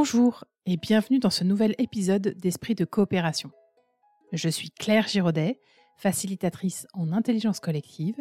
Bonjour 0.00 0.44
et 0.64 0.76
bienvenue 0.76 1.18
dans 1.18 1.28
ce 1.28 1.42
nouvel 1.42 1.74
épisode 1.78 2.36
d'Esprit 2.36 2.76
de 2.76 2.84
coopération. 2.84 3.50
Je 4.30 4.48
suis 4.48 4.70
Claire 4.70 5.08
Giraudet, 5.08 5.58
facilitatrice 5.96 6.86
en 6.92 7.10
intelligence 7.10 7.58
collective, 7.58 8.14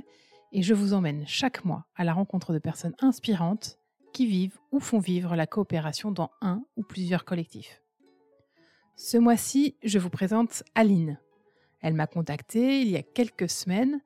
et 0.52 0.64
je 0.64 0.74
vous 0.74 0.94
emmène 0.94 1.28
chaque 1.28 1.66
mois 1.66 1.86
à 1.96 2.04
la 2.04 2.14
rencontre 2.14 2.52
de 2.52 2.58
personnes 2.58 2.96
inspirantes 3.00 3.78
qui 4.12 4.26
vivent 4.26 4.58
ou 4.72 4.80
font 4.80 4.98
vivre 4.98 5.36
la 5.36 5.46
coopération 5.46 6.10
dans 6.10 6.32
un 6.42 6.64
ou 6.78 6.82
plusieurs 6.82 7.26
collectifs. 7.26 7.84
Ce 8.96 9.20
mois-ci, 9.20 9.76
je 9.84 10.00
vous 10.00 10.10
présente 10.10 10.64
Aline. 10.74 11.20
Elle 11.82 11.94
m'a 11.94 12.08
contactée 12.08 12.82
il 12.82 12.90
y 12.90 12.98
a 12.98 13.04
quelques 13.04 13.52
semaines 13.52 14.02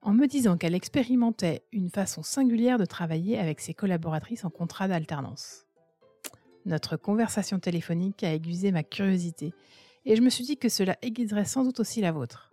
en 0.00 0.12
me 0.12 0.26
disant 0.26 0.56
qu'elle 0.56 0.74
expérimentait 0.74 1.62
une 1.70 1.88
façon 1.88 2.24
singulière 2.24 2.78
de 2.78 2.84
travailler 2.84 3.38
avec 3.38 3.60
ses 3.60 3.74
collaboratrices 3.74 4.44
en 4.44 4.50
contrat 4.50 4.88
d'alternance. 4.88 5.66
Notre 6.64 6.96
conversation 6.96 7.58
téléphonique 7.58 8.22
a 8.22 8.32
aiguisé 8.32 8.70
ma 8.70 8.82
curiosité 8.82 9.52
et 10.04 10.16
je 10.16 10.22
me 10.22 10.30
suis 10.30 10.44
dit 10.44 10.56
que 10.56 10.68
cela 10.68 10.96
aiguiserait 11.02 11.44
sans 11.44 11.64
doute 11.64 11.80
aussi 11.80 12.00
la 12.00 12.12
vôtre. 12.12 12.52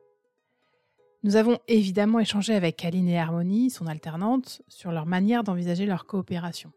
Nous 1.23 1.35
avons 1.35 1.59
évidemment 1.67 2.19
échangé 2.19 2.55
avec 2.55 2.83
Aline 2.85 3.09
et 3.09 3.19
Harmonie, 3.19 3.69
son 3.69 3.87
alternante, 3.87 4.61
sur 4.67 4.91
leur 4.91 5.05
manière 5.05 5.43
d'envisager 5.43 5.85
leur 5.85 6.05
coopération. 6.05 6.71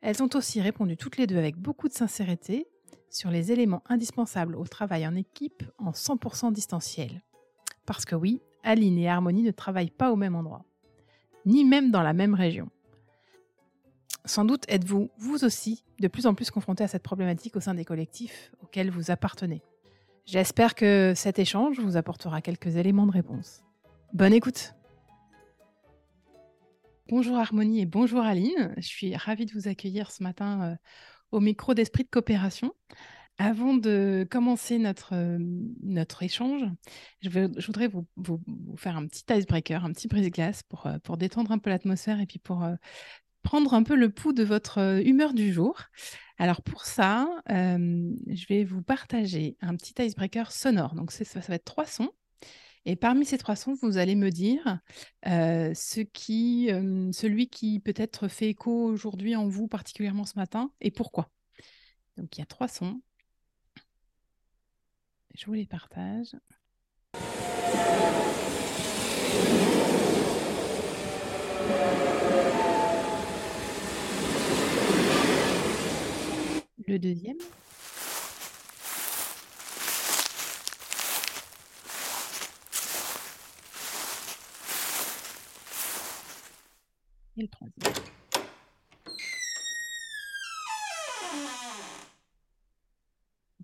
Elles 0.00 0.22
ont 0.22 0.30
aussi 0.34 0.60
répondu 0.60 0.96
toutes 0.96 1.16
les 1.16 1.26
deux 1.26 1.38
avec 1.38 1.56
beaucoup 1.56 1.88
de 1.88 1.94
sincérité 1.94 2.66
sur 3.10 3.30
les 3.30 3.52
éléments 3.52 3.84
indispensables 3.88 4.56
au 4.56 4.66
travail 4.66 5.06
en 5.06 5.14
équipe 5.14 5.62
en 5.78 5.92
100% 5.92 6.52
distanciel. 6.52 7.22
Parce 7.86 8.04
que 8.04 8.16
oui, 8.16 8.42
Aline 8.64 8.98
et 8.98 9.08
Harmonie 9.08 9.42
ne 9.42 9.50
travaillent 9.50 9.90
pas 9.90 10.10
au 10.10 10.16
même 10.16 10.34
endroit, 10.34 10.64
ni 11.46 11.64
même 11.64 11.90
dans 11.90 12.02
la 12.02 12.12
même 12.12 12.34
région. 12.34 12.68
Sans 14.26 14.46
doute 14.46 14.64
êtes-vous, 14.68 15.10
vous 15.18 15.44
aussi, 15.44 15.84
de 16.00 16.08
plus 16.08 16.24
en 16.26 16.34
plus 16.34 16.50
confrontés 16.50 16.82
à 16.82 16.88
cette 16.88 17.02
problématique 17.02 17.56
au 17.56 17.60
sein 17.60 17.74
des 17.74 17.84
collectifs 17.84 18.52
auxquels 18.62 18.90
vous 18.90 19.10
appartenez. 19.10 19.60
J'espère 20.24 20.74
que 20.74 21.12
cet 21.14 21.38
échange 21.38 21.78
vous 21.78 21.98
apportera 21.98 22.40
quelques 22.40 22.76
éléments 22.76 23.06
de 23.06 23.12
réponse. 23.12 23.62
Bonne 24.14 24.32
écoute 24.32 24.74
Bonjour 27.10 27.36
Harmonie 27.36 27.82
et 27.82 27.86
bonjour 27.86 28.22
Aline, 28.22 28.72
je 28.78 28.86
suis 28.86 29.14
ravie 29.14 29.44
de 29.44 29.52
vous 29.52 29.68
accueillir 29.68 30.10
ce 30.10 30.22
matin 30.22 30.62
euh, 30.62 30.76
au 31.30 31.40
micro 31.40 31.74
d'Esprit 31.74 32.04
de 32.04 32.08
coopération. 32.08 32.72
Avant 33.36 33.74
de 33.74 34.26
commencer 34.30 34.78
notre, 34.78 35.14
euh, 35.14 35.38
notre 35.82 36.22
échange, 36.22 36.62
je, 37.20 37.28
voudrais 37.66 37.88
vous, 37.88 38.40
faire 38.76 38.96
un 38.96 39.06
petit 39.06 39.24
icebreaker, 39.28 39.84
un 39.84 39.92
petit 39.92 40.08
brise-glace 40.08 40.62
pour, 40.62 40.86
euh, 40.86 40.98
pour 41.00 41.18
détendre 41.18 41.52
un 41.52 41.58
peu 41.58 41.68
l'atmosphère 41.68 42.20
et 42.20 42.26
puis 42.26 42.38
pour 42.38 42.66
prendre 43.44 43.74
un 43.74 43.84
peu 43.84 43.94
le 43.94 44.10
pouls 44.10 44.32
de 44.32 44.42
votre 44.42 45.00
humeur 45.06 45.34
du 45.34 45.52
jour. 45.52 45.80
Alors 46.38 46.62
pour 46.62 46.84
ça, 46.84 47.28
je 47.48 48.46
vais 48.48 48.64
vous 48.64 48.82
partager 48.82 49.56
un 49.60 49.76
petit 49.76 49.94
icebreaker 50.02 50.50
sonore. 50.50 50.96
Donc 50.96 51.12
ça, 51.12 51.24
ça 51.24 51.38
va 51.40 51.54
être 51.54 51.64
trois 51.64 51.86
sons. 51.86 52.10
Et 52.86 52.96
parmi 52.96 53.24
ces 53.24 53.38
trois 53.38 53.56
sons, 53.56 53.74
vous 53.80 53.96
allez 53.98 54.16
me 54.16 54.30
dire 54.30 54.80
ce 55.24 56.00
qui, 56.00 56.68
celui 57.12 57.48
qui 57.48 57.78
peut-être 57.78 58.26
fait 58.26 58.48
écho 58.48 58.84
aujourd'hui 58.84 59.36
en 59.36 59.46
vous 59.46 59.68
particulièrement 59.68 60.24
ce 60.24 60.36
matin 60.36 60.72
et 60.80 60.90
pourquoi. 60.90 61.30
Donc 62.16 62.36
il 62.36 62.40
y 62.40 62.42
a 62.42 62.46
trois 62.46 62.68
sons. 62.68 63.00
Je 65.36 65.46
vous 65.46 65.54
les 65.54 65.66
partage. 65.66 66.34
Le 76.86 76.98
deuxième. 76.98 77.38
Et 87.36 87.42
le 87.42 87.48
troisième. 87.48 87.94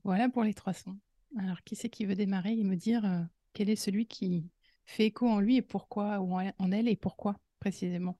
Voilà 0.02 0.28
pour 0.30 0.42
les 0.42 0.54
trois 0.54 0.72
sons. 0.72 0.96
Alors, 1.38 1.62
qui 1.62 1.76
c'est 1.76 1.90
qui 1.90 2.06
veut 2.06 2.14
démarrer 2.14 2.58
et 2.58 2.64
me 2.64 2.74
dire 2.74 3.04
euh, 3.04 3.20
quel 3.52 3.68
est 3.68 3.76
celui 3.76 4.06
qui 4.06 4.48
fait 4.86 5.06
écho 5.06 5.28
en 5.28 5.40
lui 5.40 5.56
et 5.56 5.62
pourquoi, 5.62 6.20
ou 6.20 6.34
en 6.36 6.72
elle 6.72 6.88
et 6.88 6.96
pourquoi 6.96 7.36
précisément? 7.60 8.18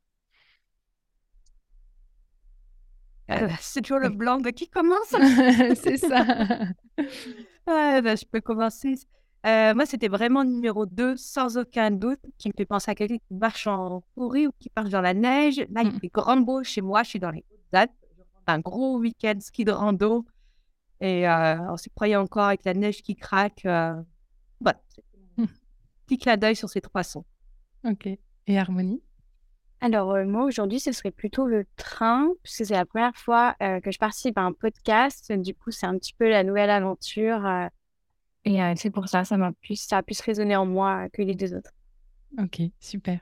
Euh, 3.30 3.48
C'est 3.60 3.82
toujours 3.82 3.98
le 3.98 4.08
blanc 4.08 4.38
de 4.38 4.50
qui 4.50 4.68
commence? 4.68 5.10
C'est 5.82 5.96
ça. 5.96 6.24
Ben, 7.66 8.16
je 8.16 8.24
peux 8.24 8.41
commencer. 8.41 8.96
Euh, 9.46 9.74
moi, 9.74 9.86
c'était 9.86 10.08
vraiment 10.08 10.42
numéro 10.42 10.86
2, 10.86 11.16
sans 11.16 11.56
aucun 11.56 11.92
doute, 11.92 12.18
qui 12.36 12.48
me 12.48 12.52
fait 12.56 12.64
penser 12.64 12.91
à 12.91 12.96
quelqu'un 12.96 13.18
qui 13.18 13.34
marche 13.34 13.68
en 13.68 14.02
pourri 14.16 14.48
ou 14.48 14.50
qui 14.58 14.72
marche 14.76 14.91
dans 14.91 15.00
la 15.00 15.14
neige. 15.14 15.58
Là, 15.70 15.82
il 15.82 15.92
mm. 15.92 16.00
fait 16.00 16.08
grand 16.08 16.38
beau 16.38 16.64
chez 16.64 16.80
moi, 16.80 17.04
je 17.04 17.10
suis 17.10 17.20
dans 17.20 17.30
les 17.30 17.44
Hautes-Alpes. 17.48 17.92
Un 18.48 18.58
gros 18.58 18.98
week-end 18.98 19.38
ski 19.38 19.64
de 19.64 19.70
rando. 19.70 20.26
Et 21.00 21.28
on 21.28 21.76
s'y 21.76 21.91
croyait 21.91 22.16
encore 22.16 22.47
avec 22.47 22.64
la 22.64 22.74
neige 22.74 23.02
qui 23.02 23.14
craque. 23.14 23.62
Voilà, 23.62 24.80
mmh. 25.36 25.44
petit 26.06 26.18
clin 26.18 26.36
d'œil 26.36 26.56
sur 26.56 26.68
ces 26.68 26.80
trois 26.80 27.04
sons. 27.04 27.24
Ok. 27.84 28.08
Et 28.47 28.58
Harmonie? 28.58 29.00
Alors, 29.80 30.16
moi, 30.26 30.44
aujourd'hui, 30.44 30.80
ce 30.80 30.92
serait 30.92 31.10
plutôt 31.10 31.46
le 31.46 31.64
train, 31.76 32.28
puisque 32.42 32.66
c'est 32.66 32.74
la 32.74 32.84
première 32.84 33.16
fois 33.16 33.54
que 33.60 33.91
je 33.91 33.98
participe 33.98 34.36
à 34.38 34.42
un 34.42 34.52
podcast. 34.52 35.32
Du 35.32 35.54
coup, 35.54 35.70
c'est 35.70 35.86
un 35.86 35.96
petit 35.96 36.14
peu 36.14 36.28
la 36.28 36.44
nouvelle 36.44 36.70
aventure. 36.70 37.46
et 38.44 38.58
c'est 38.76 38.91
pour 38.91 39.08
ça, 39.08 39.24
ça, 39.24 39.36
m'a 39.36 39.52
plus, 39.52 39.76
ça 39.76 39.98
a 39.98 40.02
plus 40.02 40.20
résonné 40.20 40.56
en 40.56 40.66
moi 40.66 41.08
que 41.12 41.22
les 41.22 41.34
deux 41.34 41.54
autres. 41.54 41.72
Ok, 42.38 42.60
super. 42.78 43.20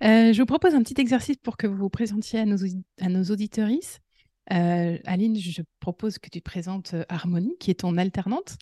je 0.00 0.38
vous 0.38 0.46
propose 0.46 0.74
un 0.74 0.82
petit 0.82 1.00
exercice 1.00 1.36
pour 1.36 1.56
que 1.56 1.66
vous 1.66 1.76
vous 1.76 1.90
présentiez 1.90 2.40
à 2.40 2.46
nos, 2.46 2.56
nos. 2.56 4.00
Euh, 4.50 4.98
Aline, 5.04 5.36
je 5.36 5.62
propose 5.78 6.18
que 6.18 6.28
tu 6.28 6.40
présentes 6.40 6.94
euh, 6.94 7.04
Harmonie, 7.08 7.56
qui 7.60 7.70
est 7.70 7.80
ton 7.80 7.96
alternante. 7.96 8.56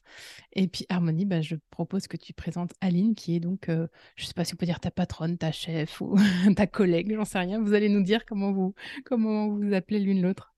Et 0.53 0.69
puis 0.69 0.85
Harmonie, 0.89 1.25
bah, 1.25 1.41
je 1.41 1.57
propose 1.71 2.07
que 2.07 2.17
tu 2.17 2.35
présentes 2.35 2.73
Aline, 2.81 3.15
qui 3.15 3.37
est 3.37 3.41
donc, 3.41 3.69
euh, 3.69 3.87
je 4.17 4.25
ne 4.25 4.27
sais 4.27 4.35
pas 4.35 4.45
si 4.45 4.55
on 4.55 4.57
peut 4.57 4.67
dire 4.67 4.81
ta 4.81 4.91
patronne, 4.91 5.39
ta 5.39 5.53
chef 5.53 6.01
ou 6.01 6.17
ta 6.57 6.67
collègue, 6.67 7.15
j'en 7.15 7.25
sais 7.25 7.39
rien. 7.39 7.61
Vous 7.61 7.73
allez 7.73 7.89
nous 7.89 8.03
dire 8.03 8.27
comment 8.27 8.53
vous 8.53 8.75
comment 9.05 9.49
vous 9.49 9.73
appelez 9.73 10.01
l'une 10.01 10.23
l'autre. 10.23 10.53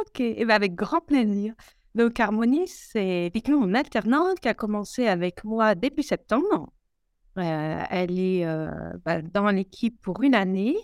Ok, 0.00 0.20
eh 0.20 0.44
ben 0.44 0.54
avec 0.54 0.74
grand 0.74 1.00
plaisir. 1.00 1.54
Donc 1.94 2.18
Harmonie, 2.18 2.66
c'est 2.66 3.30
mon 3.48 3.74
alternante 3.74 4.40
qui 4.40 4.48
a 4.48 4.54
commencé 4.54 5.06
avec 5.06 5.44
moi 5.44 5.74
début 5.74 6.02
septembre. 6.02 6.72
elle 7.36 8.18
est 8.18 8.44
bah, 9.04 9.22
dans 9.22 9.50
l'équipe 9.50 10.00
pour 10.00 10.22
une 10.22 10.34
année. 10.34 10.76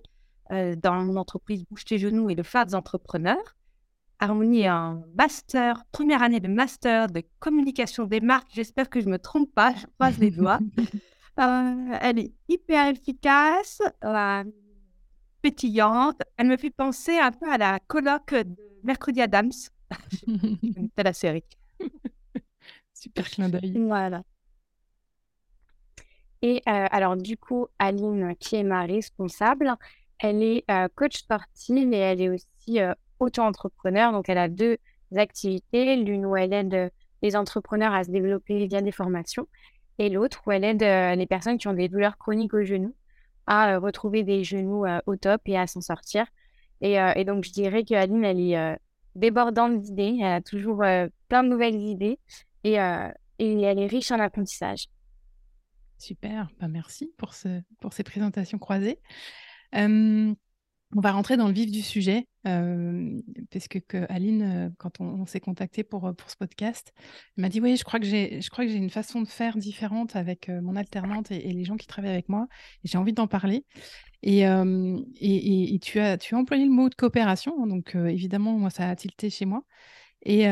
Euh, 0.52 0.74
dans 0.74 0.94
mon 1.04 1.16
entreprise 1.16 1.64
Bouge 1.64 1.84
tes 1.84 1.98
genoux 1.98 2.28
et 2.28 2.34
le 2.34 2.42
phare 2.42 2.66
des 2.66 2.74
entrepreneurs. 2.74 3.56
Harmonie 4.18 4.62
est 4.62 4.66
un 4.66 5.02
master, 5.16 5.84
première 5.92 6.22
année 6.22 6.40
de 6.40 6.48
master 6.48 7.06
de 7.06 7.22
communication 7.38 8.04
des 8.04 8.20
marques. 8.20 8.48
J'espère 8.52 8.90
que 8.90 9.00
je 9.00 9.06
ne 9.06 9.12
me 9.12 9.18
trompe 9.18 9.54
pas, 9.54 9.72
je 9.74 9.86
croise 9.98 10.18
les 10.18 10.30
doigts. 10.30 10.58
Euh, 11.38 11.96
elle 12.02 12.18
est 12.18 12.32
hyper 12.48 12.88
efficace, 12.88 13.80
euh, 14.04 14.44
pétillante. 15.40 16.20
Elle 16.36 16.48
me 16.48 16.56
fait 16.58 16.70
penser 16.70 17.16
un 17.18 17.30
peu 17.30 17.50
à 17.50 17.56
la 17.56 17.78
colloque 17.78 18.34
de 18.34 18.56
Mercredi 18.82 19.22
Adams. 19.22 19.52
C'est 20.96 21.02
la 21.02 21.12
série. 21.14 21.44
Super 22.92 23.30
clin 23.30 23.48
d'œil. 23.48 23.72
Voilà. 23.78 24.22
Et 26.42 26.62
alors, 26.66 27.16
du 27.16 27.38
coup, 27.38 27.68
Aline, 27.78 28.34
qui 28.36 28.56
est 28.56 28.64
ma 28.64 28.82
responsable, 28.82 29.78
elle 30.20 30.42
est 30.42 30.64
coach 30.94 31.16
sportive 31.19 31.92
et 31.92 31.98
elle 31.98 32.20
est 32.20 32.28
aussi 32.28 32.78
auto-entrepreneur. 33.18 34.12
Donc, 34.12 34.28
elle 34.28 34.39
a 34.39 34.48
deux 34.48 34.77
activités. 35.16 35.97
L'une 35.97 36.27
où 36.27 36.36
elle 36.36 36.53
aide 36.53 36.92
les 37.22 37.36
entrepreneurs 37.36 37.92
à 37.92 38.04
se 38.04 38.10
développer 38.10 38.66
via 38.66 38.80
des 38.80 38.92
formations 38.92 39.48
et 39.98 40.09
l'autre 40.09 40.42
où 40.47 40.53
elle 40.53 40.65
aide 40.65 40.83
les 41.18 41.27
personnes 41.27 41.59
qui 41.59 41.68
ont 41.68 41.74
des 41.74 41.89
douleurs 41.89 42.16
chroniques 42.18 42.54
au 42.54 42.62
genou 42.62 42.94
à 43.47 43.78
retrouver 43.78 44.22
des 44.22 44.44
genoux 44.44 44.84
au 45.06 45.16
top 45.16 45.41
et 45.47 45.59
à 45.59 45.66
s'en 45.66 45.80
sortir. 45.80 46.27
Et, 46.80 47.24
donc, 47.24 47.44
je 47.44 47.53
dirais 47.53 47.84
qu'Aline, 47.84 48.24
elle 48.24 48.41
est 48.41 48.78
débordante 49.15 49.80
d'idées. 49.80 50.18
Elle 50.21 50.33
a 50.33 50.41
toujours 50.41 50.84
plein 51.28 51.42
de 51.42 51.48
nouvelles 51.48 51.80
idées 51.80 52.18
et, 52.65 52.74
elle 52.74 53.15
est 53.39 53.86
riche 53.86 54.10
en 54.12 54.21
apprentissage. 54.21 54.86
Super, 55.98 56.48
bah, 56.59 56.68
merci 56.68 57.12
pour 57.16 57.34
ces 57.34 58.03
présentations 58.04 58.59
croisées 58.59 58.98
on 59.72 61.00
va 61.00 61.12
rentrer 61.12 61.36
dans 61.36 61.46
le 61.46 61.52
vif 61.52 61.70
du 61.70 61.82
sujet, 61.82 62.26
parce 62.42 63.68
que, 63.68 64.06
Aline, 64.12 64.74
quand 64.78 65.00
on, 65.00 65.24
s'est 65.26 65.40
contacté 65.40 65.84
pour, 65.84 66.12
pour 66.16 66.30
ce 66.30 66.36
podcast, 66.36 66.92
elle 67.36 67.42
m'a 67.42 67.48
dit 67.48 67.60
oui, 67.60 67.76
je 67.76 67.84
crois 67.84 68.00
que 68.00 68.06
j'ai, 68.06 68.40
une 68.58 68.90
façon 68.90 69.22
de 69.22 69.28
faire 69.28 69.56
différente 69.56 70.16
avec 70.16 70.48
mon 70.48 70.74
alternante 70.76 71.30
et, 71.30 71.52
les 71.52 71.64
gens 71.64 71.76
qui 71.76 71.86
travaillent 71.86 72.12
avec 72.12 72.28
moi. 72.28 72.48
Et 72.84 72.88
j'ai 72.88 72.98
envie 72.98 73.12
d'en 73.12 73.28
parler. 73.28 73.64
Et, 74.22 74.40
et, 74.40 75.78
tu 75.80 76.00
as, 76.00 76.18
tu 76.18 76.34
as 76.34 76.38
employé 76.38 76.64
le 76.64 76.72
mot 76.72 76.88
de 76.88 76.94
coopération, 76.94 77.54
hein, 77.62 77.66
donc 77.66 77.94
évidemment, 77.94 78.52
moi, 78.58 78.70
ça 78.70 78.88
a 78.88 78.96
tilté 78.96 79.30
chez 79.30 79.44
moi. 79.44 79.62
Et 80.22 80.44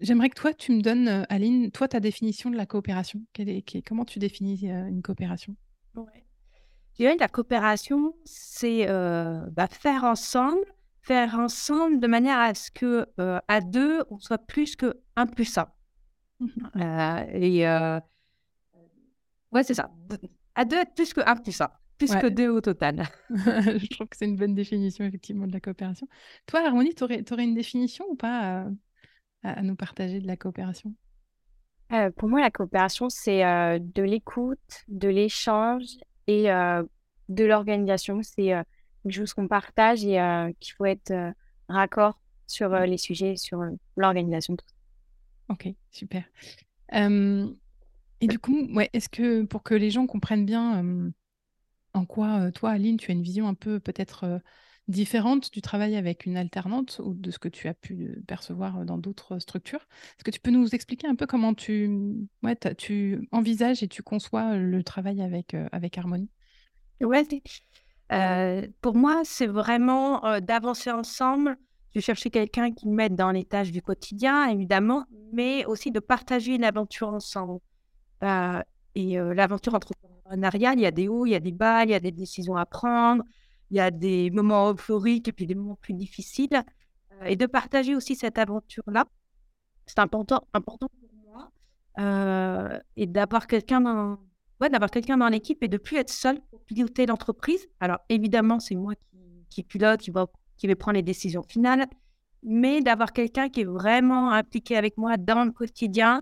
j'aimerais 0.00 0.30
que 0.30 0.40
toi, 0.40 0.52
tu 0.52 0.72
me 0.72 0.80
donnes, 0.80 1.26
Aline, 1.28 1.70
toi, 1.70 1.88
ta 1.88 2.00
définition 2.00 2.50
de 2.50 2.56
la 2.56 2.66
coopération. 2.66 3.20
est, 3.38 3.86
comment 3.86 4.04
tu 4.04 4.18
définis 4.18 4.66
une 4.66 5.02
coopération? 5.02 5.54
Je 6.92 7.04
dirais 7.04 7.14
que 7.14 7.20
la 7.20 7.28
coopération, 7.28 8.14
c'est 8.24 8.86
bah, 8.86 9.68
faire 9.70 10.04
ensemble, 10.04 10.64
faire 11.00 11.38
ensemble 11.38 12.00
de 12.00 12.06
manière 12.06 12.38
à 12.38 12.54
ce 12.54 12.70
que 12.70 13.06
à 13.48 13.60
deux, 13.60 14.02
on 14.10 14.18
soit 14.18 14.38
plus 14.38 14.76
que 14.76 15.00
un 15.16 15.26
plus 15.26 15.58
un. 15.58 15.68
Mmh 16.40 16.48
et 17.34 17.66
ouais, 19.52 19.62
c'est 19.62 19.74
ça. 19.74 19.90
À 20.54 20.64
deux, 20.64 20.82
plus 20.94 21.14
que 21.14 21.20
un 21.24 21.36
plus 21.36 21.60
un. 21.60 21.70
Plus 21.98 22.16
que 22.16 22.26
deux 22.26 22.48
au 22.48 22.60
total. 22.60 23.08
je 23.30 23.86
trouve 23.88 24.08
que 24.08 24.16
c'est 24.16 24.24
une 24.24 24.36
bonne 24.36 24.54
définition, 24.54 25.04
effectivement, 25.04 25.46
de 25.46 25.52
la 25.52 25.60
coopération. 25.60 26.08
Toi, 26.46 26.66
Harmonie, 26.66 26.94
tu 26.94 27.04
aurais, 27.04 27.44
une 27.44 27.54
définition 27.54 28.04
ou 28.10 28.16
pas 28.16 28.66
à, 29.44 29.62
nous 29.62 29.76
partager 29.76 30.20
de 30.20 30.26
la 30.26 30.36
coopération? 30.36 30.94
Euh, 31.92 32.10
Pour 32.10 32.28
moi, 32.28 32.40
la 32.40 32.50
coopération, 32.50 33.08
c'est 33.08 33.44
euh, 33.44 33.78
de 33.80 34.02
l'écoute, 34.02 34.84
de 34.88 35.08
l'échange 35.08 35.86
et 36.26 36.44
de 37.28 37.44
l'organisation. 37.44 38.20
C'est 38.22 38.54
quelque 39.02 39.12
chose 39.12 39.34
qu'on 39.34 39.48
partage 39.48 40.04
et 40.04 40.18
qu'il 40.60 40.74
faut 40.74 40.84
être 40.84 41.12
raccord 41.68 42.20
sur 42.46 42.70
les 42.80 42.98
sujets, 42.98 43.36
sur 43.36 43.62
l'organisation. 43.96 44.56
Ok, 45.48 45.68
super. 45.90 46.24
et 46.92 48.26
du 48.26 48.38
coup, 48.38 48.68
ouais, 48.74 48.90
est-ce 48.92 49.08
que 49.08 49.42
pour 49.42 49.62
que 49.62 49.74
les 49.74 49.90
gens 49.90 50.06
comprennent 50.06 50.46
bien 50.46 51.12
en 51.94 52.04
quoi, 52.06 52.50
toi, 52.52 52.70
Aline, 52.70 52.96
tu 52.96 53.10
as 53.10 53.14
une 53.14 53.22
vision 53.22 53.48
un 53.48 53.54
peu 53.54 53.80
peut-être 53.80 54.40
différente 54.92 55.52
du 55.52 55.60
travail 55.60 55.96
avec 55.96 56.26
une 56.26 56.36
alternante 56.36 57.00
ou 57.02 57.14
de 57.14 57.30
ce 57.30 57.38
que 57.38 57.48
tu 57.48 57.66
as 57.66 57.74
pu 57.74 58.22
percevoir 58.28 58.84
dans 58.84 58.98
d'autres 58.98 59.40
structures? 59.40 59.86
Est-ce 60.16 60.24
que 60.24 60.30
tu 60.30 60.40
peux 60.40 60.50
nous 60.52 60.68
expliquer 60.74 61.08
un 61.08 61.16
peu 61.16 61.26
comment 61.26 61.54
tu, 61.54 61.90
ouais, 62.42 62.56
tu 62.78 63.28
envisages 63.32 63.82
et 63.82 63.88
tu 63.88 64.02
conçois 64.02 64.56
le 64.56 64.84
travail 64.84 65.20
avec, 65.22 65.56
avec 65.72 65.98
Harmonie? 65.98 66.30
Ouais, 67.00 67.26
pour 68.80 68.94
moi, 68.94 69.22
c'est 69.24 69.46
vraiment 69.46 70.20
d'avancer 70.40 70.90
ensemble. 70.90 71.56
Je 71.94 72.00
chercher 72.00 72.30
quelqu'un 72.30 72.72
qui 72.72 72.88
m'aide 72.88 73.16
dans 73.16 73.32
les 73.32 73.44
tâches 73.44 73.70
du 73.70 73.82
quotidien, 73.82 74.48
évidemment, 74.48 75.04
mais 75.32 75.64
aussi 75.66 75.90
de 75.90 76.00
partager 76.00 76.54
une 76.54 76.64
aventure 76.64 77.08
ensemble. 77.08 77.60
et 78.94 79.16
l'aventure 79.16 79.74
entrepreneuriale, 79.74 80.78
il 80.78 80.82
y 80.82 80.86
a 80.86 80.90
des 80.90 81.08
hauts, 81.08 81.26
il 81.26 81.30
y 81.30 81.34
a 81.34 81.40
des 81.40 81.52
bas, 81.52 81.84
il 81.84 81.90
y 81.90 81.94
a 81.94 82.00
des 82.00 82.12
décisions 82.12 82.56
à 82.56 82.66
prendre, 82.66 83.24
il 83.72 83.76
y 83.76 83.80
a 83.80 83.90
des 83.90 84.30
moments 84.30 84.70
euphoriques 84.70 85.28
et 85.28 85.32
puis 85.32 85.46
des 85.46 85.54
moments 85.54 85.78
plus 85.80 85.94
difficiles. 85.94 86.62
Euh, 87.12 87.24
et 87.24 87.36
de 87.36 87.46
partager 87.46 87.96
aussi 87.96 88.14
cette 88.14 88.36
aventure-là, 88.36 89.06
c'est 89.86 89.98
important, 89.98 90.46
important 90.52 90.88
pour 90.88 91.08
moi. 91.24 91.50
Euh, 91.98 92.78
et 92.96 93.06
d'avoir 93.06 93.46
quelqu'un 93.46 93.80
dans, 93.80 94.18
ouais, 94.60 94.68
d'avoir 94.68 94.90
dans 94.90 95.28
l'équipe 95.28 95.62
et 95.62 95.68
de 95.68 95.78
plus 95.78 95.96
être 95.96 96.10
seul 96.10 96.38
pour 96.50 96.60
piloter 96.64 97.06
l'entreprise. 97.06 97.66
Alors 97.80 98.00
évidemment, 98.10 98.60
c'est 98.60 98.74
moi 98.74 98.94
qui, 98.94 99.18
qui, 99.48 99.62
pilote, 99.62 100.00
qui 100.00 100.10
va, 100.10 100.26
qui 100.58 100.66
va 100.66 100.76
prendre 100.76 100.96
les 100.96 101.02
décisions 101.02 101.42
finales, 101.42 101.86
mais 102.42 102.82
d'avoir 102.82 103.14
quelqu'un 103.14 103.48
qui 103.48 103.62
est 103.62 103.64
vraiment 103.64 104.32
impliqué 104.32 104.76
avec 104.76 104.98
moi 104.98 105.16
dans 105.16 105.46
le 105.46 105.52
quotidien 105.52 106.20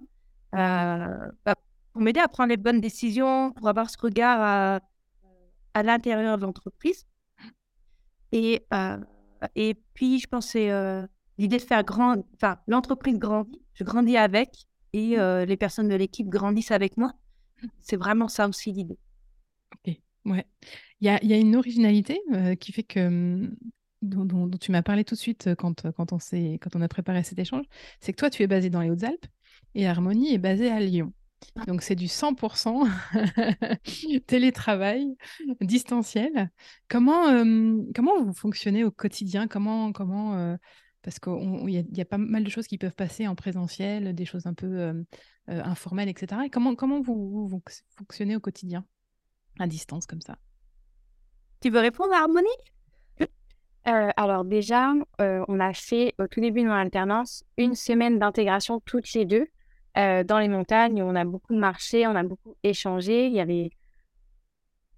euh, 0.55 1.17
bah, 1.45 1.57
pour 1.93 2.01
m'aider 2.01 2.21
à 2.21 2.29
prendre 2.29 2.51
les 2.51 2.57
bonnes 2.57 2.81
décisions, 2.81 3.51
pour 3.51 3.69
avoir 3.69 3.91
ce 3.91 3.99
regard 4.01 4.41
à, 4.41 4.81
à 5.75 5.83
l'intérieur 5.83 6.39
de 6.39 6.43
l'entreprise. 6.43 7.07
Et, 8.33 8.65
euh, 8.73 8.99
et 9.55 9.75
puis, 9.95 10.19
je 10.19 10.27
pensais 10.27 10.71
euh, 10.71 11.07
l'idée 11.39 11.59
de 11.59 11.63
faire 11.63 11.85
grand, 11.85 12.17
enfin, 12.35 12.59
l'entreprise 12.67 13.19
grandit, 13.19 13.61
je 13.75 13.85
grandis 13.85 14.17
avec 14.17 14.67
et 14.93 15.17
mmh. 15.17 15.21
euh, 15.21 15.45
les 15.45 15.57
personnes 15.57 15.89
de 15.89 15.95
l'équipe 15.95 16.29
grandissent 16.29 16.71
avec 16.71 16.97
moi. 16.97 17.13
C'est 17.81 17.97
vraiment 17.97 18.29
ça 18.29 18.49
aussi 18.49 18.73
l'idée. 18.73 18.99
Ok, 19.75 19.97
ouais. 20.27 20.47
Il 21.01 21.07
y 21.07 21.09
a, 21.09 21.23
y 21.25 21.33
a, 21.33 21.37
une 21.37 21.57
originalité 21.57 22.21
qui 22.59 22.73
fait 22.73 22.83
que, 22.83 23.09
mmh, 23.09 23.57
dont, 24.03 24.25
dont, 24.25 24.59
tu 24.59 24.73
m'as 24.73 24.83
parlé 24.83 25.05
tout 25.05 25.15
de 25.15 25.21
suite 25.21 25.51
quand, 25.57 25.91
quand, 25.93 26.13
on 26.13 26.19
quand 26.19 26.77
on 26.77 26.81
a 26.81 26.89
préparé 26.89 27.23
cet 27.23 27.39
échange, 27.39 27.65
c'est 28.01 28.13
que 28.13 28.19
toi, 28.19 28.31
tu 28.31 28.43
es 28.43 28.47
basé 28.47 28.71
dans 28.71 28.81
les 28.81 28.91
Hautes-Alpes 28.91 29.27
et 29.75 29.87
Harmonie 29.87 30.35
est 30.35 30.39
basée 30.39 30.71
à 30.71 30.81
Lyon. 30.81 31.13
Donc 31.67 31.83
c'est 31.83 31.95
du 31.95 32.07
100% 32.07 32.89
télétravail 34.27 35.17
distanciel. 35.61 36.51
Comment, 36.89 37.27
comment 37.95 38.23
vous 38.23 38.33
fonctionnez 38.33 38.85
au 38.85 38.91
quotidien? 38.91 39.49
Comment, 39.49 39.93
comment 39.93 40.57
parce 41.03 41.19
qu'il 41.19 41.71
y, 41.71 41.97
y, 41.97 42.01
a 42.01 42.05
pas 42.05 42.19
mal 42.19 42.45
de 42.45 42.51
choses 42.51 42.67
qui 42.67 42.77
peuvent 42.77 42.95
passer 42.95 43.27
en 43.27 43.35
présentiel, 43.35 44.15
des 44.15 44.27
choses 44.27 44.47
un 44.47 44.55
peu 44.55 45.05
informelles, 45.47 46.09
etc. 46.09 46.43
Et 46.47 46.51
comment, 46.51 46.75
comment 46.75 47.01
vous, 47.01 47.49
vous, 47.49 47.63
fonctionnez 47.97 48.37
au 48.37 48.41
quotidien 48.41 48.85
à 49.59 49.67
distance 49.67 50.07
comme 50.07 50.21
ça? 50.21 50.37
Tu 51.61 51.71
veux 51.71 51.81
répondre 51.81 52.13
à 52.13 52.21
Harmonie? 52.21 52.49
Euh, 53.89 54.11
alors 54.17 54.45
déjà, 54.45 54.93
on 55.19 55.59
a 55.59 55.73
fait 55.73 56.15
au 56.19 56.27
tout 56.27 56.41
début 56.41 56.63
de 56.63 56.69
mon 56.69 56.75
alternance 56.75 57.45
une 57.57 57.75
semaine 57.75 58.19
d'intégration 58.19 58.81
toutes 58.85 59.13
les 59.15 59.25
deux 59.25 59.47
euh, 60.01 60.25
dans 60.25 60.39
les 60.39 60.49
montagnes, 60.49 61.03
on 61.03 61.15
a 61.15 61.25
beaucoup 61.25 61.55
marché, 61.55 62.07
on 62.07 62.15
a 62.15 62.23
beaucoup 62.23 62.57
échangé. 62.63 63.27
Il 63.27 63.33
y 63.33 63.41
avait 63.41 63.71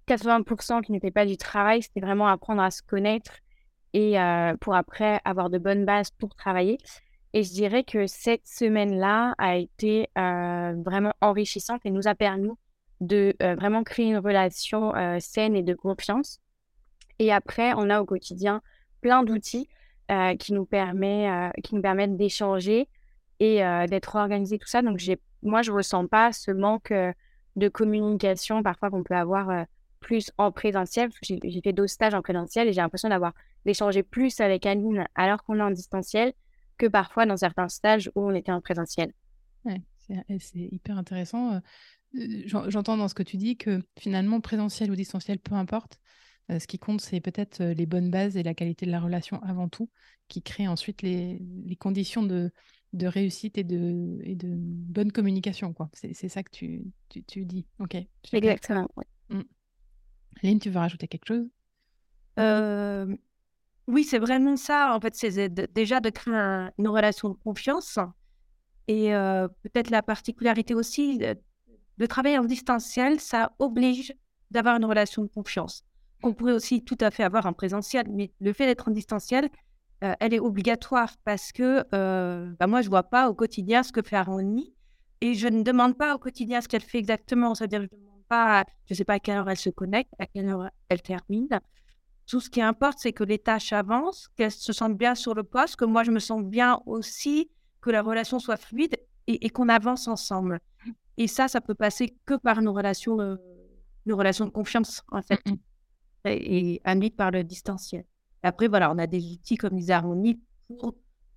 80% 0.07 0.81
qui 0.81 0.91
n'était 0.91 1.11
pas 1.11 1.25
du 1.25 1.37
travail, 1.37 1.81
c'était 1.81 1.99
vraiment 1.99 2.27
apprendre 2.27 2.61
à 2.61 2.71
se 2.71 2.81
connaître 2.81 3.33
et 3.93 4.19
euh, 4.19 4.55
pour 4.59 4.75
après 4.75 5.19
avoir 5.25 5.49
de 5.49 5.57
bonnes 5.57 5.85
bases 5.85 6.11
pour 6.11 6.35
travailler. 6.35 6.77
Et 7.33 7.43
je 7.43 7.51
dirais 7.51 7.83
que 7.83 8.07
cette 8.07 8.47
semaine-là 8.47 9.35
a 9.37 9.57
été 9.57 10.07
euh, 10.17 10.73
vraiment 10.85 11.13
enrichissante 11.21 11.81
et 11.83 11.91
nous 11.91 12.07
a 12.07 12.15
permis 12.15 12.51
de 13.01 13.35
vraiment 13.39 13.83
créer 13.83 14.05
une 14.05 14.19
relation 14.19 14.93
saine 15.19 15.57
et 15.57 15.63
de 15.63 15.73
confiance. 15.73 16.39
Et 17.19 17.33
après, 17.33 17.73
on 17.75 17.89
a 17.89 17.99
au 17.99 18.05
quotidien 18.05 18.61
plein 19.01 19.23
d'outils 19.23 19.67
qui, 20.39 20.53
nous 20.53 20.65
qui 20.65 21.75
nous 21.75 21.81
permettent 21.81 22.15
d'échanger, 22.15 22.87
et 23.43 23.87
d'être 23.87 24.15
organisé, 24.15 24.57
tout 24.57 24.67
ça. 24.67 24.81
Donc, 24.81 25.01
moi, 25.41 25.61
je 25.61 25.71
ne 25.71 25.75
ressens 25.75 26.07
pas 26.07 26.31
ce 26.31 26.51
manque 26.51 26.93
de 27.55 27.67
communication 27.67 28.63
parfois 28.63 28.89
qu'on 28.89 29.03
peut 29.03 29.15
avoir 29.15 29.65
plus 29.99 30.31
en 30.37 30.51
présentiel. 30.51 31.09
J'ai 31.21 31.61
fait 31.61 31.73
d'autres 31.73 31.91
stages 31.91 32.13
en 32.13 32.21
présentiel 32.21 32.67
et 32.67 32.73
j'ai 32.73 32.81
l'impression 32.81 33.09
d'avoir 33.09 33.33
d'échanger 33.65 34.03
plus 34.03 34.39
avec 34.39 34.65
Aline 34.65 35.05
alors 35.15 35.43
qu'on 35.43 35.59
est 35.59 35.61
en 35.61 35.71
distanciel 35.71 36.33
que 36.77 36.87
parfois 36.87 37.25
dans 37.25 37.37
certains 37.37 37.69
stages 37.69 38.09
où 38.15 38.21
on 38.29 38.33
était 38.33 38.51
en 38.51 38.61
présentiel. 38.61 39.13
Ouais, 39.65 39.81
c'est 40.39 40.59
hyper 40.59 40.97
intéressant. 40.97 41.61
J'entends 42.45 42.97
dans 42.97 43.07
ce 43.07 43.13
que 43.13 43.23
tu 43.23 43.37
dis 43.37 43.57
que 43.57 43.81
finalement, 43.99 44.39
présentiel 44.41 44.91
ou 44.91 44.95
distanciel, 44.95 45.39
peu 45.39 45.55
importe, 45.55 45.99
ce 46.49 46.67
qui 46.67 46.79
compte, 46.79 47.01
c'est 47.01 47.21
peut-être 47.21 47.63
les 47.63 47.85
bonnes 47.85 48.09
bases 48.09 48.37
et 48.37 48.43
la 48.43 48.53
qualité 48.53 48.85
de 48.85 48.91
la 48.91 48.99
relation 48.99 49.41
avant 49.43 49.69
tout, 49.69 49.89
qui 50.27 50.41
crée 50.41 50.67
ensuite 50.67 51.01
les 51.01 51.77
conditions 51.79 52.23
de, 52.23 52.51
de 52.93 53.07
réussite 53.07 53.57
et 53.57 53.63
de, 53.63 54.19
et 54.23 54.35
de 54.35 54.49
bonne 54.49 55.11
communication. 55.11 55.73
quoi. 55.73 55.89
C'est 55.93 56.29
ça 56.29 56.43
que 56.43 56.51
tu, 56.51 56.85
tu, 57.09 57.23
tu 57.23 57.45
dis. 57.45 57.65
Ok. 57.79 57.97
Exactement. 58.31 58.87
Oui. 58.95 59.03
Mmh. 60.41 60.59
tu 60.59 60.69
veux 60.69 60.79
rajouter 60.79 61.07
quelque 61.07 61.25
chose? 61.25 61.47
Euh, 62.39 63.15
Oui, 63.87 64.03
c'est 64.03 64.19
vraiment 64.19 64.55
ça. 64.55 64.95
En 64.95 64.99
fait, 64.99 65.15
c'est 65.15 65.49
déjà 65.73 65.99
de 65.99 66.09
créer 66.09 66.69
une 66.77 66.87
relation 66.87 67.29
de 67.29 67.37
confiance. 67.43 67.97
Et 68.87 69.13
euh, 69.15 69.47
peut-être 69.63 69.89
la 69.89 70.03
particularité 70.03 70.73
aussi 70.73 71.17
de, 71.17 72.05
travailler 72.05 72.37
en 72.37 72.45
distanciel, 72.45 73.19
ça 73.19 73.53
oblige 73.59 74.13
d'avoir 74.51 74.75
une 74.77 74.85
relation 74.85 75.23
de 75.23 75.29
confiance. 75.29 75.83
On 76.21 76.33
pourrait 76.33 76.53
aussi 76.53 76.83
tout 76.83 76.97
à 77.01 77.11
fait 77.11 77.23
avoir 77.23 77.47
un 77.47 77.53
présentiel, 77.53 78.05
mais 78.09 78.31
le 78.39 78.53
fait 78.53 78.65
d'être 78.65 78.87
en 78.87 78.91
distanciel, 78.91 79.49
euh, 80.03 80.13
elle 80.19 80.33
est 80.33 80.39
obligatoire 80.39 81.15
parce 81.23 81.51
que 81.51 81.85
euh, 81.93 82.53
bah, 82.59 82.67
moi, 82.67 82.81
je 82.81 82.87
ne 82.87 82.89
vois 82.89 83.03
pas 83.03 83.29
au 83.29 83.33
quotidien 83.33 83.83
ce 83.83 83.93
que 83.93 84.01
fait 84.01 84.17
Harmonie 84.17 84.73
et 85.21 85.33
je 85.33 85.47
ne 85.47 85.63
demande 85.63 85.97
pas 85.97 86.13
au 86.15 86.17
quotidien 86.17 86.59
ce 86.59 86.67
qu'elle 86.67 86.81
fait 86.81 86.97
exactement. 86.97 87.55
C'est-à-dire, 87.55 87.81
je 87.81 87.95
ne 87.95 88.01
demande 88.01 88.23
pas, 88.27 88.65
je 88.85 88.93
sais 88.95 89.05
pas 89.05 89.13
à 89.13 89.19
quelle 89.19 89.37
heure 89.37 89.49
elle 89.49 89.57
se 89.57 89.69
connecte, 89.69 90.11
à 90.19 90.25
quelle 90.25 90.49
heure 90.49 90.69
elle 90.89 91.01
termine. 91.01 91.47
Tout 92.27 92.41
ce 92.41 92.49
qui 92.49 92.61
importe, 92.61 92.99
c'est 92.99 93.13
que 93.13 93.23
les 93.23 93.39
tâches 93.39 93.71
avancent, 93.71 94.27
qu'elle 94.35 94.51
se 94.51 94.73
sente 94.73 94.97
bien 94.97 95.15
sur 95.15 95.33
le 95.35 95.43
poste, 95.43 95.77
que 95.77 95.85
moi, 95.85 96.03
je 96.03 96.11
me 96.11 96.19
sens 96.19 96.43
bien 96.43 96.81
aussi, 96.85 97.49
que 97.79 97.89
la 97.89 98.01
relation 98.01 98.39
soit 98.39 98.57
fluide 98.57 98.97
et, 99.27 99.49
qu'on 99.49 99.69
avance 99.69 100.07
ensemble. 100.09 100.59
Et 101.15 101.27
ça, 101.27 101.47
ça 101.47 101.61
peut 101.61 101.75
passer 101.75 102.17
que 102.25 102.33
par 102.33 102.61
nos 102.61 102.73
relations, 102.73 103.19
euh, 103.21 103.35
nos 104.05 104.17
relations 104.17 104.45
de 104.45 104.51
confiance, 104.51 105.03
en 105.11 105.21
fait, 105.21 105.41
et, 106.25 106.81
et 106.85 107.09
par 107.11 107.31
le 107.31 107.43
distanciel 107.43 108.05
après, 108.43 108.67
voilà, 108.67 108.91
on 108.91 108.97
a 108.97 109.07
des 109.07 109.31
outils 109.31 109.55
comme 109.55 109.77
les 109.77 109.89
harmonies 109.89 110.39
pour 110.79 110.95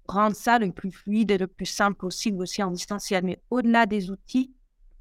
rendre 0.08 0.36
ça 0.36 0.58
le 0.58 0.70
plus 0.72 0.90
fluide 0.90 1.30
et 1.30 1.38
le 1.38 1.46
plus 1.46 1.66
simple 1.66 1.96
possible 1.96 2.42
aussi 2.42 2.62
en 2.62 2.70
distanciel. 2.70 3.25
Mais 3.25 3.40
au-delà 3.50 3.86
des 3.86 4.10
outils, 4.10 4.52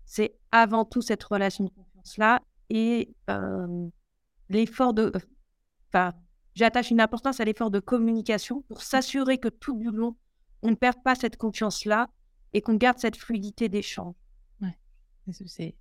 c'est 0.05 0.35
avant 0.51 0.85
tout 0.85 1.01
cette 1.01 1.23
relation 1.23 1.63
de 1.65 1.69
confiance-là 1.69 2.41
et 2.69 3.13
euh, 3.29 3.87
l'effort 4.49 4.93
de... 4.93 5.11
Enfin, 5.89 6.13
j'attache 6.53 6.91
une 6.91 7.01
importance 7.01 7.39
à 7.39 7.45
l'effort 7.45 7.71
de 7.71 7.79
communication 7.79 8.61
pour 8.63 8.81
s'assurer 8.81 9.37
que 9.39 9.49
tout 9.49 9.77
du 9.77 9.89
long, 9.91 10.15
on 10.61 10.69
ne 10.69 10.75
perd 10.75 11.01
pas 11.03 11.15
cette 11.15 11.37
confiance-là 11.37 12.07
et 12.53 12.61
qu'on 12.61 12.75
garde 12.75 12.99
cette 12.99 13.17
fluidité 13.17 13.67
d'échange. 13.67 14.15
Ouais. 14.61 14.77
C'est 15.31 15.75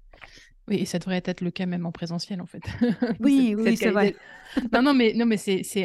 oui, 0.68 0.76
et 0.76 0.84
ça 0.86 0.98
devrait 0.98 1.22
être 1.24 1.42
le 1.42 1.50
cas 1.50 1.66
même 1.66 1.84
en 1.84 1.92
présentiel, 1.92 2.40
en 2.40 2.46
fait. 2.46 2.62
Oui, 3.20 3.54
oui, 3.56 3.76
c'est 3.76 3.90
vrai. 3.90 4.16
Non, 4.72 4.82
non, 4.82 4.94
mais, 4.94 5.12
non, 5.14 5.26
mais 5.26 5.36
c'est 5.36 5.84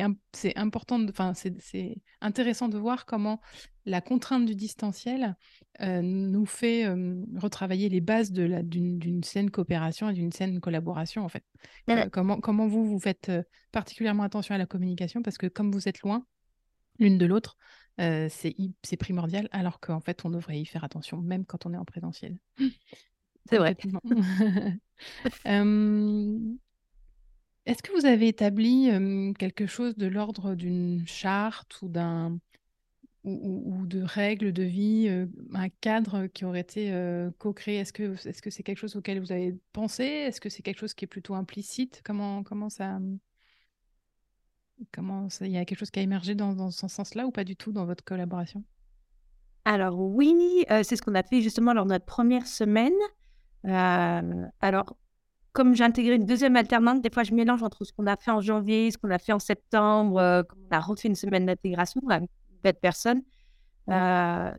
important, 0.56 1.04
enfin, 1.10 1.34
c'est 1.34 1.98
intéressant 2.22 2.70
de 2.70 2.78
voir 2.78 3.06
comment 3.06 3.42
la 3.86 4.02
contrainte 4.02 4.46
du 4.46 4.56
distanciel 4.56 5.36
euh, 5.82 6.02
nous 6.02 6.46
fait 6.46 6.86
retravailler 7.36 7.90
les 7.90 8.02
bases 8.02 8.32
d'une 8.32 9.24
saine 9.24 9.52
coopération 9.52 10.10
et 10.10 10.14
d'une 10.14 10.32
saine 10.32 10.62
collaboration, 10.62 11.26
en 11.26 11.30
fait. 11.30 11.44
Euh, 11.90 12.08
comment, 12.10 12.40
comment 12.40 12.68
vous, 12.68 12.86
vous 12.86 13.00
faites 13.00 13.30
euh, 13.30 13.44
particulièrement 13.72 14.24
attention 14.24 14.56
à 14.56 14.58
la 14.58 14.66
communication, 14.66 15.22
parce 15.22 15.38
que 15.38 15.48
comme 15.48 15.72
vous 15.72 15.90
êtes 15.90 16.02
loin 16.02 16.26
l'une 17.00 17.18
de 17.18 17.26
l'autre, 17.26 17.58
c'est 17.98 18.98
primordial, 18.98 19.50
alors 19.52 19.82
qu'en 19.82 20.00
fait, 20.00 20.24
on 20.24 20.30
devrait 20.30 20.60
y 20.60 20.66
faire 20.66 20.86
attention, 20.86 21.18
même 21.18 21.46
quand 21.46 21.66
on 21.66 21.74
est 21.74 21.78
en 21.78 21.86
présentiel. 21.86 22.38
C'est 23.48 23.58
vrai. 23.58 23.76
Est-ce 27.66 27.84
que 27.84 27.92
vous 27.92 28.06
avez 28.06 28.28
établi 28.28 28.90
quelque 29.38 29.68
chose 29.68 29.96
de 29.96 30.08
l'ordre 30.08 30.56
d'une 30.56 31.08
charte 31.08 31.82
ou 31.82 31.88
d'un 31.88 32.40
ou, 33.26 33.86
de 33.86 34.02
règles 34.02 34.54
de 34.54 34.64
vie, 34.64 35.10
un 35.54 35.70
cadre 35.70 36.28
qui 36.28 36.46
aurait 36.46 36.62
été 36.62 36.92
co-créé? 37.38 37.78
Est-ce 37.78 37.94
que 37.94 38.28
est-ce 38.28 38.42
que 38.42 38.50
c'est 38.50 38.64
quelque 38.64 38.80
chose 38.80 38.96
auquel 38.96 39.20
vous 39.20 39.32
avez 39.32 39.56
pensé? 39.74 40.04
Est-ce 40.04 40.42
que 40.42 40.50
c'est 40.50 40.64
quelque 40.64 40.80
chose 40.80 40.94
qui 40.94 41.06
est 41.06 41.08
plutôt 41.08 41.36
implicite? 41.36 42.02
Comment 42.04 42.44
comment 42.44 42.70
ça 42.70 43.00
comment 44.92 45.28
il 45.42 45.52
y 45.52 45.58
a 45.58 45.66
quelque 45.66 45.80
chose 45.80 45.92
qui 45.92 46.00
a 46.00 46.04
émergé 46.04 46.36
dans, 46.36 46.54
dans 46.54 46.72
ce 46.72 46.88
sens-là 46.88 47.26
ou 47.28 47.32
pas 47.32 47.44
du 47.44 47.56
tout 47.56 47.72
dans 47.72 47.86
votre 47.86 48.04
collaboration? 48.04 48.64
Alors 49.66 50.00
oui, 50.00 50.66
c'est 50.84 50.96
ce 50.96 51.02
qu'on 51.02 51.16
a 51.16 51.24
fait 51.24 51.42
justement 51.42 51.74
lors 51.74 51.86
de 51.86 51.92
notre 51.92 52.06
première 52.06 52.48
semaine. 52.48 52.94
Euh, 53.66 54.48
alors, 54.62 54.96
comme 55.52 55.76
j'ai 55.76 55.84
intégré 55.84 56.16
une 56.16 56.26
deuxième 56.26 56.56
alternante, 56.56 57.02
des 57.02 57.10
fois 57.10 57.24
je 57.24 57.34
mélange 57.34 57.64
entre 57.64 57.84
ce 57.84 57.92
qu'on 57.92 58.08
a 58.08 58.16
fait 58.16 58.32
en 58.32 58.42
janvier, 58.42 58.92
ce 58.92 58.98
qu'on 58.98 59.10
a 59.10 59.20
fait 59.20 59.34
en 59.34 59.40
septembre, 59.40 60.18
euh, 60.20 60.44
on 60.72 60.76
a 60.76 60.80
refait 60.80 61.08
une 61.08 61.16
semaine 61.16 61.46
d'intégration 61.46 62.02
avec 62.10 62.30
une 62.64 62.74
personne. 62.74 63.22
Euh, 63.90 64.52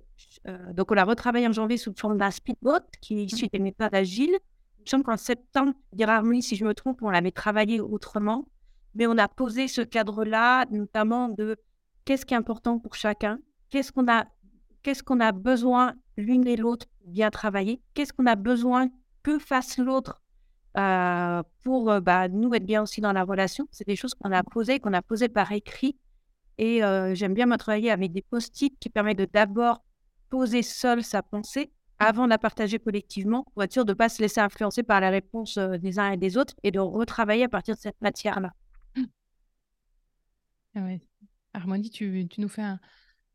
donc 0.72 0.90
on 0.90 0.96
a 0.96 1.04
retravaillé 1.04 1.46
en 1.46 1.52
janvier 1.52 1.76
sous 1.76 1.94
forme 1.96 2.18
d'un 2.18 2.30
speedboat 2.30 2.84
qui 3.00 3.20
est 3.20 3.24
issu 3.24 3.46
des 3.48 3.60
méthodes 3.60 3.94
agiles. 3.94 4.36
Il 4.78 4.82
me 4.82 4.86
semble 4.86 5.04
qu'en 5.04 5.16
septembre, 5.16 5.72
oui, 6.24 6.42
si 6.42 6.56
je 6.56 6.64
me 6.64 6.74
trompe, 6.74 7.02
on 7.02 7.10
l'avait 7.10 7.30
travaillé 7.30 7.80
autrement, 7.80 8.46
mais 8.94 9.06
on 9.06 9.16
a 9.18 9.28
posé 9.28 9.68
ce 9.68 9.82
cadre-là, 9.82 10.66
notamment 10.70 11.28
de 11.28 11.56
qu'est-ce 12.04 12.26
qui 12.26 12.34
est 12.34 12.36
important 12.36 12.78
pour 12.78 12.94
chacun, 12.94 13.38
qu'est-ce 13.68 13.92
qu'on 13.92 14.08
a, 14.08 14.26
qu'est-ce 14.82 15.02
qu'on 15.02 15.20
a 15.20 15.32
besoin 15.32 15.94
l'une 16.16 16.46
et 16.46 16.56
l'autre 16.56 16.86
bien 17.10 17.30
travailler 17.30 17.80
Qu'est-ce 17.94 18.12
qu'on 18.12 18.26
a 18.26 18.36
besoin 18.36 18.88
que 19.22 19.38
fasse 19.38 19.78
l'autre 19.78 20.22
euh, 20.76 21.42
pour 21.62 21.90
euh, 21.90 22.00
bah, 22.00 22.28
nous 22.28 22.54
être 22.54 22.64
bien 22.64 22.82
aussi 22.82 23.00
dans 23.00 23.12
la 23.12 23.24
relation? 23.24 23.68
C'est 23.70 23.86
des 23.86 23.96
choses 23.96 24.14
qu'on 24.14 24.32
a 24.32 24.42
posées, 24.42 24.80
qu'on 24.80 24.92
a 24.92 25.02
posées 25.02 25.28
par 25.28 25.52
écrit. 25.52 25.96
Et 26.58 26.84
euh, 26.84 27.14
j'aime 27.14 27.34
bien 27.34 27.46
me 27.46 27.56
travailler 27.56 27.90
avec 27.90 28.12
des 28.12 28.22
post-it 28.22 28.78
qui 28.78 28.90
permettent 28.90 29.18
de 29.18 29.28
d'abord 29.30 29.82
poser 30.28 30.62
seul 30.62 31.02
sa 31.02 31.22
pensée 31.22 31.72
avant 31.98 32.24
de 32.24 32.30
la 32.30 32.38
partager 32.38 32.78
collectivement 32.78 33.44
pour 33.52 33.62
être 33.62 33.72
sûr 33.72 33.84
de 33.84 33.92
ne 33.92 33.96
pas 33.96 34.08
se 34.08 34.22
laisser 34.22 34.40
influencer 34.40 34.82
par 34.82 35.00
la 35.00 35.10
réponse 35.10 35.58
des 35.58 35.98
uns 35.98 36.12
et 36.12 36.16
des 36.16 36.36
autres 36.38 36.54
et 36.62 36.70
de 36.70 36.78
retravailler 36.78 37.44
à 37.44 37.48
partir 37.48 37.74
de 37.74 37.80
cette 37.80 38.00
matière-là. 38.00 38.52
Ah 40.74 40.80
tu 41.92 42.28
nous 42.38 42.48
fais 42.48 42.62
un, 42.62 42.78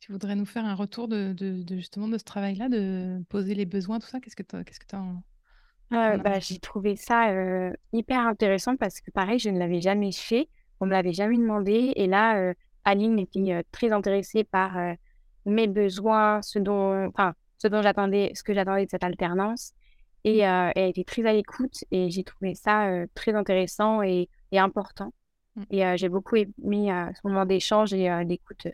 tu 0.05 0.12
voudrais 0.12 0.35
nous 0.35 0.45
faire 0.45 0.65
un 0.65 0.75
retour 0.75 1.07
de, 1.07 1.35
justement 1.71 2.07
de 2.07 2.19
ce 2.19 2.24
travail-là, 2.24 2.69
de 2.69 3.24
poser 3.27 3.55
les 3.55 3.65
besoins, 3.65 3.97
tout 3.97 4.05
ça? 4.05 4.19
Qu'est-ce 4.19 4.35
que 4.35 4.43
tu 4.43 4.63
qu'est-ce 4.63 4.79
que 4.79 4.95
en, 4.95 5.24
euh, 5.93 6.17
bah, 6.17 6.38
J'ai 6.39 6.59
trouvé 6.59 6.95
ça 6.95 7.31
euh, 7.31 7.74
hyper 7.91 8.19
intéressant 8.19 8.75
parce 8.75 9.01
que 9.01 9.09
pareil, 9.09 9.39
je 9.39 9.50
ne 9.50 9.57
l'avais 9.57 9.81
jamais 9.81 10.12
fait, 10.12 10.47
on 10.79 10.85
me 10.85 10.91
l'avait 10.91 11.12
jamais 11.12 11.39
demandé. 11.39 11.91
Et 11.95 12.05
là, 12.05 12.38
euh, 12.38 12.53
Aline 12.83 13.17
était 13.17 13.63
très 13.71 13.91
intéressée 13.91 14.43
par 14.43 14.77
mes 15.47 15.65
besoins, 15.65 16.39
ce 16.43 16.59
dont, 16.59 17.07
enfin, 17.07 17.33
ce 17.57 17.67
dont 17.67 17.81
j'attendais, 17.81 18.31
ce 18.35 18.43
que 18.43 18.53
j'attendais 18.53 18.85
de 18.85 18.91
cette 18.91 19.03
alternance. 19.03 19.74
Et 20.24 20.41
elle 20.41 20.89
était 20.89 21.03
très 21.03 21.25
à 21.25 21.33
l'écoute 21.33 21.83
et 21.89 22.12
j'ai 22.12 22.24
trouvé 22.24 22.53
ça 22.53 22.91
très 23.15 23.33
intéressant 23.33 24.03
et, 24.03 24.29
et 24.51 24.59
important. 24.59 25.13
Mmh. 25.55 25.63
Et 25.71 25.97
j'ai 25.97 26.09
beaucoup 26.09 26.35
aimé 26.35 26.51
ce 26.59 27.27
moment 27.27 27.47
d'échange 27.47 27.91
et 27.91 28.07
d'écoute 28.25 28.67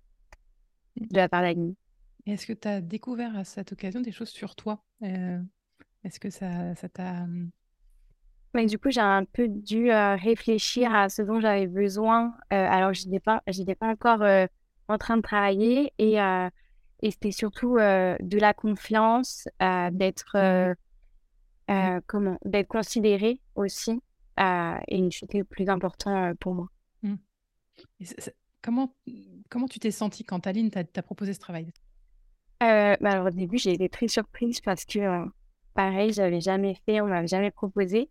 de 0.98 1.16
la 1.16 1.30
part 1.30 1.42
d'Agni. 1.42 1.76
Est-ce 2.26 2.46
que 2.46 2.54
tu 2.54 2.68
as 2.68 2.82
découvert 2.82 3.36
à 3.36 3.44
cette 3.44 3.72
occasion 3.72 4.02
des 4.02 4.12
choses 4.12 4.30
sur 4.30 4.56
toi? 4.56 4.84
Euh, 5.04 5.40
Est-ce 6.04 6.20
que 6.20 6.30
ça 6.30 6.76
ça 6.76 6.90
t'a... 6.90 7.26
Mais 8.54 8.66
du 8.66 8.78
coup, 8.78 8.92
j'ai 8.92 9.02
un 9.02 9.24
peu 9.24 9.48
dû 9.48 9.92
euh, 9.92 10.16
réfléchir 10.16 10.94
à 10.94 11.08
ce 11.08 11.22
dont 11.22 11.40
j'avais 11.40 11.68
besoin. 11.68 12.34
Euh, 12.52 12.68
alors, 12.70 12.94
je 12.94 13.06
n'étais 13.06 13.22
pas, 13.22 13.42
pas 13.80 13.88
encore 13.88 14.22
en 14.90 14.98
train 14.98 15.16
de 15.16 15.22
travailler 15.22 15.94
et, 15.98 16.18
et 16.18 17.12
c'était 17.12 17.32
surtout 17.32 17.78
de 17.78 18.38
la 18.38 18.54
confiance, 18.54 19.48
d'être 19.60 20.76
comment, 22.08 22.38
d'être 22.44 22.68
considéré 22.68 23.40
aussi. 23.56 24.02
et 24.38 25.10
c'était 25.12 25.38
le 25.38 25.46
plus 25.46 25.70
important 25.70 26.34
pour 26.42 26.54
moi. 26.56 26.68
Mmh. 27.04 27.16
Comment, 28.62 28.94
comment 29.50 29.68
tu 29.68 29.80
t'es 29.80 29.92
sentie 29.92 30.24
quand 30.24 30.46
Aline 30.46 30.70
t'a 30.70 31.02
proposé 31.02 31.34
ce 31.34 31.40
travail? 31.40 31.72
Euh, 32.62 32.96
bah, 33.02 33.12
alors, 33.12 33.28
au 33.28 33.32
début, 33.32 33.58
j'ai 33.58 33.74
été 33.74 33.90
très 33.90 34.08
surprise 34.08 34.62
parce 34.62 34.86
que, 34.86 35.00
euh, 35.00 35.26
pareil, 35.74 36.14
j'avais 36.14 36.42
jamais 36.42 36.76
fait, 36.86 37.02
on 37.02 37.08
m'avait 37.08 37.28
jamais 37.28 37.50
proposé. 37.50 38.08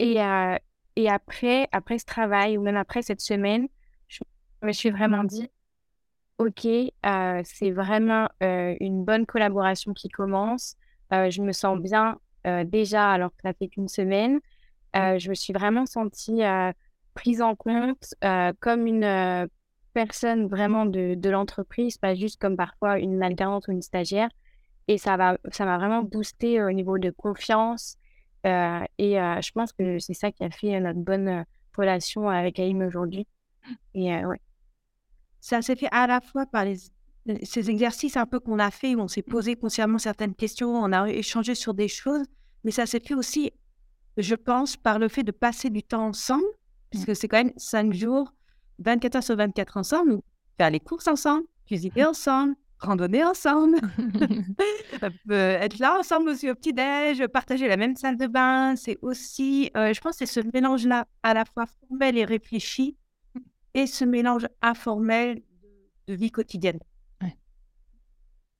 Et, 0.00 0.20
euh, 0.20 0.56
et 0.96 1.08
après, 1.08 1.68
après 1.70 1.98
ce 1.98 2.04
travail, 2.04 2.58
ou 2.58 2.62
même 2.62 2.76
après 2.76 3.02
cette 3.02 3.20
semaine, 3.20 3.68
je 4.08 4.18
me 4.62 4.72
suis 4.72 4.90
vraiment 4.90 5.22
dit, 5.22 5.48
OK, 6.38 6.66
c'est 7.44 7.70
vraiment 7.70 8.28
une 8.40 9.04
bonne 9.04 9.26
collaboration 9.26 9.92
qui 9.92 10.08
commence. 10.08 10.76
je 11.12 11.42
me 11.42 11.52
sens 11.52 11.78
bien 11.78 12.18
déjà 12.64 13.10
alors 13.10 13.30
que 13.30 13.42
ça 13.42 13.52
fait 13.52 13.68
qu'une 13.68 13.88
semaine. 13.88 14.40
je 14.94 15.28
me 15.28 15.34
suis 15.34 15.52
vraiment 15.52 15.84
sentie 15.84 16.40
prise 17.12 17.42
en 17.42 17.54
compte 17.54 18.14
comme 18.60 18.86
une 18.86 19.48
personne 19.92 20.46
vraiment 20.46 20.86
de, 20.86 21.14
de 21.14 21.30
l'entreprise, 21.30 21.98
pas 21.98 22.14
juste 22.14 22.40
comme 22.40 22.56
parfois 22.56 22.98
une 22.98 23.22
alternante 23.22 23.68
ou 23.68 23.72
une 23.72 23.82
stagiaire. 23.82 24.28
Et 24.88 24.98
ça 24.98 25.16
va, 25.16 25.38
ça 25.52 25.64
m'a 25.64 25.78
vraiment 25.78 26.02
boosté 26.02 26.62
au 26.62 26.72
niveau 26.72 26.98
de 26.98 27.10
confiance. 27.10 27.96
Euh, 28.46 28.80
et 28.98 29.20
euh, 29.20 29.40
je 29.40 29.52
pense 29.52 29.72
que 29.72 29.98
c'est 29.98 30.14
ça 30.14 30.32
qui 30.32 30.42
a 30.42 30.50
fait 30.50 30.80
notre 30.80 30.98
bonne 30.98 31.28
euh, 31.28 31.42
relation 31.76 32.28
avec 32.28 32.58
Aïm 32.58 32.80
aujourd'hui. 32.82 33.26
Et 33.94 34.24
ouais. 34.24 34.40
Ça 35.40 35.62
s'est 35.62 35.76
fait 35.76 35.88
à 35.92 36.06
la 36.06 36.20
fois 36.20 36.46
par 36.46 36.64
les, 36.64 36.76
ces 37.42 37.70
exercices 37.70 38.16
un 38.16 38.26
peu 38.26 38.40
qu'on 38.40 38.58
a 38.58 38.70
fait, 38.70 38.94
où 38.94 39.00
on 39.00 39.08
s'est 39.08 39.22
posé 39.22 39.56
consciemment 39.56 39.98
certaines 39.98 40.34
questions, 40.34 40.70
on 40.70 40.92
a 40.92 41.08
échangé 41.08 41.54
sur 41.54 41.74
des 41.74 41.88
choses, 41.88 42.26
mais 42.64 42.70
ça 42.70 42.86
s'est 42.86 43.00
fait 43.00 43.14
aussi, 43.14 43.52
je 44.16 44.34
pense, 44.34 44.76
par 44.76 44.98
le 44.98 45.08
fait 45.08 45.22
de 45.22 45.32
passer 45.32 45.70
du 45.70 45.82
temps 45.82 46.06
ensemble, 46.06 46.44
puisque 46.90 47.14
c'est 47.14 47.28
quand 47.28 47.38
même 47.38 47.52
cinq 47.56 47.92
jours 47.92 48.32
24 48.80 49.16
heures 49.16 49.22
sur 49.22 49.36
24 49.36 49.76
ensemble, 49.76 50.20
faire 50.56 50.70
les 50.70 50.80
courses 50.80 51.08
ensemble, 51.08 51.44
cuisiner 51.66 52.04
ensemble, 52.04 52.54
randonner 52.78 53.24
ensemble, 53.24 53.76
être 55.30 55.78
là 55.78 55.98
ensemble 55.98 56.30
aussi 56.30 56.50
au 56.50 56.54
petit-déj, 56.54 57.26
partager 57.28 57.68
la 57.68 57.76
même 57.76 57.96
salle 57.96 58.16
de 58.16 58.26
bain. 58.26 58.74
C'est 58.76 58.98
aussi, 59.02 59.70
euh, 59.76 59.92
je 59.92 60.00
pense, 60.00 60.16
c'est 60.16 60.26
ce 60.26 60.40
mélange-là 60.52 61.06
à 61.22 61.34
la 61.34 61.44
fois 61.44 61.66
formel 61.66 62.16
et 62.16 62.24
réfléchi 62.24 62.96
et 63.74 63.86
ce 63.86 64.04
mélange 64.04 64.46
informel 64.62 65.42
de, 66.08 66.14
vie 66.14 66.30
quotidienne. 66.30 66.80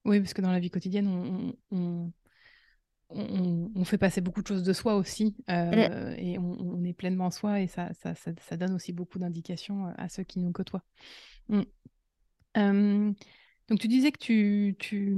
Oui, 0.05 0.19
parce 0.21 0.33
que 0.33 0.41
dans 0.41 0.53
la 0.53 0.61
vie 0.61 0.71
quotidienne, 0.71 1.09
on, 1.09 1.77
on, 1.77 2.13
fait 3.85 3.99
passer 3.99 4.21
beaucoup 4.21 4.43
de 4.43 4.47
choses 4.47 4.63
de 4.63 4.73
soi 4.73 4.95
aussi 4.95 5.35
euh, 5.51 6.15
et 6.17 6.39
on, 6.39 6.85
est 6.85 6.93
pleinement 6.93 7.31
soi 7.31 7.61
et 7.61 7.67
ça, 7.67 7.91
ça, 7.95 8.57
donne 8.57 8.75
aussi 8.75 8.93
beaucoup 8.93 9.19
d'indications 9.19 9.87
euh, 9.87 9.93
à 9.97 10.09
ceux 10.09 10.23
qui 10.23 10.39
nous 10.39 10.53
côtoient. 10.53 10.85
Mmh. 11.49 13.13
donc 13.69 13.79
tu 13.79 13.89
disais 13.89 14.13
que 14.13 14.19
tu, 14.19 14.77
tu, 14.79 15.17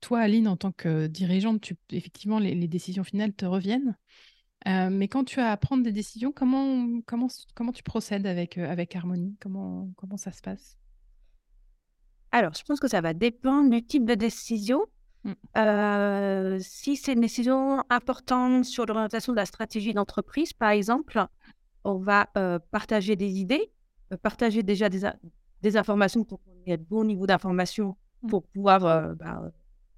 toi 0.00 0.20
Aline 0.20 0.46
en 0.46 0.56
tant 0.56 0.72
que 0.72 1.06
dirigeante, 1.06 1.60
tu, 1.60 1.76
effectivement 1.90 2.38
les, 2.38 2.68
décisions 2.68 3.04
finales 3.04 3.32
te 3.32 3.46
reviennent. 3.46 3.96
Euh, 4.68 4.90
mais 4.90 5.08
quand 5.08 5.24
tu 5.24 5.40
as 5.40 5.50
à 5.50 5.56
prendre 5.56 5.82
des 5.82 5.92
décisions, 5.92 6.32
comment, 6.32 7.00
comment, 7.06 7.28
comment 7.54 7.72
tu 7.72 7.82
procèdes 7.82 8.26
avec, 8.26 8.58
avec 8.58 8.94
Harmonie? 8.94 9.36
Comment, 9.40 9.90
comment 9.96 10.18
ça 10.18 10.32
se 10.32 10.42
passe? 10.42 10.76
Alors, 12.32 12.52
je 12.54 12.62
pense 12.62 12.78
que 12.78 12.88
ça 12.88 13.00
va 13.00 13.14
dépendre 13.14 13.70
du 13.70 13.82
type 13.84 14.04
de 14.04 14.14
décision. 14.14 14.80
Mmh. 15.24 15.32
Euh, 15.58 16.58
si 16.60 16.96
c'est 16.96 17.12
une 17.12 17.20
décision 17.20 17.84
importante 17.90 18.64
sur 18.64 18.86
l'orientation 18.86 19.32
de 19.32 19.36
la 19.36 19.46
stratégie 19.46 19.92
d'entreprise, 19.92 20.52
par 20.52 20.70
exemple, 20.70 21.26
on 21.84 21.98
va 21.98 22.28
euh, 22.36 22.58
partager 22.70 23.16
des 23.16 23.38
idées, 23.38 23.70
euh, 24.12 24.16
partager 24.16 24.62
déjà 24.62 24.88
des, 24.88 25.02
des 25.62 25.76
informations 25.76 26.24
pour 26.24 26.42
qu'on 26.42 26.52
ait 26.66 26.74
un 26.74 26.78
bon 26.88 27.04
niveau 27.04 27.26
d'information 27.26 27.96
mmh. 28.22 28.28
pour 28.28 28.44
pouvoir 28.44 29.14
bah, 29.16 29.42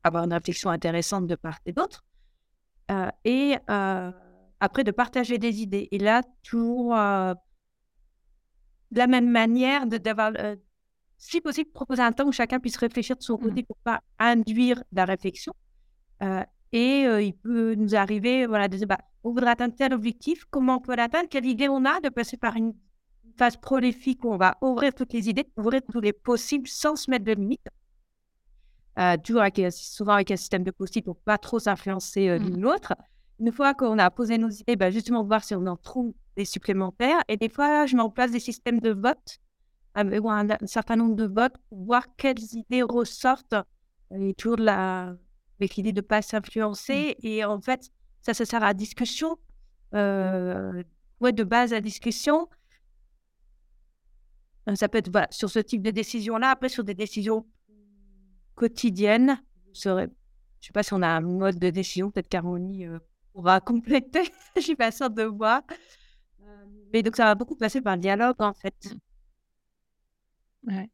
avoir 0.03 0.25
une 0.25 0.33
réflexion 0.33 0.71
intéressante 0.71 1.27
de 1.27 1.37
part 1.37 1.59
et 1.67 1.73
d'autre. 1.73 2.05
et 3.25 3.57
après, 4.61 4.85
de 4.85 4.93
partager 4.93 5.39
des 5.39 5.61
idées. 5.61 5.89
Et 5.91 5.99
là, 5.99 6.23
toujours 6.43 6.95
de 6.95 7.37
la 8.99 9.07
même 9.09 9.29
manière 9.29 9.87
d'avoir, 9.87 10.33
si 11.25 11.41
possible, 11.41 11.71
proposer 11.71 12.03
un 12.03 12.13
temps 12.13 12.27
où 12.27 12.33
chacun 12.33 12.59
puisse 12.59 12.77
réfléchir 12.77 13.17
de 13.17 13.23
son 13.23 13.35
mmh. 13.35 13.43
côté 13.43 13.63
pour 13.63 13.77
pas 13.85 14.03
induire 14.19 14.83
la 14.93 15.05
réflexion. 15.05 15.53
et 16.73 17.03
il 17.03 17.35
peut 17.35 17.75
nous 17.75 17.95
arriver 17.95 18.47
voilà, 18.47 18.69
de 18.69 18.77
dire, 18.77 18.87
bah, 18.87 18.99
on 19.25 19.31
voudrait 19.31 19.51
atteindre 19.51 19.75
tel 19.77 19.95
objectif, 19.95 20.45
comment 20.51 20.77
on 20.77 20.81
peut 20.81 20.97
l'atteindre, 20.97 21.29
quelle 21.29 21.47
idée 21.47 21.69
on 21.69 21.85
a 21.85 22.01
de 22.01 22.09
passer 22.09 22.37
par 22.37 22.57
une 22.57 22.75
phase 23.39 23.57
prolifique 23.57 24.25
où 24.25 24.33
on 24.33 24.37
va 24.37 24.59
ouvrir 24.61 24.95
toutes 24.95 25.13
les 25.13 25.29
idées, 25.29 25.47
ouvrir 25.57 25.81
tous 25.91 26.01
les 26.01 26.13
possibles 26.13 26.67
sans 26.69 26.97
se 26.97 27.11
mettre 27.11 27.25
de 27.25 27.33
limites? 27.33 27.69
Euh, 28.99 29.17
toujours 29.17 29.43
avec, 29.43 29.61
souvent 29.73 30.15
avec 30.15 30.31
un 30.31 30.37
système 30.37 30.65
de 30.65 30.71
post-it 30.71 31.05
pour 31.05 31.17
pas 31.17 31.39
trop 31.39 31.59
s'influencer 31.59 32.29
euh, 32.29 32.39
l'une 32.39 32.59
mmh. 32.59 32.63
l'autre. 32.63 32.95
Une 33.41 33.53
fois 33.53 33.75
qu'on 33.75 33.99
a 33.99 34.11
posé 34.11 34.39
nos 34.39 34.51
idées, 34.51 34.77
bah, 34.77 34.91
justement 34.91 35.25
voir 35.25 35.45
si 35.45 35.55
on 35.55 35.67
en 35.67 35.77
trouve 35.77 36.13
des 36.37 36.45
supplémentaires. 36.45 37.21
Et 37.29 37.37
des 37.37 37.49
fois, 37.49 37.87
je 37.87 37.97
mets 37.97 38.03
en 38.03 38.11
place 38.11 38.31
des 38.31 38.41
systèmes 38.41 38.81
de 38.81 38.91
vote, 38.91 39.39
avec 39.95 40.21
un, 40.25 40.47
certain 40.67 40.97
nombre 40.97 41.17
de 41.17 41.27
votes 41.27 41.57
pour 41.69 41.85
voir 41.85 42.07
quelles 42.17 42.43
idées 42.55 42.83
ressortent. 42.83 43.55
Et 44.15 44.35
toujours 44.35 44.59
la, 44.59 45.15
avec 45.59 45.77
l'idée 45.77 45.93
de 45.93 46.01
ne 46.01 46.07
pas 46.07 46.23
s'influencer. 46.23 47.17
Mmh. 47.23 47.27
Et 47.27 47.45
en 47.45 47.61
fait, 47.61 47.91
ça, 48.21 48.35
ça 48.35 48.45
sert 48.45 48.63
à 48.63 48.75
discussion. 48.75 49.39
Euh, 49.95 50.83
ouais, 51.21 51.33
de 51.33 51.45
base 51.45 51.73
à 51.73 51.81
discussion. 51.81 52.49
Euh, 54.69 54.75
ça 54.75 54.89
peut 54.89 54.99
être 54.99 55.11
voilà, 55.11 55.29
sur 55.31 55.51
ce 55.51 55.59
type 55.59 55.83
de 55.83 55.91
décision-là. 55.91 56.51
Après, 56.51 56.69
sur 56.69 56.85
des 56.85 56.95
décisions 56.95 57.47
quotidiennes, 58.55 59.43
je 59.73 59.89
ne 59.89 60.07
sais 60.61 60.73
pas 60.73 60.83
si 60.83 60.93
on 60.93 61.03
a 61.03 61.09
un 61.09 61.21
mode 61.21 61.59
de 61.59 61.71
décision, 61.71 62.11
peut-être 62.11 62.29
qu'Harmonie 62.29 62.87
euh, 62.87 62.99
pourra 63.33 63.61
compléter. 63.61 64.23
je 64.57 64.61
suis 64.61 64.77
pas 64.77 64.91
sûre 64.91 65.11
de 65.11 65.25
voir. 65.25 65.63
Euh, 66.43 66.65
mais 66.93 67.03
donc, 67.03 67.17
ça 67.17 67.25
va 67.25 67.35
beaucoup 67.35 67.57
passer 67.57 67.81
par 67.81 67.97
le 67.97 68.03
dialogue, 68.03 68.37
en 68.39 68.53
fait. 68.53 68.95
Ouais. 70.67 70.89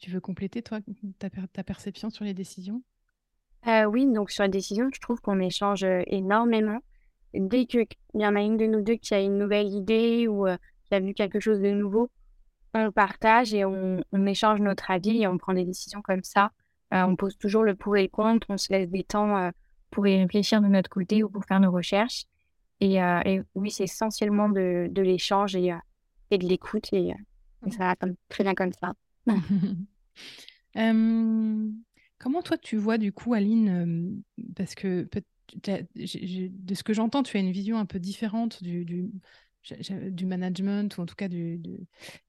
Tu 0.00 0.10
veux 0.10 0.20
compléter, 0.20 0.62
toi, 0.62 0.78
ta, 1.18 1.28
ta 1.30 1.62
perception 1.62 2.10
sur 2.10 2.24
les 2.24 2.34
décisions? 2.34 2.82
Oui, 3.88 4.06
donc 4.06 4.30
sur 4.30 4.44
les 4.44 4.50
décisions, 4.50 4.88
je 4.94 5.00
trouve 5.00 5.20
qu'on 5.20 5.40
échange 5.40 5.84
énormément. 6.06 6.78
Dès 7.34 7.66
qu'il 7.66 7.86
y 8.14 8.26
en 8.26 8.36
a 8.36 8.40
une 8.40 8.56
de 8.56 8.66
nous 8.66 8.80
deux 8.80 8.94
qui 8.94 9.12
a 9.12 9.20
une 9.20 9.38
nouvelle 9.38 9.68
idée 9.68 10.28
ou 10.28 10.46
qui 10.84 10.94
a 10.94 11.00
vu 11.00 11.12
quelque 11.14 11.40
chose 11.40 11.60
de 11.60 11.70
nouveau, 11.72 12.08
on 12.76 12.92
partage 12.92 13.54
et 13.54 13.64
on, 13.64 14.02
échange 14.26 14.60
notre 14.60 14.90
avis 14.90 15.22
et 15.22 15.26
on 15.26 15.38
prend 15.38 15.54
des 15.54 15.64
décisions 15.64 16.02
comme 16.02 16.22
ça. 16.22 16.52
Euh, 16.94 17.02
on 17.02 17.16
pose 17.16 17.36
toujours 17.38 17.64
le 17.64 17.74
pour 17.74 17.96
et 17.96 18.02
le 18.02 18.08
contre, 18.08 18.46
on 18.50 18.56
se 18.56 18.72
laisse 18.72 18.88
des 18.88 19.02
temps 19.02 19.36
euh, 19.36 19.50
pour 19.90 20.06
y 20.06 20.16
réfléchir 20.18 20.60
de 20.60 20.66
notre 20.66 20.90
côté 20.90 21.22
ou 21.22 21.28
pour 21.28 21.44
faire 21.44 21.60
nos 21.60 21.72
recherches. 21.72 22.24
Et, 22.80 23.02
euh, 23.02 23.42
oui, 23.54 23.70
c'est 23.70 23.84
essentiellement 23.84 24.48
de, 24.48 24.90
l'échange 24.94 25.56
et, 25.56 25.72
et, 26.30 26.38
de 26.38 26.46
l'écoute 26.46 26.90
ça 27.70 27.94
va 28.00 28.08
très 28.28 28.44
bien 28.44 28.54
comme 28.54 28.72
ça. 28.72 28.94
comment 32.18 32.42
toi 32.42 32.58
tu 32.58 32.76
vois 32.76 32.98
du 32.98 33.12
coup, 33.12 33.34
Aline, 33.34 34.22
parce 34.54 34.74
que 34.74 35.08
de 35.62 36.74
ce 36.74 36.82
que 36.82 36.92
j'entends, 36.92 37.22
tu 37.22 37.36
as 37.36 37.40
une 37.40 37.52
vision 37.52 37.78
un 37.78 37.86
peu 37.86 37.98
différente 37.98 38.62
du 38.62 38.84
du 40.10 40.26
management 40.26 40.96
ou 40.96 41.02
en 41.02 41.06
tout 41.06 41.14
cas 41.14 41.28
du. 41.28 41.60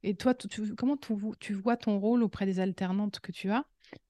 Et 0.04 0.16
toi, 0.16 0.34
tu, 0.34 0.76
comment 0.76 0.98
tu, 1.40 1.54
vois 1.54 1.78
ton 1.78 2.00
rôle 2.00 2.24
auprès 2.24 2.46
des 2.46 2.60
alternantes 2.60 3.20
que 3.20 3.32
tu 3.32 3.52
as? 3.52 3.66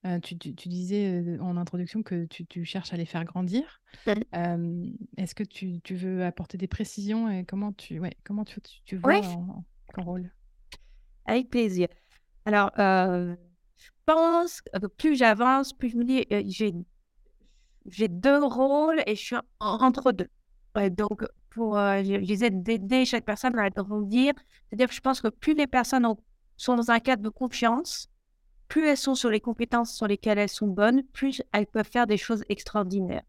Euh, 0.06 0.20
tu, 0.20 0.36
disais 0.36 1.22
euh, 1.22 1.38
en 1.40 1.56
introduction 1.56 2.02
que 2.02 2.26
tu, 2.26 2.66
cherches 2.66 2.94
à 2.94 2.98
les 2.98 3.06
faire 3.06 3.26
grandir. 3.26 3.82
Est-ce 4.06 5.36
que 5.36 5.44
tu, 5.44 5.82
veux 5.96 6.26
apporter 6.26 6.58
des 6.58 6.68
précisions 6.68 7.30
et 7.30 7.46
comment 7.46 7.74
tu, 7.74 8.00
ouais, 8.00 8.16
comment 8.24 8.46
tu, 8.46 8.60
vois 8.96 9.22
ton 9.22 10.04
rôle? 10.04 10.32
Avec 11.28 11.50
plaisir. 11.50 11.88
Alors, 12.46 12.72
euh, 12.80 13.36
je 13.76 13.90
pense 14.06 14.62
que 14.62 14.88
plus 14.88 15.16
j'avance, 15.16 15.74
plus 15.74 15.90
je 15.90 15.98
me 15.98 16.04
dis, 16.04 16.26
j'ai, 16.50 16.74
j'ai 17.86 18.08
deux 18.08 18.44
rôles 18.44 19.04
et 19.06 19.16
je 19.16 19.22
suis 19.22 19.36
entre 19.60 20.12
deux. 20.12 20.30
donc, 20.90 21.24
pour, 21.50 21.78
euh, 21.78 22.02
d'aider 22.02 23.06
chaque 23.06 23.26
personne 23.26 23.58
à 23.60 23.70
grandir. 23.70 24.34
C'est-à-dire 24.70 24.88
que 24.88 24.96
je 24.96 25.02
pense 25.02 25.22
que 25.22 25.28
plus 25.28 25.54
les 25.54 25.68
personnes 25.68 26.08
sont 26.56 26.76
dans 26.76 26.92
un 26.92 27.00
cadre 27.00 27.24
de 27.24 27.30
confiance, 27.30 28.10
plus 28.68 28.86
elles 28.88 28.98
sont 28.98 29.16
sur 29.16 29.30
les 29.30 29.40
compétences 29.40 29.94
sur 29.94 30.08
lesquelles 30.08 30.38
elles 30.38 30.50
sont 30.50 30.68
bonnes, 30.68 31.04
plus 31.14 31.42
elles 31.52 31.68
peuvent 31.68 31.90
faire 31.90 32.08
des 32.08 32.18
choses 32.18 32.44
extraordinaires. 32.50 33.24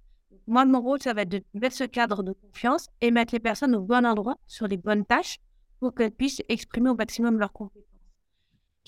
Moi, 0.46 0.64
mon 0.64 0.80
rôle, 0.80 1.00
ça 1.00 1.12
va 1.12 1.22
être 1.22 1.28
de 1.28 1.42
mettre 1.54 1.76
ce 1.76 1.84
cadre 1.84 2.22
de 2.22 2.32
confiance 2.32 2.88
et 3.00 3.10
mettre 3.10 3.34
les 3.34 3.40
personnes 3.40 3.74
au 3.74 3.82
bon 3.82 4.06
endroit, 4.06 4.36
sur 4.46 4.66
les 4.66 4.78
bonnes 4.78 5.04
tâches, 5.04 5.38
pour 5.78 5.94
qu'elles 5.94 6.10
puissent 6.10 6.42
exprimer 6.48 6.90
au 6.90 6.94
maximum 6.94 7.38
leurs 7.38 7.52
compétences. 7.52 7.87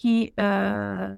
Qui, 0.01 0.33
euh, 0.41 1.15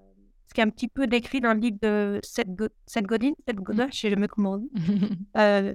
ce 0.49 0.55
qui 0.55 0.61
est 0.61 0.64
un 0.64 0.71
petit 0.71 0.88
peu 0.88 1.07
décrit 1.07 1.40
dans 1.40 1.55
le 1.55 1.61
livre 1.61 1.79
de 1.81 2.18
Seth, 2.25 2.49
Godin, 2.49 3.31
Seth 3.47 3.57
Godin, 3.57 3.85
je 3.85 3.87
ne 3.87 3.92
sais 3.92 4.11
jamais 4.11 4.27
comment 4.27 4.55
on 4.55 4.57
dit, 4.59 4.71
euh, 5.37 5.75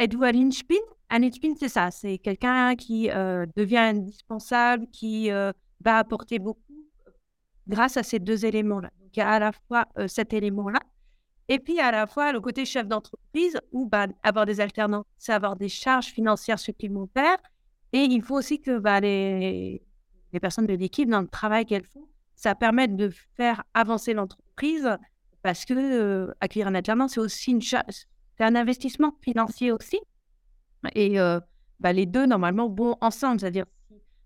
Edward 0.00 0.34
Lynchpin, 0.34 0.74
un 1.10 1.20
Lynchpin, 1.20 1.54
c'est 1.56 1.68
ça, 1.68 1.92
c'est 1.92 2.18
quelqu'un 2.18 2.74
qui 2.74 3.08
euh, 3.10 3.46
devient 3.56 3.78
indispensable, 3.78 4.88
qui 4.88 5.30
euh, 5.30 5.52
va 5.80 5.98
apporter 5.98 6.40
beaucoup 6.40 6.60
grâce 7.68 7.96
à 7.96 8.02
ces 8.02 8.18
deux 8.18 8.44
éléments-là. 8.44 8.90
Donc, 9.00 9.16
il 9.16 9.20
y 9.20 9.22
a 9.22 9.30
à 9.30 9.38
la 9.38 9.52
fois 9.52 9.86
euh, 9.96 10.08
cet 10.08 10.32
élément-là, 10.32 10.80
et 11.48 11.60
puis 11.60 11.78
à 11.78 11.92
la 11.92 12.08
fois 12.08 12.32
le 12.32 12.40
côté 12.40 12.64
chef 12.64 12.88
d'entreprise, 12.88 13.60
où 13.70 13.86
bah, 13.86 14.08
avoir 14.24 14.44
des 14.44 14.60
alternants, 14.60 15.06
c'est 15.18 15.32
avoir 15.32 15.54
des 15.54 15.68
charges 15.68 16.08
financières 16.08 16.58
supplémentaires, 16.58 17.38
et 17.92 18.00
il 18.00 18.22
faut 18.22 18.36
aussi 18.36 18.60
que 18.60 18.78
bah, 18.80 18.98
les, 18.98 19.80
les 20.32 20.40
personnes 20.40 20.66
de 20.66 20.74
l'équipe, 20.74 21.08
dans 21.08 21.20
le 21.20 21.28
travail 21.28 21.64
qu'elles 21.64 21.86
font, 21.86 22.06
ça 22.40 22.54
permette 22.54 22.96
de 22.96 23.10
faire 23.36 23.62
avancer 23.74 24.14
l'entreprise, 24.14 24.88
parce 25.42 25.64
que 25.64 26.34
accueillir 26.40 26.68
un 26.68 26.74
alternant, 26.74 27.08
c'est 27.08 27.20
aussi 27.20 27.50
une 27.50 27.62
charge 27.62 28.06
c'est 28.40 28.46
un 28.46 28.56
investissement 28.56 29.14
financier 29.20 29.70
aussi. 29.70 30.00
Et 30.94 31.18
bah, 31.78 31.92
les 31.92 32.06
deux, 32.06 32.24
normalement, 32.24 32.70
vont 32.70 32.96
ensemble. 33.02 33.38
C'est-à-dire, 33.38 33.66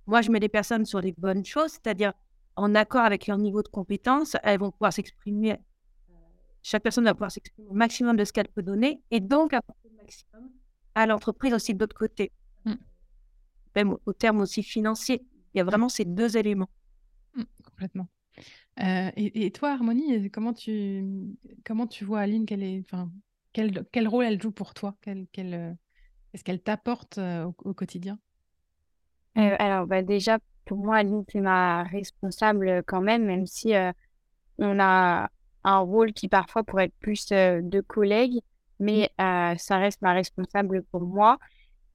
moi, 0.06 0.22
je 0.22 0.30
mets 0.30 0.38
les 0.38 0.48
personnes 0.48 0.84
sur 0.84 1.00
les 1.00 1.10
bonnes 1.10 1.44
choses, 1.44 1.72
c'est-à-dire 1.72 2.12
en 2.54 2.76
accord 2.76 3.00
avec 3.00 3.26
leur 3.26 3.38
niveau 3.38 3.60
de 3.64 3.68
compétence, 3.68 4.36
elles 4.44 4.60
vont 4.60 4.70
pouvoir 4.70 4.92
s'exprimer. 4.92 5.58
Chaque 6.62 6.84
personne 6.84 7.02
va 7.02 7.14
pouvoir 7.14 7.32
s'exprimer 7.32 7.68
au 7.68 7.74
maximum 7.74 8.16
de 8.16 8.24
ce 8.24 8.32
qu'elle 8.32 8.46
peut 8.46 8.62
donner 8.62 9.02
et 9.10 9.18
donc 9.18 9.52
apporter 9.52 9.88
le 9.90 9.96
maximum 9.96 10.48
à 10.94 11.06
l'entreprise 11.06 11.52
aussi 11.52 11.74
de 11.74 11.80
l'autre 11.80 11.96
côté. 11.96 12.30
Mmh. 12.64 12.74
Même 13.74 13.96
au 14.06 14.12
terme 14.12 14.40
aussi 14.42 14.62
financier. 14.62 15.26
Il 15.52 15.58
y 15.58 15.60
a 15.60 15.64
vraiment 15.64 15.88
ces 15.88 16.04
deux 16.04 16.36
éléments. 16.36 16.70
Mmh, 17.84 18.06
complètement. 18.78 19.14
et, 19.16 19.50
toi, 19.52 19.72
Harmonie, 19.72 20.30
comment 20.30 20.52
tu, 20.52 21.04
comment 21.64 21.86
tu 21.86 22.04
vois 22.04 22.20
Aline? 22.20 22.46
Qu'elle 22.46 22.62
est, 22.62 22.84
quel, 23.52 23.84
quel, 23.92 24.08
rôle 24.08 24.24
elle 24.24 24.40
joue 24.40 24.50
pour 24.50 24.74
toi? 24.74 24.96
Quel, 25.00 25.26
quel, 25.32 25.54
euh, 25.54 25.72
Est-ce 26.32 26.44
qu'elle 26.44 26.60
t'apporte 26.60 27.18
euh, 27.18 27.50
au, 27.64 27.74
quotidien? 27.74 28.18
Euh, 29.36 29.56
Alors, 29.58 29.86
bah, 29.86 30.02
déjà, 30.02 30.38
pour 30.64 30.78
moi, 30.78 30.96
Aline, 30.96 31.24
c'est 31.28 31.40
ma 31.40 31.84
responsable 31.84 32.82
quand 32.86 33.00
même, 33.00 33.24
même 33.24 33.46
si 33.46 33.72
on 34.58 34.78
a 34.80 35.28
un 35.64 35.78
rôle 35.78 36.12
qui 36.12 36.28
parfois 36.28 36.62
pourrait 36.64 36.86
être 36.86 36.98
plus 37.00 37.26
de 37.28 37.80
collègue, 37.80 38.40
mais 38.80 39.10
ça 39.18 39.78
reste 39.78 40.00
ma 40.02 40.12
responsable 40.12 40.82
pour 40.84 41.02
moi. 41.02 41.38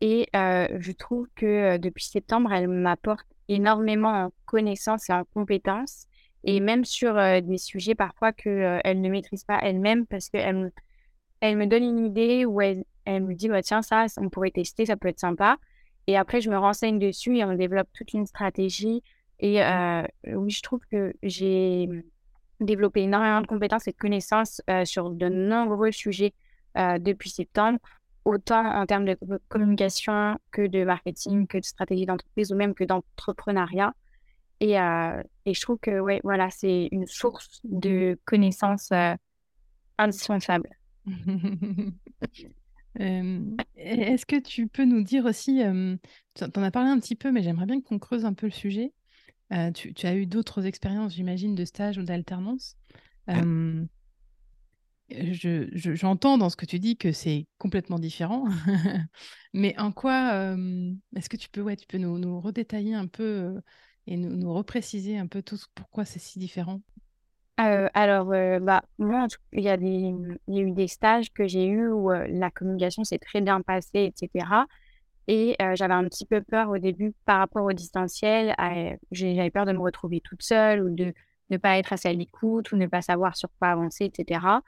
Et 0.01 0.29
je 0.33 0.91
trouve 0.91 1.27
que 1.35 1.77
depuis 1.77 2.05
septembre, 2.05 2.51
elle 2.53 2.67
m'apporte 2.67 3.27
énormément 3.47 4.09
en 4.09 4.31
connaissances 4.45 5.09
et 5.09 5.13
en 5.13 5.23
compétences, 5.25 6.05
et 6.43 6.59
même 6.59 6.85
sur 6.85 7.15
des 7.15 7.57
sujets 7.57 7.95
parfois 7.95 8.31
qu'elle 8.31 9.01
ne 9.01 9.09
maîtrise 9.09 9.43
pas 9.43 9.59
elle-même 9.61 10.05
parce 10.05 10.29
qu'elle 10.29 10.71
elle 11.41 11.57
me 11.57 11.67
donne 11.67 11.83
une 11.83 12.05
idée 12.05 12.45
ou 12.45 12.61
elle, 12.61 12.83
me 13.07 13.33
dit 13.33 13.49
bah, 13.49 13.61
tiens, 13.61 13.81
ça, 13.81 14.05
on 14.17 14.29
pourrait 14.29 14.51
tester, 14.51 14.85
ça 14.85 14.97
peut 14.97 15.07
être 15.07 15.19
sympa. 15.19 15.57
Et 16.07 16.17
après, 16.17 16.41
je 16.41 16.49
me 16.49 16.57
renseigne 16.57 16.99
dessus 16.99 17.37
et 17.37 17.45
on 17.45 17.53
développe 17.53 17.87
toute 17.93 18.13
une 18.13 18.25
stratégie. 18.25 19.03
Et 19.39 19.61
mmh. 19.61 20.05
oui, 20.33 20.51
je 20.51 20.61
trouve 20.61 20.81
que 20.91 21.13
j'ai 21.23 21.87
développé 22.59 23.01
énormément 23.01 23.41
de 23.41 23.47
compétences 23.47 23.87
et 23.87 23.91
de 23.91 23.97
connaissances 23.97 24.61
sur 24.83 25.09
de 25.11 25.29
nombreux 25.29 25.91
sujets 25.91 26.33
depuis 26.75 27.29
septembre, 27.29 27.79
autant 28.25 28.65
en 28.65 28.85
termes 28.85 29.05
de 29.05 29.17
communication 29.47 30.37
que 30.51 30.67
de 30.67 30.83
marketing, 30.83 31.47
que 31.47 31.57
de 31.57 31.63
stratégie 31.63 32.05
d'entreprise 32.05 32.51
ou 32.51 32.55
même 32.55 32.73
que 32.73 32.83
d'entrepreneuriat. 32.83 33.93
Et, 34.61 34.73
et, 34.73 35.53
je 35.53 35.61
trouve 35.61 35.77
que 35.79 35.99
ouais, 35.99 36.19
voilà, 36.23 36.49
c'est 36.49 36.89
une 36.91 37.07
source 37.07 37.61
de 37.63 38.19
connaissances 38.25 38.91
indispensable. 39.97 40.69
Est-ce 42.95 44.25
que 44.25 44.39
tu 44.39 44.67
peux 44.67 44.85
nous 44.85 45.03
dire 45.03 45.25
aussi, 45.25 45.61
tu 46.35 46.43
en 46.43 46.63
as 46.63 46.71
parlé 46.71 46.89
un 46.89 46.99
petit 46.99 47.15
peu, 47.15 47.31
mais 47.31 47.41
j'aimerais 47.41 47.65
bien 47.65 47.81
qu'on 47.81 47.99
creuse 47.99 48.25
un 48.25 48.33
peu 48.33 48.47
le 48.47 48.51
sujet. 48.51 48.91
tu, 49.73 49.93
as 50.03 50.15
eu 50.15 50.25
d'autres 50.25 50.65
expériences, 50.65 51.15
j'imagine, 51.15 51.55
de 51.55 51.65
stage 51.65 51.97
ou 51.97 52.03
d'alternance. 52.03 52.75
J'entends 55.11 56.37
dans 56.37 56.49
ce 56.49 56.55
que 56.55 56.65
tu 56.65 56.79
dis 56.79 56.97
que 56.97 57.11
c'est 57.11 57.47
complètement 57.57 57.99
différent, 57.99 58.45
mais 59.53 59.77
en 59.79 59.91
quoi 59.91 60.55
est-ce 61.15 61.29
que 61.29 61.37
tu 61.37 61.49
peux, 61.49 61.75
tu 61.75 61.87
peux 61.87 61.97
nous, 61.97 62.39
redétailler 62.39 62.95
un 62.95 63.07
peu 63.07 63.59
et 64.07 64.17
nous, 64.17 64.53
repréciser 64.53 65.17
un 65.17 65.27
peu 65.27 65.41
tout 65.41 65.57
pourquoi 65.75 66.05
c'est 66.05 66.19
si 66.19 66.39
différent? 66.39 66.81
Alors, 67.57 68.25
bah, 68.61 68.83
moi, 68.97 69.27
il 69.51 69.63
y 69.63 69.69
a 69.69 69.75
des, 69.75 70.13
il 70.47 70.55
y 70.55 70.59
a 70.59 70.61
eu 70.61 70.71
des 70.71 70.87
stages 70.87 71.31
que 71.33 71.45
j'ai 71.47 71.65
eus 71.65 71.91
où 71.91 72.09
la 72.09 72.51
communication 72.51 73.03
s'est 73.03 73.19
très 73.19 73.41
bien 73.41 73.61
passée, 73.61 74.11
etc. 74.15 74.65
Et 75.27 75.55
j'avais 75.75 75.93
un 75.93 76.05
petit 76.05 76.25
peu 76.25 76.41
peur 76.41 76.69
au 76.69 76.77
début 76.77 77.13
par 77.25 77.39
rapport 77.39 77.65
au 77.65 77.73
distanciel. 77.73 78.55
j'avais 79.11 79.51
peur 79.51 79.65
de 79.65 79.73
me 79.73 79.79
retrouver 79.79 80.21
toute 80.21 80.41
seule 80.41 80.81
ou 80.81 80.89
de 80.89 81.13
ne 81.49 81.57
pas 81.57 81.77
être 81.77 81.93
assez 81.93 82.07
à 82.09 82.13
l'écoute 82.13 82.71
ou 82.71 82.77
ne 82.77 82.87
pas 82.87 83.01
savoir 83.01 83.35
sur 83.35 83.49
quoi 83.59 83.69
avancer, 83.69 84.05
etc. 84.05 84.61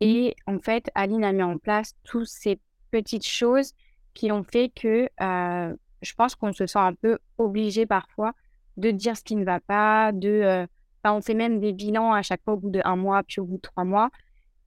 Et 0.00 0.34
en 0.46 0.58
fait, 0.58 0.90
Aline 0.94 1.24
a 1.24 1.32
mis 1.32 1.42
en 1.42 1.58
place 1.58 1.94
toutes 2.04 2.26
ces 2.26 2.60
petites 2.90 3.26
choses 3.26 3.72
qui 4.12 4.30
ont 4.30 4.44
fait 4.44 4.70
que 4.74 5.08
je 5.20 6.14
pense 6.14 6.34
qu'on 6.34 6.52
se 6.52 6.66
sent 6.66 6.78
un 6.78 6.94
peu 6.94 7.18
obligé 7.38 7.86
parfois 7.86 8.32
de 8.76 8.90
dire 8.90 9.16
ce 9.16 9.22
qui 9.22 9.36
ne 9.36 9.44
va 9.44 9.60
pas, 9.60 10.12
de 10.12 10.66
on 11.06 11.20
fait 11.20 11.34
même 11.34 11.60
des 11.60 11.72
bilans 11.72 12.12
à 12.12 12.22
chaque 12.22 12.42
fois 12.44 12.54
au 12.54 12.56
bout 12.56 12.70
d'un 12.70 12.96
mois, 12.96 13.22
puis 13.22 13.40
au 13.40 13.44
bout 13.44 13.56
de 13.56 13.62
trois 13.62 13.84
mois, 13.84 14.10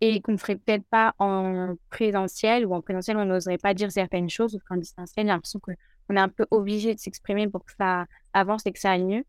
et 0.02 0.22
qu'on 0.22 0.34
ne 0.34 0.38
ferait 0.38 0.56
peut-être 0.56 0.86
pas 0.86 1.16
en 1.18 1.74
présentiel, 1.90 2.66
ou 2.68 2.76
en 2.76 2.82
présentiel, 2.82 3.18
on 3.18 3.26
n'oserait 3.26 3.58
pas 3.58 3.74
dire 3.74 3.92
certaines 3.92 4.30
choses, 4.30 4.54
ou 4.54 4.60
qu'en 4.70 4.78
distanciel, 4.78 5.26
j'ai 5.26 5.32
l'impression 5.32 5.60
qu'on 5.60 6.16
est 6.16 6.20
un 6.20 6.30
peu 6.30 6.46
obligé 6.52 6.94
de 6.94 7.00
s'exprimer 7.00 7.48
pour 7.48 7.66
que 7.66 7.72
ça 7.80 8.06
avance 8.34 8.68
et 8.68 8.72
que 8.72 8.80
ça 8.80 8.92
aille 8.92 9.04
mieux. 9.04 9.24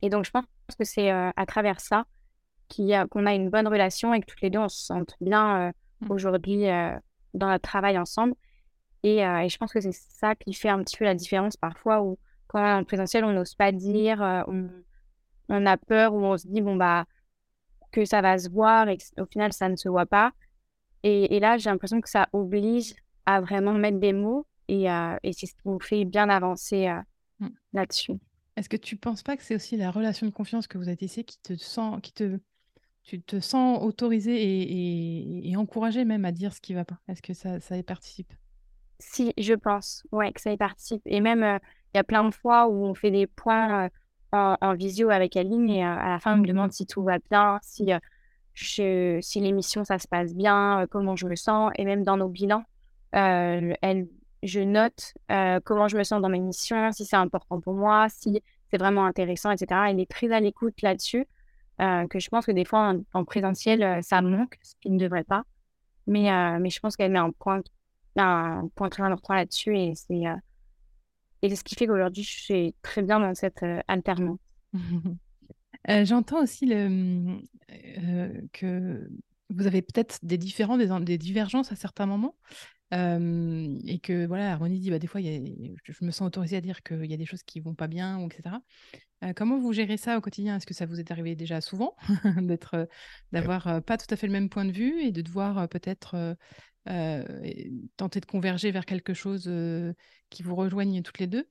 Et 0.00 0.10
donc, 0.10 0.24
je 0.24 0.30
pense 0.30 0.44
que 0.78 0.84
c'est 0.84 1.10
à 1.10 1.46
travers 1.46 1.80
ça 1.80 2.04
qu'on 2.68 3.26
a, 3.26 3.34
une 3.34 3.50
bonne 3.50 3.68
relation 3.68 4.14
et 4.14 4.20
que 4.20 4.26
toutes 4.26 4.40
les 4.42 4.50
deux, 4.50 4.58
on 4.58 4.68
se 4.68 4.84
sente 4.84 5.14
bien 5.20 5.72
mmh. 6.00 6.10
aujourd'hui 6.10 6.66
dans 7.34 7.48
notre 7.48 7.68
travail 7.68 7.98
ensemble. 7.98 8.34
Et, 9.02 9.18
et, 9.18 9.48
je 9.48 9.56
pense 9.58 9.72
que 9.72 9.80
c'est 9.80 9.92
ça 9.92 10.34
qui 10.34 10.52
fait 10.52 10.68
un 10.68 10.82
petit 10.82 10.96
peu 10.96 11.04
la 11.04 11.14
différence 11.14 11.56
parfois, 11.56 12.02
où 12.02 12.18
quand 12.46 12.60
on 12.60 12.66
est 12.66 12.72
en 12.72 12.84
présentiel, 12.84 13.24
on 13.24 13.32
n'ose 13.32 13.54
pas 13.54 13.72
dire, 13.72 14.20
on, 14.48 14.68
on 15.48 15.66
a 15.66 15.76
peur 15.76 16.14
ou 16.14 16.24
on 16.24 16.36
se 16.36 16.46
dit 16.46 16.60
bon 16.60 16.76
bah 16.76 17.06
que 17.92 18.04
ça 18.04 18.20
va 18.20 18.38
se 18.38 18.50
voir 18.50 18.88
et 18.88 18.98
au 19.18 19.26
final 19.26 19.52
ça 19.52 19.68
ne 19.68 19.76
se 19.76 19.88
voit 19.88 20.06
pas. 20.06 20.32
Et, 21.04 21.38
là, 21.40 21.56
j'ai 21.56 21.70
l'impression 21.70 22.00
que 22.00 22.10
ça 22.10 22.28
oblige 22.32 22.94
à 23.24 23.40
vraiment 23.40 23.72
mettre 23.72 23.98
des 23.98 24.12
mots 24.12 24.46
et, 24.66 24.90
euh, 24.90 25.16
et 25.22 25.32
c'est 25.32 25.46
ce 25.46 25.54
qui 25.54 25.68
nous 25.68 25.80
fait 25.80 26.04
bien 26.04 26.28
avancer 26.28 26.88
euh, 26.88 27.00
mmh. 27.40 27.48
là-dessus. 27.72 28.12
Est-ce 28.56 28.68
que 28.68 28.76
tu 28.76 28.96
ne 28.96 28.98
penses 28.98 29.22
pas 29.22 29.36
que 29.36 29.44
c'est 29.44 29.54
aussi 29.54 29.76
la 29.76 29.90
relation 29.92 30.26
de 30.26 30.32
confiance 30.32 30.66
que 30.66 30.76
vous 30.76 30.88
avez 30.88 30.96
tissée 30.96 31.22
qui 31.22 31.38
te 31.40 31.54
sent, 31.54 32.00
qui 32.02 32.12
te, 32.12 32.38
tu 33.08 33.22
te 33.22 33.40
sens 33.40 33.82
autorisé 33.82 34.36
et, 34.36 35.48
et, 35.48 35.56
encouragé 35.56 36.04
même 36.04 36.26
à 36.26 36.32
dire 36.32 36.52
ce 36.52 36.60
qui 36.60 36.74
ne 36.74 36.78
va 36.78 36.84
pas? 36.84 36.98
Est-ce 37.08 37.22
que 37.22 37.32
ça, 37.32 37.58
ça 37.58 37.76
y 37.76 37.82
participe? 37.82 38.32
Si, 38.98 39.32
je 39.38 39.54
pense, 39.54 40.06
ouais, 40.12 40.30
que 40.32 40.40
ça 40.40 40.52
y 40.52 40.56
participe. 40.58 41.00
Et 41.06 41.20
même, 41.20 41.42
euh, 41.42 41.58
il 41.94 41.96
y 41.96 42.00
a 42.00 42.04
plein 42.04 42.24
de 42.24 42.34
fois 42.34 42.68
où 42.68 42.84
on 42.84 42.94
fait 42.94 43.10
des 43.10 43.26
points 43.26 43.88
en, 44.32 44.74
visio 44.74 45.10
avec 45.10 45.36
Aline 45.36 45.70
et 45.70 45.84
euh, 45.84 45.88
à 45.88 46.10
la 46.10 46.18
fin, 46.20 46.34
elle 46.34 46.40
me 46.40 46.46
demande 46.46 46.72
si 46.72 46.86
tout 46.86 47.02
va 47.02 47.18
bien, 47.30 47.58
si, 47.62 47.92
euh, 47.92 47.98
je, 48.54 49.18
si 49.22 49.40
l'émission, 49.40 49.84
ça 49.84 49.98
se 49.98 50.06
passe 50.06 50.34
bien, 50.34 50.82
euh, 50.82 50.86
comment 50.86 51.16
je 51.16 51.26
me 51.26 51.36
sens. 51.36 51.72
Et 51.76 51.84
même 51.84 52.04
dans 52.04 52.16
nos 52.16 52.28
bilans, 52.28 52.64
elle, 53.12 54.08
je 54.42 54.60
note 54.60 55.14
comment 55.64 55.88
je 55.88 55.96
me 55.96 56.04
sens 56.04 56.20
dans 56.20 56.28
mes 56.28 56.40
missions, 56.40 56.92
si 56.92 57.06
c'est 57.06 57.16
important 57.16 57.60
pour 57.60 57.74
moi, 57.74 58.08
si 58.10 58.42
c'est 58.70 58.78
vraiment 58.78 59.06
intéressant, 59.06 59.50
etc. 59.50 59.80
Elle 59.88 60.00
est 60.00 60.10
très 60.10 60.30
à 60.30 60.40
l'écoute 60.40 60.82
là-dessus, 60.82 61.26
que 61.78 62.18
je 62.18 62.28
pense 62.28 62.46
que 62.46 62.52
des 62.52 62.64
fois, 62.64 62.94
en, 63.12 63.24
présentiel, 63.24 64.02
ça 64.02 64.20
manque, 64.20 64.56
ce 64.62 64.74
qui 64.80 64.90
ne 64.90 64.98
devrait 64.98 65.24
pas. 65.24 65.44
Mais, 66.06 66.30
mais 66.58 66.70
je 66.70 66.80
pense 66.80 66.96
qu'elle 66.96 67.12
met 67.12 67.18
un 67.18 67.30
point, 67.30 67.62
un 68.16 68.68
point 68.74 68.88
très 68.88 69.02
important 69.02 69.34
là-dessus 69.34 69.76
et 69.76 69.94
c'est 69.94 70.24
et 71.42 71.54
ce 71.54 71.62
qui 71.62 71.74
fait 71.74 71.86
qu'aujourd'hui, 71.86 72.22
je 72.22 72.40
suis 72.40 72.74
très 72.82 73.02
bien 73.02 73.20
dans 73.20 73.34
cette 73.34 73.62
euh, 73.62 73.80
alternance. 73.88 74.38
Euh, 75.88 76.04
j'entends 76.04 76.42
aussi 76.42 76.66
le, 76.66 77.38
euh, 77.70 78.40
que 78.52 79.08
vous 79.48 79.66
avez 79.66 79.80
peut-être 79.80 80.18
des 80.22 80.36
différents, 80.36 80.76
des, 80.76 81.16
divergences 81.16 81.72
à 81.72 81.76
certains 81.76 82.04
moments. 82.04 82.34
Et 82.90 83.98
que 84.02 84.26
voilà, 84.26 84.52
Harmonie 84.52 84.80
dit 84.80 84.90
bah, 84.90 84.98
des 84.98 85.06
fois, 85.06 85.20
y 85.20 85.28
a, 85.28 85.74
je, 85.84 86.04
me 86.04 86.10
sens 86.10 86.26
autorisée 86.26 86.56
à 86.56 86.60
dire 86.60 86.82
qu'il 86.82 87.06
y 87.06 87.14
a 87.14 87.16
des 87.16 87.26
choses 87.26 87.42
qui 87.42 87.60
vont 87.60 87.74
pas 87.74 87.88
bien, 87.88 88.18
ou 88.18 88.28
etc. 88.28 88.56
comment 89.36 89.58
vous 89.58 89.72
gérez 89.72 89.96
ça 89.96 90.16
au 90.16 90.20
quotidien? 90.20 90.56
Est-ce 90.56 90.66
que 90.66 90.74
ça 90.74 90.86
vous 90.86 91.00
est 91.00 91.10
arrivé 91.10 91.34
déjà 91.36 91.60
souvent 91.60 91.96
d'être, 92.38 92.88
d'avoir 93.32 93.82
pas 93.82 93.98
tout 93.98 94.06
à 94.10 94.16
fait 94.16 94.26
le 94.26 94.32
même 94.32 94.48
point 94.48 94.64
de 94.64 94.72
vue 94.72 95.00
et 95.02 95.12
de 95.12 95.22
devoir 95.22 95.68
peut-être 95.68 96.36
euh, 96.88 97.24
tenter 97.96 98.20
de 98.20 98.26
converger 98.26 98.70
vers 98.70 98.86
quelque 98.86 99.12
chose 99.14 99.50
qui 100.30 100.42
vous 100.42 100.54
rejoigne 100.54 101.02
toutes 101.02 101.18
les 101.18 101.26
deux? 101.26 101.48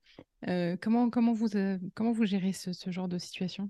Comment, 0.81 1.09
comment, 1.09 1.33
vous, 1.33 1.49
comment 1.93 2.11
vous 2.11 2.25
gérez 2.25 2.53
ce, 2.53 2.73
ce 2.73 2.89
genre 2.91 3.07
de 3.07 3.19
situation? 3.19 3.69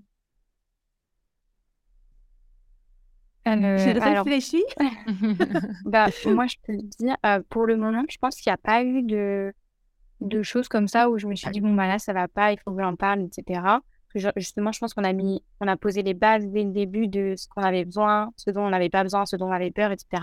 Je 3.56 3.98
réfléchis. 3.98 4.64
bah, 5.84 6.06
moi, 6.26 6.46
je 6.46 6.56
peux 6.66 6.76
dire, 6.76 7.16
pour 7.48 7.66
le 7.66 7.76
moment, 7.76 8.04
je 8.08 8.18
pense 8.18 8.36
qu'il 8.36 8.50
n'y 8.50 8.54
a 8.54 8.58
pas 8.58 8.82
eu 8.82 9.02
de, 9.02 9.52
de 10.20 10.42
choses 10.42 10.68
comme 10.68 10.88
ça 10.88 11.10
où 11.10 11.18
je 11.18 11.26
me 11.26 11.34
suis 11.34 11.50
dit, 11.50 11.60
bon, 11.60 11.74
bah 11.74 11.86
là, 11.86 11.98
ça 11.98 12.12
va 12.12 12.28
pas, 12.28 12.52
il 12.52 12.58
faut 12.58 12.72
que 12.72 12.82
j'en 12.82 12.96
parle, 12.96 13.22
etc. 13.22 13.60
Justement, 14.36 14.72
je 14.72 14.78
pense 14.80 14.94
qu'on 14.94 15.04
a 15.04 15.12
mis, 15.12 15.42
on 15.60 15.68
a 15.68 15.76
posé 15.76 16.02
les 16.02 16.14
bases 16.14 16.46
dès 16.46 16.64
le 16.64 16.70
début 16.70 17.08
de 17.08 17.34
ce 17.36 17.46
qu'on 17.48 17.62
avait 17.62 17.84
besoin, 17.84 18.32
ce 18.36 18.50
dont 18.50 18.62
on 18.62 18.70
n'avait 18.70 18.88
pas 18.88 19.02
besoin, 19.02 19.26
ce 19.26 19.36
dont 19.36 19.48
on 19.48 19.52
avait 19.52 19.70
peur, 19.70 19.92
etc. 19.92 20.22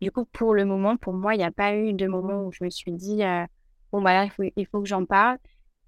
Du 0.00 0.10
coup, 0.10 0.24
pour 0.24 0.54
le 0.54 0.64
moment, 0.64 0.96
pour 0.96 1.12
moi, 1.12 1.34
il 1.34 1.38
n'y 1.38 1.44
a 1.44 1.52
pas 1.52 1.76
eu 1.76 1.92
de 1.92 2.06
moment 2.06 2.44
où 2.44 2.52
je 2.52 2.64
me 2.64 2.70
suis 2.70 2.92
dit, 2.92 3.22
euh, 3.22 3.44
bon, 3.92 4.02
bah 4.02 4.12
là, 4.12 4.28
il 4.56 4.66
faut, 4.66 4.80
que 4.80 4.88
j'en 4.88 5.04
parle. 5.04 5.38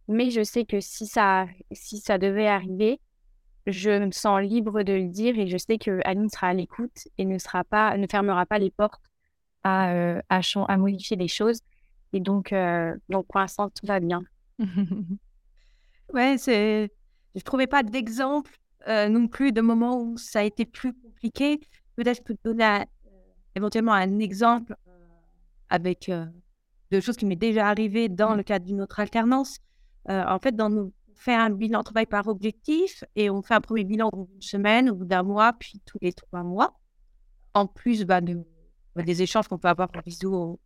Mais 0.06 0.30
je 0.30 0.42
sais 0.44 0.66
que 0.66 0.80
si 0.80 1.06
ça, 1.06 1.46
si 1.72 1.98
ça 1.98 2.18
devait 2.18 2.46
arriver, 2.46 3.00
je 3.66 3.90
me 3.90 4.10
sens 4.10 4.42
libre 4.42 4.82
de 4.82 4.92
le 4.92 5.08
dire 5.08 5.38
et 5.38 5.46
je 5.46 5.56
sais 5.56 5.78
que 5.78 6.00
Aline 6.04 6.28
sera 6.28 6.48
à 6.48 6.54
l'écoute 6.54 7.08
et 7.18 7.24
ne, 7.24 7.38
sera 7.38 7.64
pas, 7.64 7.96
ne 7.96 8.06
fermera 8.06 8.46
pas 8.46 8.58
les 8.58 8.70
portes 8.70 9.02
à, 9.62 9.92
euh, 9.92 10.20
à, 10.28 10.40
à 10.68 10.76
modifier 10.76 11.16
les 11.16 11.28
choses. 11.28 11.60
Et 12.12 12.20
donc, 12.20 12.52
euh, 12.52 12.94
donc 13.08 13.26
pour 13.26 13.40
l'instant, 13.40 13.70
tout 13.70 13.86
va 13.86 14.00
bien. 14.00 14.22
ouais, 16.12 16.36
c'est... 16.38 16.90
je 17.34 17.40
ne 17.40 17.44
trouvais 17.44 17.66
pas 17.66 17.82
d'exemple 17.82 18.52
non 18.86 19.28
plus 19.28 19.50
de 19.50 19.62
moments 19.62 19.98
où 19.98 20.18
ça 20.18 20.40
a 20.40 20.42
été 20.42 20.66
plus 20.66 20.92
compliqué. 20.92 21.58
Peut-être 21.96 22.22
que 22.22 22.34
donner 22.44 22.84
éventuellement 23.54 23.92
un 23.92 24.18
exemple 24.18 24.76
euh, 24.88 24.90
avec 25.68 26.08
euh, 26.08 26.26
de 26.90 27.00
choses 27.00 27.16
qui 27.16 27.26
m'est 27.26 27.36
déjà 27.36 27.68
arrivé 27.68 28.08
dans 28.08 28.34
mmh. 28.34 28.36
le 28.36 28.42
cadre 28.42 28.66
d'une 28.66 28.80
autre 28.80 29.00
alternance. 29.00 29.58
Euh, 30.08 30.24
en 30.26 30.38
fait, 30.38 30.54
dans 30.54 30.70
nos, 30.70 30.92
fait 31.14 31.34
un 31.34 31.50
bilan 31.50 31.82
travail 31.82 32.06
par 32.06 32.28
objectif 32.28 33.04
et 33.16 33.30
on 33.30 33.42
fait 33.42 33.54
un 33.54 33.60
premier 33.60 33.84
bilan 33.84 34.08
au 34.12 34.16
bout 34.16 34.28
d'une 34.32 34.42
semaine, 34.42 34.90
au 34.90 34.94
bout 34.94 35.04
d'un 35.04 35.22
mois, 35.22 35.52
puis 35.52 35.80
tous 35.84 35.98
les 36.00 36.12
trois 36.12 36.42
mois. 36.42 36.78
En 37.54 37.66
plus 37.66 38.04
bah, 38.04 38.20
de, 38.20 38.44
bah, 38.94 39.02
des 39.02 39.22
échanges 39.22 39.48
qu'on 39.48 39.58
peut 39.58 39.68
avoir 39.68 39.88
en 39.96 40.00
visio 40.00 40.32
au, 40.34 40.60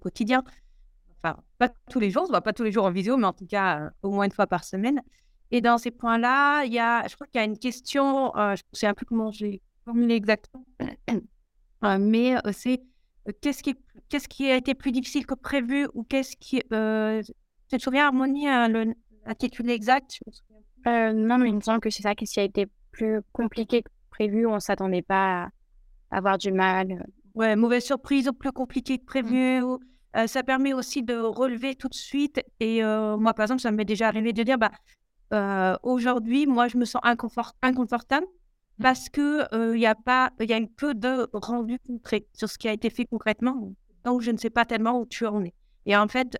quotidien. 0.00 0.44
Enfin, 1.16 1.38
pas 1.58 1.70
tous 1.90 2.00
les 2.00 2.10
jours, 2.10 2.22
on 2.22 2.26
ne 2.26 2.30
voit 2.30 2.42
pas 2.42 2.52
tous 2.52 2.62
les 2.62 2.72
jours 2.72 2.84
en 2.84 2.90
visio, 2.90 3.16
mais 3.16 3.26
en 3.26 3.32
tout 3.32 3.46
cas, 3.46 3.90
au 4.02 4.10
moins 4.10 4.24
une 4.26 4.32
fois 4.32 4.46
par 4.46 4.64
semaine. 4.64 5.00
Et 5.50 5.60
dans 5.60 5.78
ces 5.78 5.90
points-là, 5.90 6.64
il 6.64 6.72
y 6.72 6.78
a, 6.78 7.06
je 7.08 7.14
crois 7.14 7.26
qu'il 7.26 7.40
y 7.40 7.42
a 7.42 7.46
une 7.46 7.58
question, 7.58 8.32
je 8.34 8.62
ne 8.72 8.76
sais 8.76 8.86
un 8.86 8.94
peu 8.94 9.06
comment 9.06 9.30
je 9.30 9.46
l'ai 9.46 9.62
formulé 9.84 10.14
exactement, 10.14 10.66
mais 11.98 12.34
c'est 12.52 12.82
qu'est-ce 13.40 13.62
qui, 13.62 13.76
qu'est-ce 14.08 14.28
qui 14.28 14.50
a 14.50 14.56
été 14.56 14.74
plus 14.74 14.92
difficile 14.92 15.24
que 15.24 15.34
prévu 15.34 15.88
ou 15.94 16.04
qu'est-ce 16.04 16.36
qui. 16.36 16.60
tu 16.60 17.78
te 17.78 17.82
souviens, 17.82 18.06
Harmonie, 18.06 18.48
l'intitulé 19.26 19.72
exact 19.72 20.20
Non, 20.86 21.38
mais 21.38 21.48
il 21.48 21.56
me 21.56 21.60
semble 21.60 21.80
que 21.80 21.90
c'est 21.90 22.02
ça 22.02 22.14
qui 22.14 22.26
a 22.38 22.42
été 22.42 22.66
plus 22.92 23.20
compliqué 23.32 23.82
que 23.82 23.90
prévu. 24.10 24.46
On 24.46 24.54
ne 24.54 24.60
s'attendait 24.60 25.02
pas 25.02 25.44
à 26.10 26.16
avoir 26.16 26.38
du 26.38 26.52
mal. 26.52 27.06
Ouais, 27.34 27.56
mauvaise 27.56 27.84
surprise 27.84 28.28
ou 28.28 28.32
plus 28.32 28.52
compliqué 28.52 28.98
que 28.98 29.02
mmh. 29.02 29.06
prévu. 29.06 29.62
ça 30.26 30.42
permet 30.42 30.72
aussi 30.72 31.02
de 31.02 31.16
relever 31.16 31.74
tout 31.74 31.88
de 31.88 31.94
suite. 31.94 32.40
Et 32.60 32.82
moi, 32.82 33.34
par 33.34 33.44
exemple, 33.44 33.60
ça 33.60 33.70
m'est 33.70 33.84
déjà 33.84 34.08
arrivé 34.08 34.32
de 34.32 34.42
dire 34.42 34.58
bah, 34.58 35.78
aujourd'hui, 35.82 36.46
moi, 36.46 36.68
je 36.68 36.78
me 36.78 36.84
sens 36.84 37.02
inconfort 37.04 37.52
inconfortable 37.62 38.26
Mmh. 38.78 38.82
parce 38.82 39.08
que 39.08 39.74
il 39.74 39.80
y 39.80 39.86
a 39.86 39.94
pas, 39.94 40.30
il 40.40 40.50
y 40.50 40.52
a 40.52 40.60
peu 40.76 40.94
de 40.94 41.28
rendu 41.32 41.78
concret 41.78 42.26
sur 42.34 42.48
ce 42.48 42.58
qui 42.58 42.68
a 42.68 42.72
été 42.72 42.90
fait 42.90 43.06
concrètement, 43.06 43.72
donc 44.04 44.20
je 44.20 44.30
ne 44.30 44.36
sais 44.36 44.50
pas 44.50 44.64
tellement 44.64 45.00
où 45.00 45.06
tu 45.06 45.26
en 45.26 45.42
es. 45.44 45.54
Et 45.86 45.96
en 45.96 46.08
fait, 46.08 46.36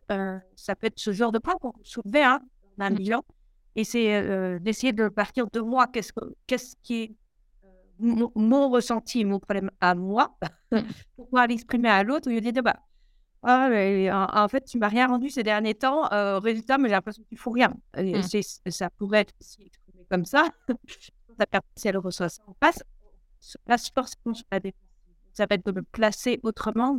ça 0.57 0.75
peut 0.77 0.88
être 0.88 0.99
ce 0.99 1.12
genre 1.12 1.33
de 1.33 1.38
point 1.38 1.55
qu'on 1.61 1.72
soulevait 1.83 2.25
hein, 2.25 2.40
dans 2.77 2.87
un 2.87 2.91
mmh. 2.91 2.95
bilan, 2.95 3.25
et 3.75 3.85
c'est 3.85 4.59
d'essayer 4.61 4.93
de 4.93 5.09
partir 5.09 5.47
de 5.53 5.61
moi, 5.61 5.87
qu'est-ce, 5.87 6.12
que, 6.12 6.25
qu'est-ce 6.47 6.77
qui 6.83 7.03
est 7.03 7.15
mon, 7.99 8.69
ressenti, 8.71 9.25
mon 9.25 9.39
problème 9.39 9.71
à 9.81 9.95
moi, 9.95 10.37
mmh. 10.73 10.79
pour 11.17 11.27
pouvoir 11.27 11.47
l'exprimer 11.47 11.89
à 11.89 12.03
l'autre, 12.03 12.29
au 12.29 12.33
lieu 12.33 12.41
de 12.41 12.51
dire, 12.51 12.62
bah, 12.62 12.77
ah, 13.43 13.69
mais, 13.71 14.11
en, 14.11 14.49
fait, 14.49 14.65
tu 14.65 14.79
m'as 14.79 14.89
rien 14.89 15.07
rendu 15.07 15.31
ces 15.31 15.43
derniers 15.43 15.75
temps, 15.75 16.09
résultat, 16.41 16.79
mais 16.79 16.89
j'ai 16.89 16.95
l'impression 16.95 17.23
qu'il 17.25 17.37
ne 17.37 17.41
faut 17.41 17.51
rien. 17.51 17.75
ça 18.69 18.91
pourrait 18.91 19.21
être 19.21 19.35
exprimé 19.41 20.05
comme 20.11 20.25
ça, 20.25 20.49
la 21.39 21.47
personne, 21.47 21.71
si 21.77 21.89
elle 21.89 21.99
reçoit 21.99 22.29
ça 22.29 22.43
en 22.47 22.55
face, 22.62 22.83
se 23.41 23.59
place 23.65 23.91
forcément 23.91 24.35
sur 24.35 24.47
la 24.51 24.61
défensive. 24.61 24.83
Ça 25.33 25.47
va 25.49 25.57
être 25.57 25.67
de 25.67 25.73
me 25.73 25.83
placer 25.83 26.41
autrement, 26.43 26.99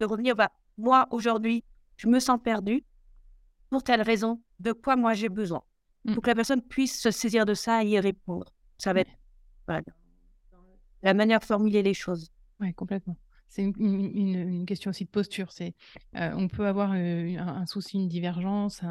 de 0.00 0.06
revenir, 0.06 0.34
bah, 0.34 0.50
moi, 0.76 1.06
aujourd'hui, 1.10 1.64
je 1.96 2.08
me 2.08 2.20
sens 2.20 2.38
perdu. 2.42 2.84
Pour 3.70 3.82
telle 3.82 4.02
raison, 4.02 4.40
de 4.60 4.72
quoi 4.72 4.96
moi 4.96 5.14
j'ai 5.14 5.28
besoin. 5.28 5.62
Pour 6.04 6.16
mmh. 6.16 6.20
que 6.20 6.26
la 6.28 6.34
personne 6.34 6.62
puisse 6.62 7.00
se 7.00 7.10
saisir 7.10 7.44
de 7.44 7.54
ça 7.54 7.84
et 7.84 7.88
y 7.88 8.00
répondre. 8.00 8.52
Ça 8.78 8.92
va 8.92 9.00
être 9.00 9.10
la 11.02 11.14
manière 11.14 11.40
de 11.40 11.44
formuler 11.44 11.82
les 11.82 11.94
choses. 11.94 12.30
Oui, 12.60 12.72
complètement. 12.74 13.16
C'est 13.48 13.62
une, 13.62 14.66
question 14.66 14.90
aussi 14.90 15.04
de 15.04 15.10
posture. 15.10 15.52
C'est, 15.52 15.74
euh, 16.16 16.32
on 16.34 16.48
peut 16.48 16.66
avoir 16.66 16.92
euh, 16.94 17.36
un, 17.38 17.64
souci, 17.66 17.96
une 17.96 18.08
divergence, 18.08 18.82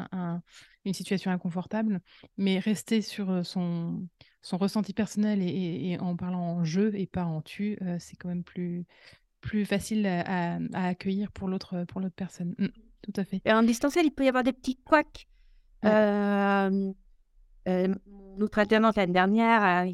une 0.84 0.94
situation 0.94 1.30
inconfortable, 1.30 2.00
mais 2.36 2.58
rester 2.58 3.00
sur 3.00 3.30
euh, 3.30 3.42
son, 3.44 4.08
son 4.42 4.58
ressenti 4.58 4.92
personnel 4.94 5.42
et, 5.42 5.96
en 6.00 6.16
parlant 6.16 6.40
en 6.40 6.64
jeu 6.64 6.92
et 6.96 7.06
pas 7.06 7.24
en 7.24 7.40
tu, 7.40 7.78
c'est 8.00 8.16
quand 8.16 8.28
même 8.28 8.42
plus, 8.42 8.84
plus 9.40 9.64
facile 9.64 10.06
à, 10.06 10.58
accueillir 10.74 11.30
pour 11.30 11.48
l'autre, 11.48 11.84
pour 11.84 12.00
l'autre 12.00 12.16
personne. 12.16 12.54
Mmh, 12.58 12.66
tout 13.02 13.12
à 13.16 13.24
fait. 13.24 13.40
Et 13.44 13.52
en 13.52 13.62
distanciel, 13.62 14.06
il 14.06 14.10
peut 14.10 14.24
y 14.24 14.28
avoir 14.28 14.44
des 14.44 14.52
petits 14.52 14.76
couacs. 14.76 15.28
notre 15.84 16.94
alternante 18.58 18.96
l'année 18.96 19.12
dernière, 19.12 19.86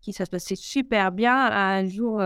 qui 0.00 0.12
ça 0.12 0.24
se 0.24 0.30
passait 0.30 0.56
super 0.56 1.12
bien, 1.12 1.36
un 1.36 1.86
jour 1.86 2.20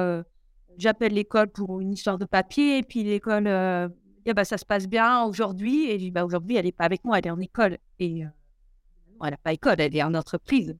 j'appelle 0.78 1.12
l'école 1.12 1.48
pour 1.48 1.80
une 1.80 1.92
histoire 1.92 2.18
de 2.18 2.24
papier, 2.24 2.78
et 2.78 2.82
puis 2.82 3.02
l'école, 3.02 3.46
euh, 3.46 3.88
bah, 4.34 4.44
ça 4.44 4.58
se 4.58 4.64
passe 4.64 4.86
bien 4.86 5.24
aujourd'hui. 5.24 5.90
Et 5.90 5.94
je 5.94 6.04
dis, 6.04 6.10
bah, 6.10 6.24
aujourd'hui, 6.24 6.56
elle 6.56 6.64
n'est 6.64 6.72
pas 6.72 6.84
avec 6.84 7.04
moi, 7.04 7.18
elle 7.18 7.26
est 7.26 7.30
en 7.30 7.40
école. 7.40 7.78
Et 7.98 8.24
euh, 8.24 8.28
elle 9.24 9.30
n'a 9.30 9.36
pas 9.36 9.52
école, 9.52 9.76
elle 9.78 9.96
est 9.96 10.02
en 10.02 10.14
entreprise. 10.14 10.76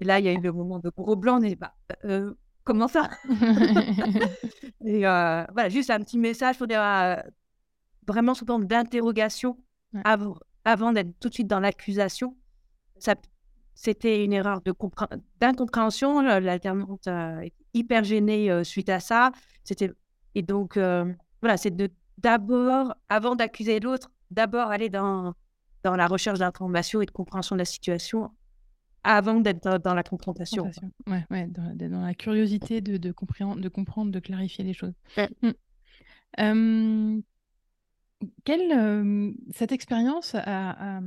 Et 0.00 0.04
là, 0.04 0.18
il 0.18 0.26
y 0.26 0.28
a 0.28 0.32
eu 0.32 0.40
le 0.40 0.52
moment 0.52 0.78
de 0.78 0.90
gros 0.90 1.16
blanc, 1.16 1.40
on 1.40 1.42
est, 1.42 1.56
bah, 1.56 1.74
euh, 2.04 2.32
comment 2.64 2.88
ça? 2.88 3.10
Et 4.84 5.00
voilà, 5.00 5.68
juste 5.68 5.90
un 5.90 6.00
petit 6.00 6.18
message 6.18 6.58
pour 6.58 6.66
dire 6.66 6.80
vraiment 8.08 8.34
sous 8.34 8.46
forme 8.46 8.66
d'interrogation 8.66 9.56
avant 10.64 10.92
d'être 10.92 11.18
tout 11.20 11.28
de 11.28 11.34
suite 11.34 11.46
dans 11.46 11.60
l'accusation. 11.60 12.36
C'était 13.74 14.24
une 14.24 14.32
erreur 14.32 14.60
d'incompréhension. 15.40 16.20
L'alternante 16.20 17.06
est 17.06 17.52
hyper 17.74 18.02
gênée 18.02 18.64
suite 18.64 18.88
à 18.88 18.98
ça. 18.98 19.30
Et 20.34 20.42
donc 20.42 20.76
voilà, 20.76 21.56
c'est 21.56 21.74
de 21.74 21.88
d'abord, 22.18 22.94
avant 23.08 23.36
d'accuser 23.36 23.78
l'autre, 23.78 24.10
d'abord 24.30 24.70
aller 24.70 24.88
dans 24.88 25.34
dans 25.84 25.94
la 25.94 26.08
recherche 26.08 26.40
d'information 26.40 27.00
et 27.00 27.06
de 27.06 27.10
compréhension 27.10 27.54
de 27.54 27.60
la 27.60 27.64
situation 27.64 28.30
avant 29.04 29.40
d'être 29.40 29.78
dans, 29.78 29.94
la 29.94 30.02
confrontation. 30.02 30.70
Ouais, 31.06 31.24
ouais, 31.30 31.46
dans, 31.46 32.02
la 32.02 32.14
curiosité 32.14 32.80
de, 32.80 32.96
de, 32.96 33.12
comprendre, 33.12 33.60
de 33.60 33.68
comprendre, 33.68 34.10
de 34.10 34.18
clarifier 34.18 34.64
les 34.64 34.74
choses. 34.74 34.92
Mmh 36.36 37.20
quelle, 38.44 39.34
cette 39.50 39.72
expérience 39.72 40.34
à, 40.34 41.00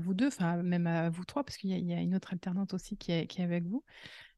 vous 0.00 0.14
deux, 0.14 0.28
enfin 0.28 0.62
même 0.62 0.86
à 0.86 1.10
vous 1.10 1.24
trois, 1.24 1.44
parce 1.44 1.56
qu'il 1.56 1.70
y, 1.70 1.92
a 1.92 2.00
une 2.00 2.14
autre 2.14 2.32
alternante 2.32 2.74
aussi 2.74 2.96
qui 2.96 3.12
est, 3.12 3.26
qui 3.26 3.40
est 3.40 3.44
avec 3.44 3.64
vous, 3.64 3.84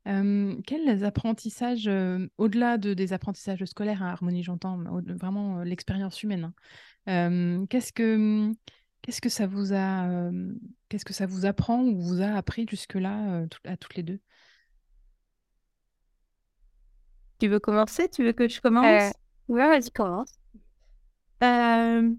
quels 0.05 1.05
apprentissages, 1.05 1.91
au-delà 2.39 2.79
de, 2.79 2.95
des 2.95 3.13
apprentissages 3.13 3.65
scolaires 3.65 4.03
à 4.03 4.13
Harmonie, 4.13 4.43
j'entends 4.43 4.79
vraiment 5.19 5.63
l'expérience 5.63 6.23
humaine, 6.23 6.53
hein, 7.07 7.67
qu'est-ce 7.69 7.93
que 7.93 8.51
qu'est-ce 9.03 9.21
que 9.21 9.29
ça 9.29 9.47
vous 9.47 9.75
a, 9.75 10.31
qu'est-ce 10.89 11.05
que 11.05 11.13
ça 11.13 11.27
vous 11.27 11.45
apprend 11.45 11.83
ou 11.83 12.01
vous 12.01 12.23
a 12.23 12.29
appris 12.29 12.67
jusque-là 12.69 13.47
à 13.65 13.77
toutes 13.77 13.97
les 13.97 14.03
deux? 14.03 14.21
Tu 17.39 17.49
veux 17.49 17.61
commencer? 17.61 18.09
Tu 18.09 18.25
veux 18.25 18.33
que 18.33 18.49
je 18.49 18.61
commence? 18.61 18.87
euh, 18.87 19.11
Oui, 19.49 19.61
vas-y, 19.61 19.91
commence. 19.91 20.39
Euh, 21.43 22.11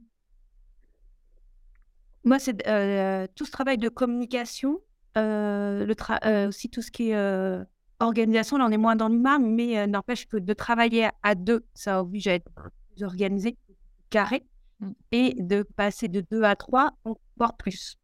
moi, 2.23 2.39
c'est 2.39 2.67
euh, 2.67 3.28
tout 3.36 3.45
ce 3.45 3.51
travail 3.51 3.78
de 3.78 3.89
communication, 3.89 4.80
euh, 5.17 5.86
le 5.86 6.47
aussi 6.47 6.69
tout 6.69 6.82
ce 6.82 6.91
qui 6.91 7.12
est 7.12 7.65
organisation. 7.99 8.58
Là, 8.58 8.65
on 8.65 8.71
est 8.71 8.78
moins 8.78 8.95
dans 8.95 9.10
l'humain, 9.10 9.39
mais 9.39 9.88
n'empêche 9.88 10.28
que 10.28 10.38
de 10.38 10.54
travailler 10.54 11.10
à 11.23 11.36
deux, 11.36 11.65
ça 11.73 12.01
oblige 12.01 12.28
à 12.28 12.34
être 12.34 12.51
plus 12.51 13.04
organisé, 13.04 13.58
carré, 14.10 14.45
mmh. 14.80 14.91
et 15.12 15.36
de 15.39 15.63
passer 15.63 16.08
de 16.08 16.21
deux 16.32 16.43
à 16.43 16.56
trois, 16.56 16.91
voire 17.38 17.56
plus. 17.56 17.97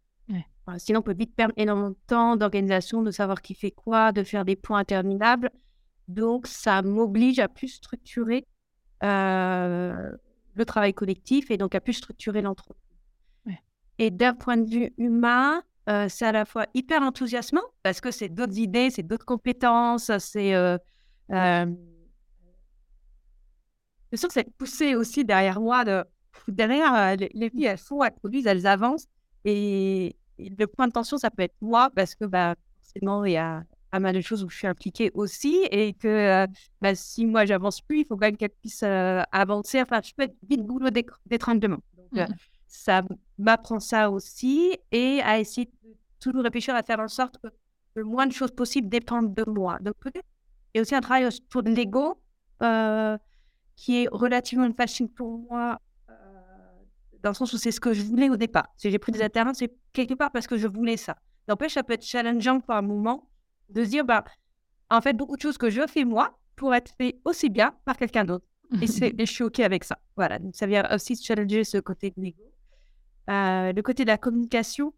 sinon, 0.77 0.99
on 0.99 1.03
peut 1.03 1.15
vite 1.15 1.35
perdre 1.35 1.53
énormément 1.57 1.89
de 1.89 1.97
temps 2.07 2.35
d'organisation, 2.37 3.01
de 3.01 3.11
savoir 3.11 3.41
qui 3.41 3.55
fait 3.55 3.71
quoi, 3.71 4.11
de 4.11 4.23
faire 4.23 4.45
des 4.45 4.55
points 4.55 4.79
interminables. 4.79 5.49
Donc, 6.07 6.47
ça 6.47 6.81
m'oblige 6.81 7.39
à 7.39 7.47
plus 7.47 7.69
structurer 7.69 8.45
le 10.61 10.65
travail 10.65 10.93
collectif 10.93 11.51
et 11.51 11.57
donc 11.57 11.75
a 11.75 11.81
pu 11.81 11.93
structurer 11.93 12.41
l'entreprise. 12.41 12.77
Et 13.99 14.09
d'un 14.09 14.33
point 14.33 14.57
de 14.57 14.67
vue 14.67 14.93
humain, 14.97 15.61
euh, 15.89 16.07
c'est 16.09 16.25
à 16.25 16.31
la 16.31 16.45
fois 16.45 16.65
hyper 16.73 17.01
enthousiasmant 17.01 17.63
parce 17.83 18.01
que 18.01 18.09
c'est 18.09 18.29
d'autres 18.29 18.57
idées, 18.57 18.89
c'est 18.89 19.03
d'autres 19.03 19.25
compétences, 19.25 20.11
c'est. 20.17 20.55
Euh, 20.55 20.77
euh, 21.31 21.65
je 24.11 24.17
sens 24.17 24.31
cette 24.31 24.53
poussée 24.55 24.95
aussi 24.95 25.23
derrière 25.23 25.59
moi. 25.61 25.85
De, 25.85 26.03
derrière, 26.47 26.93
euh, 26.95 27.15
les, 27.15 27.29
les, 27.33 27.49
filles, 27.49 27.65
elles 27.65 27.77
font, 27.77 28.03
elles 28.03 28.13
produisent, 28.13 28.47
elles 28.47 28.67
avancent. 28.67 29.07
Et, 29.45 30.15
le 30.39 30.65
point 30.65 30.87
de 30.87 30.93
tension, 30.93 31.19
ça 31.19 31.29
peut 31.29 31.43
être 31.43 31.55
moi 31.61 31.91
parce 31.95 32.15
que 32.15 32.25
bah, 32.25 32.55
forcément, 32.81 33.23
il 33.25 33.33
y 33.33 33.37
a 33.37 33.63
pas 33.91 33.99
mal 33.99 34.15
de 34.15 34.21
choses 34.21 34.43
où 34.43 34.49
je 34.49 34.57
suis 34.57 34.67
impliquée 34.67 35.11
aussi 35.13 35.67
et 35.69 35.93
que 35.93 36.07
euh, 36.07 36.47
bah, 36.81 36.95
si 36.95 37.25
moi 37.25 37.45
j'avance 37.45 37.81
plus, 37.81 37.99
il 37.99 38.05
faut 38.05 38.15
quand 38.15 38.25
même 38.25 38.37
qu'elle 38.37 38.49
puisse 38.49 38.83
euh, 38.83 39.21
avancer. 39.31 39.81
Enfin, 39.81 40.01
je 40.03 40.13
peux 40.15 40.23
être 40.23 40.35
vite 40.49 40.65
boulot 40.65 40.89
d'étranglement. 41.25 41.79
Donc, 41.97 42.17
euh, 42.17 42.25
mmh 42.25 42.35
ça 42.73 43.01
m'apprend 43.37 43.81
ça 43.81 44.09
aussi 44.09 44.77
et 44.93 45.19
à 45.25 45.41
essayer 45.41 45.65
de 45.65 45.93
toujours 46.21 46.41
réfléchir 46.41 46.73
à 46.73 46.81
faire 46.83 47.01
en 47.01 47.09
sorte 47.09 47.37
que 47.41 47.49
le 47.95 48.05
moins 48.05 48.25
de 48.25 48.31
choses 48.31 48.51
possibles 48.51 48.87
dépendent 48.87 49.33
de 49.33 49.43
moi. 49.45 49.77
Donc, 49.81 49.95
peut-être, 49.99 50.25
il 50.73 50.77
y 50.77 50.79
a 50.79 50.81
aussi 50.81 50.95
un 50.95 51.01
travail 51.01 51.25
autour 51.25 51.63
de 51.63 51.69
l'ego 51.69 52.21
qui 53.75 54.03
est 54.03 54.07
relativement 54.09 54.71
facile 54.71 55.09
pour 55.09 55.39
moi 55.49 55.81
dans 57.21 57.31
le 57.31 57.35
sens 57.35 57.51
où 57.51 57.57
c'est 57.57 57.71
ce 57.71 57.81
que 57.81 57.91
je 57.91 58.03
voulais 58.03 58.29
au 58.29 58.37
départ. 58.37 58.67
Si 58.77 58.89
j'ai 58.89 58.99
pris 58.99 59.11
des 59.11 59.19
mmh. 59.19 59.23
alternances, 59.23 59.57
c'est 59.57 59.75
quelque 59.91 60.13
part 60.13 60.31
parce 60.31 60.47
que 60.47 60.57
je 60.57 60.67
voulais 60.69 60.95
ça. 60.95 61.17
N'empêche, 61.49 61.73
ça 61.73 61.83
peut 61.83 61.91
être 61.91 62.05
challengeant 62.05 62.61
par 62.61 62.77
un 62.77 62.81
moment 62.81 63.29
de 63.71 63.83
se 63.83 63.89
dire, 63.89 64.05
bah, 64.05 64.23
en 64.89 65.01
fait, 65.01 65.13
beaucoup 65.13 65.35
de 65.35 65.41
choses 65.41 65.57
que 65.57 65.69
je 65.69 65.85
fais 65.87 66.05
moi 66.05 66.37
pour 66.55 66.75
être 66.75 66.91
fait 66.97 67.19
aussi 67.25 67.49
bien 67.49 67.73
par 67.85 67.97
quelqu'un 67.97 68.25
d'autre. 68.25 68.45
Et, 68.81 68.87
je 68.87 69.25
suis 69.25 69.43
OK 69.43 69.59
avec 69.59 69.83
ça. 69.83 69.99
Voilà, 70.15 70.39
donc 70.39 70.55
ça 70.55 70.67
vient 70.67 70.87
aussi 70.93 71.15
challenger 71.15 71.63
ce 71.63 71.77
côté 71.77 72.11
de 72.11 72.21
l'ego. 72.21 72.43
Euh, 73.29 73.73
le 73.73 73.81
côté 73.81 74.03
de 74.03 74.09
la 74.09 74.17
communication, 74.17 74.93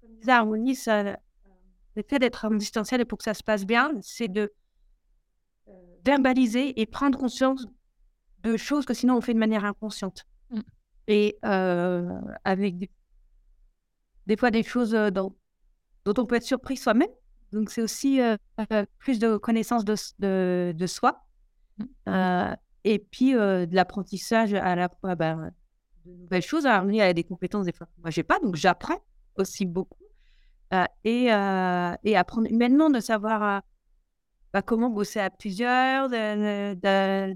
comme 0.00 0.14
disait 0.16 0.32
Harmonie, 0.32 0.74
ça, 0.74 1.02
le 1.02 2.02
fait 2.08 2.18
d'être 2.18 2.44
en 2.44 2.54
distanciel 2.54 3.00
et 3.00 3.04
pour 3.04 3.18
que 3.18 3.24
ça 3.24 3.34
se 3.34 3.42
passe 3.42 3.64
bien, 3.64 3.92
c'est 4.02 4.28
de 4.28 4.52
euh, 5.68 5.72
verbaliser 6.04 6.80
et 6.80 6.86
prendre 6.86 7.18
conscience 7.18 7.66
de 8.40 8.56
choses 8.56 8.84
que 8.84 8.94
sinon 8.94 9.16
on 9.16 9.20
fait 9.20 9.34
de 9.34 9.38
manière 9.38 9.64
inconsciente. 9.64 10.24
Mm. 10.50 10.60
Et 11.08 11.38
euh, 11.44 12.20
avec 12.44 12.78
des, 12.78 12.90
des, 14.26 14.36
fois 14.36 14.50
des 14.50 14.62
choses 14.62 14.92
dont, 14.92 15.34
dont 16.04 16.14
on 16.16 16.26
peut 16.26 16.36
être 16.36 16.44
surpris 16.44 16.76
soi-même 16.76 17.08
donc, 17.52 17.70
c'est 17.70 17.82
aussi 17.82 18.20
euh, 18.20 18.36
euh, 18.72 18.84
plus 18.98 19.18
de 19.18 19.36
connaissance 19.36 19.84
de, 19.84 20.72
de, 20.72 20.86
soi. 20.86 21.24
Mmh. 21.78 21.84
Euh, 22.08 22.56
et 22.84 22.98
puis, 22.98 23.32
de 23.32 23.74
l'apprentissage 23.74 24.54
à 24.54 24.74
la 24.74 24.88
fois 24.88 25.14
ben, 25.14 25.52
de 26.04 26.12
nouvelles 26.12 26.42
choses. 26.42 26.66
Alors, 26.66 26.90
il 26.90 26.96
y 26.96 27.02
a 27.02 27.12
des 27.12 27.24
compétences, 27.24 27.66
des 27.66 27.72
fois, 27.72 27.86
moi, 27.98 28.10
je 28.10 28.20
n'ai 28.20 28.24
pas. 28.24 28.38
Donc, 28.40 28.56
j'apprends 28.56 28.98
aussi 29.36 29.66
beaucoup. 29.66 30.02
et, 31.04 31.26
et 31.26 32.16
apprendre 32.16 32.50
humainement 32.50 32.90
de 32.90 33.00
savoir 33.00 33.62
bah, 34.52 34.62
comment 34.62 34.90
bosser 34.90 35.20
à 35.20 35.30
plusieurs, 35.30 36.08
de, 36.08 37.34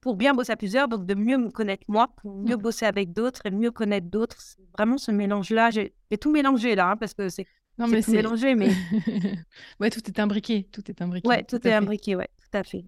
pour 0.00 0.16
bien 0.16 0.34
bosser 0.34 0.52
à 0.52 0.56
plusieurs, 0.56 0.86
donc 0.86 1.06
de 1.06 1.14
mieux 1.14 1.38
me 1.38 1.50
connaître 1.50 1.84
moi, 1.88 2.08
pour 2.16 2.36
mieux 2.36 2.56
bosser 2.56 2.84
avec 2.84 3.12
d'autres 3.12 3.40
et 3.46 3.50
mieux 3.50 3.70
connaître 3.70 4.06
d'autres. 4.06 4.36
Vraiment 4.76 4.98
ce 4.98 5.10
mélange-là, 5.10 5.70
j'ai 5.70 5.94
tout 6.20 6.30
mélangé 6.30 6.74
là, 6.74 6.90
hein, 6.90 6.96
parce 6.96 7.14
que 7.14 7.28
c'est 7.28 7.46
non, 7.78 7.88
mais 7.88 8.02
c'est 8.02 8.12
mélangé, 8.12 8.54
mais. 8.54 8.70
ouais, 9.80 9.90
tout 9.90 10.06
est 10.06 10.20
imbriqué. 10.20 10.68
Tout 10.70 10.88
est 10.90 11.02
imbriqué. 11.02 11.28
Ouais, 11.28 11.42
tout, 11.42 11.66
est 11.66 11.72
imbriqué, 11.72 12.14
ouais, 12.14 12.28
tout 12.38 12.56
à 12.56 12.62
fait. 12.62 12.84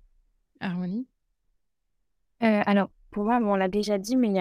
Harmonie 0.61 1.07
euh, 2.43 2.63
Alors, 2.67 2.91
pour 3.11 3.25
moi, 3.25 3.41
on 3.43 3.57
l'a 3.57 3.69
déjà 3.69 3.99
dit, 3.99 4.17
mais 4.17 4.35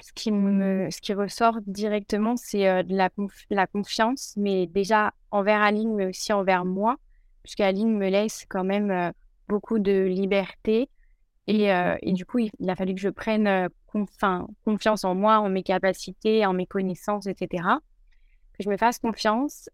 ce, 0.00 0.12
qui 0.14 0.32
me... 0.32 0.90
ce 0.90 1.00
qui 1.00 1.14
ressort 1.14 1.58
directement, 1.66 2.36
c'est 2.36 2.68
euh, 2.68 2.82
de 2.82 2.96
la, 2.96 3.08
la 3.50 3.66
confiance, 3.66 4.34
mais 4.36 4.66
déjà 4.66 5.12
envers 5.30 5.60
Aline, 5.60 5.94
mais 5.94 6.06
aussi 6.06 6.32
envers 6.32 6.64
moi, 6.64 6.96
puisqu'Aline 7.44 7.96
me 7.96 8.08
laisse 8.08 8.44
quand 8.48 8.64
même 8.64 8.90
euh, 8.90 9.12
beaucoup 9.48 9.78
de 9.78 10.02
liberté. 10.02 10.88
Et, 11.46 11.68
et, 12.02 12.12
du 12.12 12.24
coup, 12.24 12.38
il, 12.38 12.70
a 12.70 12.76
fallu 12.76 12.94
que 12.94 13.00
je 13.00 13.08
prenne 13.08 13.68
confiance 14.64 15.02
en 15.02 15.16
moi, 15.16 15.40
en 15.40 15.48
mes 15.48 15.64
capacités, 15.64 16.46
en 16.46 16.52
mes 16.52 16.66
connaissances, 16.66 17.26
etc 17.26 17.80
que 18.60 18.64
je 18.64 18.70
me 18.70 18.76
fasse 18.76 18.98
confiance. 18.98 19.68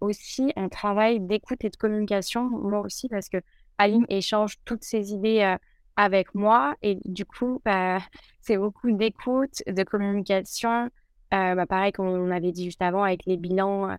aussi, 0.00 0.52
un 0.56 0.68
travail 0.68 1.20
d'écoute 1.20 1.64
et 1.64 1.70
de 1.70 1.76
communication, 1.76 2.48
moi 2.50 2.80
aussi, 2.80 3.08
parce 3.08 3.28
que 3.28 3.38
Aline 3.78 4.06
échange 4.08 4.56
toutes 4.64 4.82
ses 4.82 5.12
idées 5.12 5.56
avec 5.96 6.34
moi. 6.34 6.74
Et 6.82 6.98
du 7.04 7.24
coup, 7.24 7.62
bah, 7.64 7.98
c'est 8.40 8.56
beaucoup 8.56 8.90
d'écoute, 8.90 9.62
de 9.66 9.82
communication. 9.84 10.90
Bah, 11.30 11.66
pareil, 11.66 11.92
comme 11.92 12.08
on 12.08 12.30
avait 12.30 12.52
dit 12.52 12.64
juste 12.64 12.82
avant, 12.82 13.04
avec 13.04 13.24
les 13.24 13.36
bilans, 13.36 13.96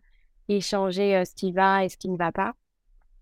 échanger 0.49 1.23
ce 1.25 1.33
qui 1.33 1.51
va 1.53 1.85
et 1.85 1.89
ce 1.89 1.97
qui 1.97 2.09
ne 2.09 2.17
va 2.17 2.31
pas. 2.31 2.53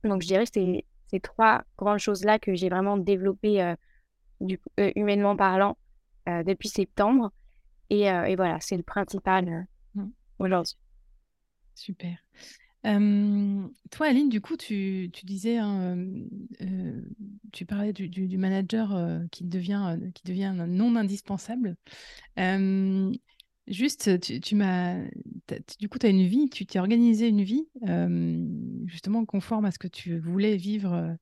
Donc, 0.03 0.21
je 0.23 0.27
dirais 0.27 0.45
que 0.45 0.51
c'est 0.53 0.85
ces 1.07 1.19
trois 1.19 1.63
grandes 1.77 1.99
choses-là 1.99 2.39
que 2.39 2.55
j'ai 2.55 2.69
vraiment 2.69 2.97
développées 2.97 3.75
du, 4.41 4.59
humainement 4.95 5.35
parlant 5.35 5.77
depuis 6.25 6.69
septembre. 6.69 7.31
Et, 7.89 8.05
et 8.05 8.35
voilà, 8.35 8.57
c'est 8.61 8.77
le 8.77 8.83
principal 8.83 9.67
mmh. 9.93 10.05
aujourd'hui. 10.39 10.75
Super. 11.77 12.17
toi, 12.83 14.07
Aline, 14.07 14.29
du 14.29 14.41
coup, 14.41 14.57
tu, 14.57 15.09
disais, 15.23 15.57
hein, 15.57 15.95
tu 17.53 17.65
parlais 17.65 17.93
du, 17.93 18.37
manager 18.37 19.21
qui 19.31 19.43
devient, 19.43 19.97
qui 20.15 20.33
non 20.33 20.95
indispensable. 20.95 21.77
juste, 23.67 24.19
tu, 24.41 24.55
m'as, 24.55 25.03
du 25.79 25.87
coup, 25.87 25.99
tu 25.99 26.07
as 26.07 26.09
une 26.09 26.25
vie, 26.25 26.49
tu 26.49 26.65
t'es 26.65 26.79
organisé 26.79 27.27
une 27.27 27.43
vie 27.43 27.67
justement 28.85 29.25
conforme 29.25 29.65
à 29.65 29.71
ce 29.71 29.79
que 29.79 29.87
tu 29.87 30.17
voulais 30.17 30.57
vivre 30.57 31.15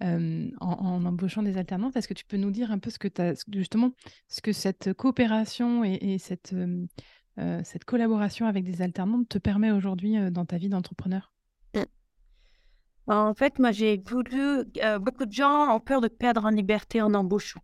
en, 0.00 0.50
embauchant 0.60 1.44
des 1.44 1.58
alternantes. 1.58 1.96
Est-ce 1.96 2.08
que 2.08 2.14
tu 2.14 2.24
peux 2.24 2.38
nous 2.38 2.50
dire 2.50 2.72
un 2.72 2.80
peu 2.80 2.90
ce 2.90 2.98
que 2.98 3.08
tu 3.08 3.22
as, 3.22 3.44
justement, 3.52 3.92
ce 4.26 4.40
que 4.40 4.52
cette 4.52 4.94
coopération 4.94 5.84
et, 5.84 5.98
et 6.00 6.18
cette 6.18 6.54
cette 7.64 7.84
collaboration 7.84 8.46
avec 8.46 8.64
des 8.64 8.82
alternantes 8.82 9.28
te 9.28 9.38
permet 9.38 9.70
aujourd'hui 9.70 10.18
euh, 10.18 10.30
dans 10.30 10.44
ta 10.44 10.58
vie 10.58 10.68
d'entrepreneur? 10.68 11.32
Mmh. 11.74 11.80
En 13.06 13.34
fait, 13.34 13.58
moi, 13.58 13.72
j'ai 13.72 14.02
voulu. 14.06 14.64
Euh, 14.82 14.98
beaucoup 14.98 15.24
de 15.24 15.32
gens 15.32 15.74
ont 15.74 15.80
peur 15.80 16.00
de 16.00 16.08
perdre 16.08 16.44
en 16.44 16.50
liberté 16.50 17.00
en 17.00 17.14
embauchant. 17.14 17.60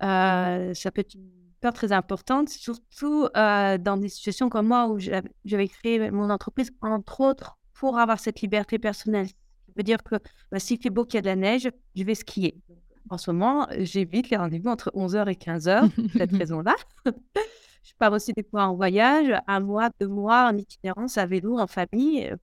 ça 0.00 0.90
peut 0.92 1.00
être 1.00 1.14
une 1.14 1.30
peur 1.60 1.72
très 1.72 1.92
importante, 1.92 2.48
surtout 2.48 3.28
dans 3.34 4.00
des 4.00 4.08
situations 4.08 4.48
comme 4.48 4.66
moi 4.66 4.88
où 4.88 4.98
j'avais 4.98 5.68
créé 5.68 6.10
mon 6.10 6.28
entreprise, 6.28 6.70
entre 6.80 7.20
autres, 7.20 7.58
pour 7.72 7.98
avoir 7.98 8.18
cette 8.18 8.40
liberté 8.40 8.78
personnelle. 8.78 9.28
Ça 9.28 9.72
veut 9.76 9.82
dire 9.84 10.02
que 10.02 10.16
bah, 10.50 10.58
s'il 10.58 10.80
fait 10.80 10.90
beau 10.90 11.04
qu'il 11.04 11.14
y 11.14 11.18
a 11.18 11.22
de 11.22 11.26
la 11.26 11.36
neige, 11.36 11.70
je 11.94 12.04
vais 12.04 12.14
skier. 12.14 12.60
En 13.10 13.18
ce 13.18 13.30
moment, 13.30 13.66
j'évite 13.78 14.30
les 14.30 14.36
rendez-vous 14.36 14.68
entre 14.68 14.90
11h 14.94 15.30
et 15.30 15.34
15h, 15.34 15.90
pour 15.90 16.10
cette 16.12 16.32
raison-là. 16.36 16.74
Je 17.82 17.92
pars 17.98 18.12
aussi 18.12 18.32
des 18.32 18.44
fois 18.44 18.64
en 18.64 18.76
voyage, 18.76 19.32
un 19.46 19.60
mois, 19.60 19.90
deux 20.00 20.08
mois 20.08 20.48
en 20.48 20.56
itinérance 20.56 21.18
à 21.18 21.26
vélo, 21.26 21.58
en 21.58 21.66
famille. 21.66 22.26
Euh, 22.26 22.36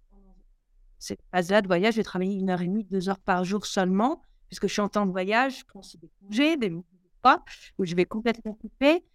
cette 0.98 1.22
phase-là 1.32 1.62
de 1.62 1.68
voyage, 1.68 1.94
j'ai 1.94 2.04
travaillé 2.04 2.38
une 2.38 2.50
heure 2.50 2.62
et 2.62 2.68
demie, 2.68 2.84
deux 2.84 3.08
heures 3.08 3.20
par 3.20 3.46
jour 3.46 3.66
seulement, 3.66 4.22
puisque 4.48 4.68
je 4.68 4.74
suis 4.74 4.82
en 4.82 4.90
temps 4.90 5.06
de 5.06 5.12
voyage, 5.12 5.60
je 5.60 5.66
prends 5.66 5.80
aussi 5.80 5.98
des 5.98 6.10
congés, 6.22 6.58
des 6.58 6.76
pas, 7.22 7.44
où 7.78 7.86
je 7.86 7.96
vais 7.96 8.06
complètement 8.06 8.54
couper. 8.54 9.06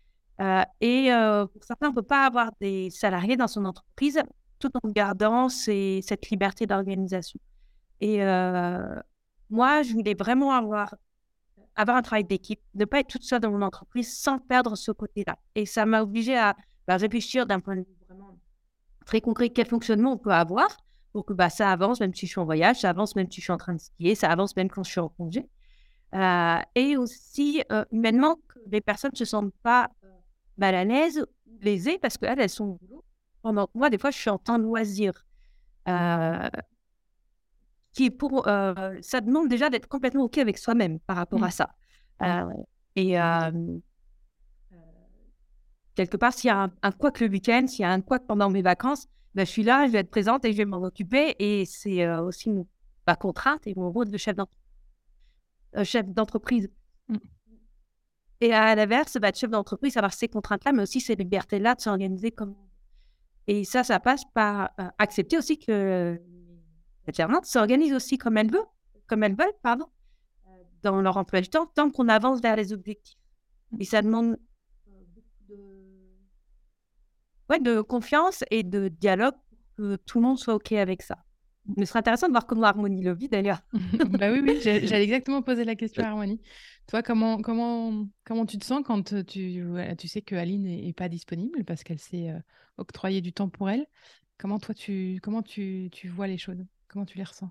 Euh, 0.40 0.62
et 0.80 1.12
euh, 1.12 1.46
pour 1.46 1.62
certains, 1.64 1.88
on 1.88 1.90
ne 1.90 1.94
peut 1.94 2.02
pas 2.02 2.26
avoir 2.26 2.50
des 2.60 2.90
salariés 2.90 3.36
dans 3.36 3.46
son 3.46 3.64
entreprise 3.66 4.20
tout 4.58 4.70
en 4.82 4.88
gardant 4.88 5.48
cette 5.50 6.30
liberté 6.30 6.66
d'organisation. 6.66 7.38
Et 8.00 8.18
moi, 9.50 9.82
je 9.82 9.92
voulais 9.92 10.14
vraiment 10.14 10.52
avoir 10.52 10.94
avoir 11.76 11.96
un 11.96 12.02
travail 12.02 12.24
d'équipe, 12.24 12.60
ne 12.74 12.84
pas 12.84 13.00
être 13.00 13.08
toute 13.08 13.24
seule 13.24 13.40
dans 13.40 13.50
mon 13.50 13.62
entreprise 13.62 14.16
sans 14.16 14.38
perdre 14.38 14.76
ce 14.76 14.92
côté-là. 14.92 15.38
Et 15.54 15.66
ça 15.66 15.86
m'a 15.86 16.02
obligé 16.02 16.36
à 16.36 16.56
bah, 16.86 16.96
réfléchir 16.96 17.46
d'un 17.46 17.60
point 17.60 17.76
de 17.76 17.80
vue 17.80 17.96
vraiment 18.08 18.38
très 19.06 19.20
concret 19.20 19.50
quel 19.50 19.66
fonctionnement 19.66 20.12
on 20.12 20.18
peut 20.18 20.32
avoir 20.32 20.68
pour 21.12 21.24
que 21.24 21.32
bah, 21.32 21.50
ça 21.50 21.70
avance 21.70 22.00
même 22.00 22.14
si 22.14 22.26
je 22.26 22.32
suis 22.32 22.40
en 22.40 22.44
voyage, 22.44 22.80
ça 22.80 22.90
avance 22.90 23.14
même 23.16 23.30
si 23.30 23.40
je 23.40 23.44
suis 23.44 23.52
en 23.52 23.56
train 23.56 23.74
de 23.74 23.80
skier, 23.80 24.14
ça 24.14 24.30
avance 24.30 24.56
même 24.56 24.68
quand 24.68 24.82
je 24.82 24.90
suis 24.90 25.00
en 25.00 25.08
congé. 25.08 25.48
Euh, 26.14 26.58
et 26.74 26.96
aussi, 26.96 27.62
euh, 27.72 27.84
humainement, 27.90 28.36
que 28.48 28.58
les 28.70 28.80
personnes 28.80 29.10
ne 29.12 29.16
se 29.16 29.24
sentent 29.24 29.54
pas 29.62 29.90
euh, 30.04 30.08
mal 30.58 30.74
à 30.74 30.84
l'aise 30.84 31.24
ou 31.46 31.58
lésées 31.60 31.98
parce 31.98 32.18
qu'elles, 32.18 32.38
elles 32.40 32.48
sont 32.48 32.64
au 32.64 32.78
boulot. 32.80 33.04
Pendant 33.42 33.68
moi, 33.74 33.90
des 33.90 33.98
fois, 33.98 34.10
je 34.10 34.18
suis 34.18 34.30
en 34.30 34.38
temps 34.38 34.58
de 34.58 34.64
loisir. 34.64 35.24
Qui 37.94 38.06
est 38.06 38.10
pour. 38.10 38.46
Euh, 38.48 38.98
ça 39.00 39.20
demande 39.20 39.48
déjà 39.48 39.70
d'être 39.70 39.86
complètement 39.86 40.24
OK 40.24 40.36
avec 40.38 40.58
soi-même 40.58 40.98
par 41.00 41.16
rapport 41.16 41.38
mmh. 41.38 41.44
à 41.44 41.50
ça. 41.50 41.70
Euh, 42.22 42.52
et 42.96 43.16
quelque 45.94 46.16
part, 46.16 46.32
s'il 46.32 46.48
y 46.48 46.50
a 46.50 46.64
un, 46.64 46.72
un 46.82 46.92
couac 46.92 47.20
le 47.20 47.28
week-end, 47.28 47.66
s'il 47.66 47.82
y 47.82 47.84
a 47.84 47.90
un 47.90 48.00
couac 48.00 48.26
pendant 48.26 48.50
mes 48.50 48.62
vacances, 48.62 49.06
ben, 49.34 49.46
je 49.46 49.50
suis 49.50 49.62
là, 49.62 49.86
je 49.86 49.92
vais 49.92 49.98
être 50.00 50.10
présente 50.10 50.44
et 50.44 50.52
je 50.52 50.58
vais 50.58 50.64
m'en 50.64 50.82
occuper. 50.82 51.36
Et 51.38 51.64
c'est 51.64 52.06
aussi 52.18 52.50
ma 53.06 53.16
contrainte 53.16 53.66
et 53.66 53.74
mon 53.76 53.90
rôle 53.90 54.10
de 54.10 54.18
chef 54.18 54.36
d'entreprise. 56.06 56.68
Mmh. 57.08 57.16
Et 58.40 58.52
à 58.52 58.74
l'inverse, 58.74 59.16
bah, 59.20 59.30
chef 59.32 59.50
d'entreprise, 59.50 59.96
avoir 59.96 60.12
ces 60.12 60.28
contraintes-là, 60.28 60.72
mais 60.72 60.82
aussi 60.82 61.00
ces 61.00 61.14
libertés-là 61.14 61.76
de 61.76 61.80
s'organiser 61.80 62.32
comme. 62.32 62.56
Et 63.46 63.64
ça, 63.64 63.84
ça 63.84 64.00
passe 64.00 64.24
par 64.32 64.70
accepter 64.98 65.36
aussi 65.38 65.58
que 65.58 66.18
alternantes 67.08 67.46
s'organisent 67.46 67.94
aussi 67.94 68.18
comme 68.18 68.36
elles 68.36 68.50
veulent, 68.50 68.62
comme 69.06 69.22
elles 69.22 69.36
veulent, 69.36 69.54
pardon, 69.62 69.86
euh, 70.46 70.50
dans 70.82 71.00
leur 71.00 71.16
emploi 71.16 71.40
du 71.40 71.48
temps, 71.48 71.66
tant 71.74 71.90
qu'on 71.90 72.08
avance 72.08 72.40
vers 72.40 72.56
les 72.56 72.72
objectifs. 72.72 73.18
Mmh. 73.72 73.80
Et 73.80 73.84
ça 73.84 74.02
demande 74.02 74.38
euh, 74.88 75.02
beaucoup 75.14 75.52
de, 75.52 75.56
ouais, 77.50 77.60
de 77.60 77.80
confiance 77.80 78.44
et 78.50 78.62
de 78.62 78.88
dialogue 78.88 79.34
pour 79.76 79.76
que 79.76 79.96
tout 79.96 80.18
le 80.18 80.24
monde 80.24 80.38
soit 80.38 80.54
OK 80.54 80.72
avec 80.72 81.02
ça. 81.02 81.18
Mais 81.76 81.86
ce 81.86 81.90
serait 81.90 82.00
intéressant 82.00 82.26
de 82.26 82.32
voir 82.32 82.46
comment 82.46 82.64
Harmonie 82.64 83.02
le 83.02 83.14
vit 83.14 83.28
d'ailleurs. 83.28 83.62
bah 83.72 84.30
oui, 84.30 84.40
oui, 84.42 84.58
j'allais 84.60 85.04
exactement 85.04 85.40
poser 85.40 85.64
la 85.64 85.74
question 85.74 86.04
à 86.04 86.08
Harmonie. 86.08 86.40
Toi, 86.86 87.02
comment, 87.02 87.40
comment, 87.40 88.06
comment 88.24 88.44
tu 88.44 88.58
te 88.58 88.66
sens 88.66 88.82
quand 88.84 89.14
euh, 89.14 89.22
tu, 89.24 89.64
tu 89.96 90.08
sais 90.08 90.20
que 90.20 90.34
Aline 90.34 90.64
n'est 90.64 90.92
pas 90.92 91.08
disponible 91.08 91.64
parce 91.64 91.82
qu'elle 91.82 91.98
s'est 91.98 92.34
octroyé 92.76 93.22
du 93.22 93.32
temps 93.32 93.48
pour 93.48 93.70
elle? 93.70 93.86
Comment 94.36 94.58
toi, 94.58 94.74
tu, 94.74 95.20
comment 95.22 95.42
tu, 95.42 95.88
tu 95.90 96.08
vois 96.08 96.26
les 96.26 96.36
choses? 96.36 96.62
Comment 96.94 97.06
tu 97.06 97.18
les 97.18 97.24
ressens? 97.24 97.50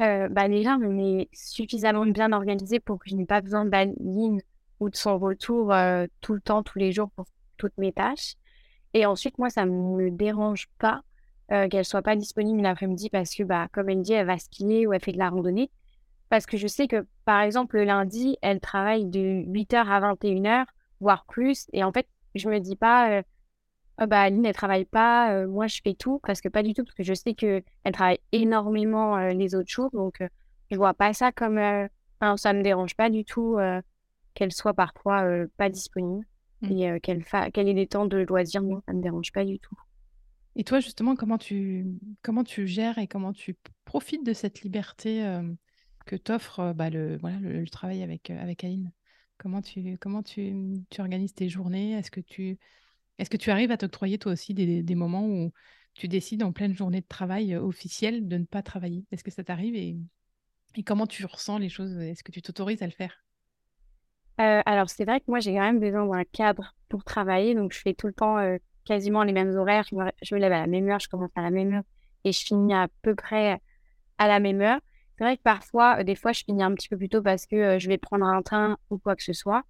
Euh, 0.00 0.28
bah 0.28 0.48
déjà, 0.48 0.76
on 0.76 0.98
est 0.98 1.28
suffisamment 1.32 2.04
bien 2.04 2.32
organisé 2.32 2.80
pour 2.80 2.98
que 2.98 3.08
je 3.08 3.14
n'ai 3.14 3.24
pas 3.24 3.40
besoin 3.40 3.64
d'Aline 3.64 4.42
ou 4.80 4.90
de 4.90 4.96
son 4.96 5.18
retour 5.18 5.72
euh, 5.72 6.06
tout 6.20 6.34
le 6.34 6.40
temps, 6.40 6.64
tous 6.64 6.80
les 6.80 6.90
jours 6.90 7.08
pour 7.14 7.26
toutes 7.58 7.78
mes 7.78 7.92
tâches. 7.92 8.34
Et 8.92 9.06
ensuite, 9.06 9.38
moi, 9.38 9.50
ça 9.50 9.66
ne 9.66 9.70
me 9.70 10.10
dérange 10.10 10.66
pas 10.78 11.02
euh, 11.52 11.68
qu'elle 11.68 11.84
soit 11.84 12.02
pas 12.02 12.16
disponible 12.16 12.60
l'après-midi 12.60 13.08
parce 13.08 13.32
que, 13.36 13.44
bah, 13.44 13.68
comme 13.72 13.88
elle 13.88 14.02
dit, 14.02 14.14
elle 14.14 14.26
va 14.26 14.36
skier 14.36 14.88
ou 14.88 14.92
elle 14.92 15.00
fait 15.00 15.12
de 15.12 15.18
la 15.18 15.30
randonnée. 15.30 15.70
Parce 16.28 16.44
que 16.44 16.56
je 16.56 16.66
sais 16.66 16.88
que, 16.88 17.06
par 17.24 17.42
exemple, 17.42 17.76
le 17.76 17.84
lundi, 17.84 18.36
elle 18.42 18.58
travaille 18.58 19.06
de 19.06 19.44
8h 19.46 19.76
à 19.76 20.00
21h, 20.00 20.64
voire 21.00 21.24
plus. 21.26 21.68
Et 21.72 21.84
en 21.84 21.92
fait, 21.92 22.08
je 22.34 22.48
me 22.48 22.58
dis 22.58 22.74
pas, 22.74 23.22
ah 23.98 24.06
bah, 24.06 24.20
Aline, 24.22 24.44
elle 24.44 24.54
travaille 24.54 24.84
pas, 24.84 25.32
euh, 25.32 25.48
moi 25.48 25.66
je 25.68 25.80
fais 25.82 25.94
tout, 25.94 26.20
parce 26.22 26.40
que 26.42 26.48
pas 26.48 26.62
du 26.62 26.74
tout, 26.74 26.84
parce 26.84 26.94
que 26.94 27.02
je 27.02 27.14
sais 27.14 27.34
qu'elle 27.34 27.62
travaille 27.92 28.18
énormément 28.32 29.16
euh, 29.16 29.32
les 29.32 29.54
autres 29.54 29.70
jours, 29.70 29.90
donc 29.92 30.20
euh, 30.20 30.28
je 30.70 30.76
vois 30.76 30.94
pas 30.94 31.12
ça 31.14 31.32
comme. 31.32 31.58
Enfin, 32.20 32.36
ça 32.36 32.52
me 32.52 32.62
dérange 32.62 32.94
pas 32.94 33.10
du 33.10 33.24
tout 33.24 33.58
qu'elle 34.34 34.52
soit 34.52 34.74
parfois 34.74 35.26
pas 35.58 35.68
disponible 35.68 36.26
mmh. 36.62 36.72
et 36.72 37.00
qu'elle 37.00 37.22
fa... 37.22 37.50
qu'elle 37.50 37.68
ait 37.68 37.74
des 37.74 37.86
temps 37.86 38.06
de 38.06 38.18
loisirs, 38.18 38.62
moi 38.62 38.82
ça 38.86 38.94
me 38.94 39.02
dérange 39.02 39.32
pas 39.32 39.44
du 39.44 39.58
tout. 39.58 39.76
Et 40.56 40.64
toi, 40.64 40.80
justement, 40.80 41.14
comment 41.14 41.36
tu, 41.36 41.86
comment 42.22 42.42
tu 42.42 42.66
gères 42.66 42.96
et 42.96 43.06
comment 43.06 43.34
tu 43.34 43.54
profites 43.84 44.24
de 44.24 44.32
cette 44.32 44.62
liberté 44.62 45.22
que 46.06 46.16
t'offre 46.16 46.72
bah, 46.72 46.88
le, 46.88 47.18
voilà, 47.18 47.38
le, 47.38 47.66
travail 47.68 48.02
avec, 48.02 48.30
avec 48.30 48.64
Aline? 48.64 48.92
Comment 49.36 49.60
tu, 49.60 49.98
comment 50.00 50.22
tu, 50.22 50.54
tu 50.88 51.00
organises 51.02 51.34
tes 51.34 51.50
journées? 51.50 51.92
Est-ce 51.92 52.10
que 52.10 52.20
tu 52.20 52.58
est-ce 53.18 53.30
que 53.30 53.36
tu 53.36 53.50
arrives 53.50 53.70
à 53.70 53.76
t'octroyer 53.76 54.18
toi 54.18 54.32
aussi 54.32 54.54
des, 54.54 54.94
moments 54.94 55.26
où 55.26 55.52
tu 55.94 56.08
décides 56.08 56.42
en 56.42 56.52
pleine 56.52 56.74
journée 56.74 57.00
de 57.00 57.06
travail 57.06 57.54
euh, 57.54 57.62
officielle 57.62 58.28
de 58.28 58.36
ne 58.36 58.44
pas 58.44 58.62
travailler? 58.62 59.04
Est-ce 59.10 59.24
que 59.24 59.30
ça 59.30 59.44
t'arrive 59.44 59.74
et, 59.74 59.96
comment 60.84 61.06
tu 61.06 61.24
ressens 61.24 61.58
les 61.58 61.70
choses? 61.70 61.96
Est-ce 61.98 62.22
que 62.22 62.32
tu 62.32 62.42
t'autorises 62.42 62.82
à 62.82 62.86
le 62.86 62.92
faire? 62.92 63.24
Euh, 64.40 64.60
Alors, 64.66 64.90
c'est 64.90 65.06
vrai 65.06 65.20
que 65.20 65.24
moi, 65.28 65.40
j'ai 65.40 65.54
quand 65.54 65.60
même 65.60 65.80
besoin 65.80 66.06
d'un 66.06 66.24
cadre 66.24 66.74
pour 66.90 67.02
travailler. 67.02 67.54
Donc, 67.54 67.72
je 67.72 67.80
fais 67.80 67.94
tout 67.94 68.06
le 68.06 68.12
temps 68.12 68.36
euh, 68.36 68.58
quasiment 68.84 69.22
les 69.22 69.32
mêmes 69.32 69.56
horaires. 69.56 69.86
Je 69.90 69.94
me, 69.94 70.38
lève 70.38 70.52
à 70.52 70.60
la 70.60 70.66
même 70.66 70.86
heure, 70.90 71.00
je 71.00 71.08
commence 71.08 71.30
à 71.34 71.40
la 71.40 71.50
même 71.50 71.72
heure 71.72 71.84
et 72.24 72.32
je 72.32 72.44
finis 72.44 72.74
à 72.74 72.88
peu 73.00 73.14
près 73.14 73.58
à 74.18 74.28
la 74.28 74.38
même 74.38 74.60
heure. 74.60 74.80
C'est 75.16 75.24
vrai 75.24 75.38
que 75.38 75.42
parfois, 75.42 76.04
des 76.04 76.14
fois, 76.14 76.32
je 76.32 76.44
finis 76.44 76.62
un 76.62 76.74
petit 76.74 76.90
peu 76.90 76.98
plus 76.98 77.08
tôt 77.08 77.22
parce 77.22 77.46
que 77.46 77.78
je 77.78 77.88
vais 77.88 77.96
prendre 77.96 78.26
un 78.26 78.42
train 78.42 78.76
ou 78.90 78.98
quoi 78.98 79.16
que 79.16 79.22
ce 79.22 79.32
soit 79.32 79.62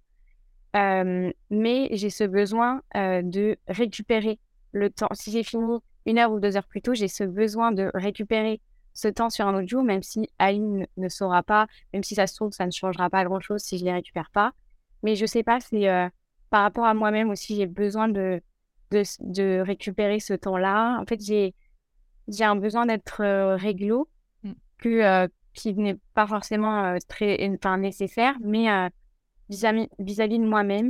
mais 1.49 1.89
j'ai 1.91 2.09
ce 2.09 2.23
besoin 2.23 2.81
de 2.95 3.57
récupérer 3.67 4.39
le 4.71 4.89
temps. 4.89 5.09
Si 5.13 5.31
j'ai 5.31 5.43
fini 5.43 5.63
une 6.05 6.19
heure 6.19 6.31
ou 6.31 6.39
deux 6.39 6.57
heures 6.57 6.67
plus 6.67 6.81
tôt, 6.81 6.93
j'ai 6.93 7.07
ce 7.07 7.23
besoin 7.23 7.71
de 7.71 7.91
récupérer 7.93 8.61
ce 8.93 9.07
temps 9.07 9.29
sur 9.29 9.45
un 9.47 9.55
autre 9.55 9.67
jour, 9.67 9.83
même 9.83 10.01
si 10.01 10.27
Aline 10.39 10.87
ne, 10.97 11.09
saura 11.09 11.43
pas, 11.43 11.67
même 11.93 12.03
si 12.03 12.15
ça 12.15 12.25
se 12.25 12.35
trouve, 12.35 12.51
ça 12.51 12.65
ne 12.65 12.71
changera 12.71 13.09
pas 13.09 13.23
grand-chose 13.23 13.61
si 13.61 13.77
je 13.77 13.83
ne 13.83 13.89
les 13.89 13.95
récupère 13.95 14.31
pas. 14.31 14.53
Mais 15.03 15.15
je 15.15 15.25
sais 15.25 15.43
pas, 15.43 15.59
c'est 15.59 15.87
par 16.49 16.63
rapport 16.63 16.85
à 16.85 16.93
moi-même 16.93 17.29
aussi, 17.29 17.55
j'ai 17.55 17.67
besoin 17.67 18.07
de, 18.07 18.41
de, 18.91 19.03
de 19.19 19.59
récupérer 19.59 20.19
ce 20.19 20.33
temps-là. 20.33 20.97
En 20.99 21.05
fait, 21.05 21.21
j'ai 21.23 21.53
j'ai 22.27 22.43
un 22.43 22.55
besoin 22.55 22.85
d'être 22.85 23.55
réglo 23.55 24.09
mmh. 24.43 24.51
que, 24.79 25.29
qui 25.53 25.73
n'est 25.75 25.97
pas 26.13 26.27
forcément 26.27 26.97
très 27.07 27.37
nécessaire, 27.77 28.35
mais 28.41 28.67
vis-à-vis 29.49 30.39
de 30.39 30.45
moi-même, 30.45 30.89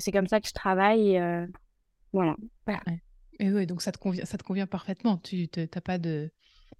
c'est 0.00 0.12
comme 0.12 0.28
ça 0.28 0.40
que 0.40 0.48
je 0.48 0.52
travaille. 0.52 1.16
Et, 1.16 1.46
voilà. 2.12 2.36
Et 3.38 3.50
oui, 3.50 3.66
donc 3.66 3.82
ça 3.82 3.92
te 3.92 3.98
convient, 3.98 4.24
ça 4.24 4.38
te 4.38 4.44
convient 4.44 4.66
parfaitement. 4.66 5.18
Tu 5.18 5.48
n'as 5.56 5.80
pas 5.80 5.98
de 5.98 6.30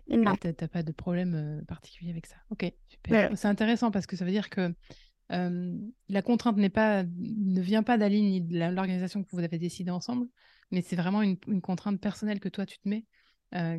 T'as 0.08 0.68
pas 0.68 0.82
de 0.82 0.92
problème 0.92 1.64
particulier 1.66 2.10
avec 2.10 2.26
ça. 2.26 2.36
Ok, 2.50 2.70
super. 2.88 3.36
C'est 3.36 3.48
intéressant 3.48 3.90
parce 3.90 4.06
que 4.06 4.16
ça 4.16 4.24
veut 4.24 4.30
dire 4.30 4.50
que 4.50 4.74
la 5.30 6.22
contrainte 6.22 6.56
n'est 6.56 6.70
pas, 6.70 7.04
ne 7.04 7.60
vient 7.60 7.82
pas 7.82 7.96
d'Aline 7.98 8.26
ni 8.26 8.40
de 8.40 8.58
l'organisation 8.58 9.22
que 9.22 9.30
vous 9.32 9.38
avez 9.38 9.58
décidé 9.58 9.90
ensemble, 9.90 10.26
mais 10.70 10.82
c'est 10.82 10.96
vraiment 10.96 11.22
une, 11.22 11.38
contrainte 11.60 12.00
personnelle 12.00 12.40
que 12.40 12.48
toi 12.48 12.66
tu 12.66 12.78
te 12.78 12.88
mets, 12.88 13.04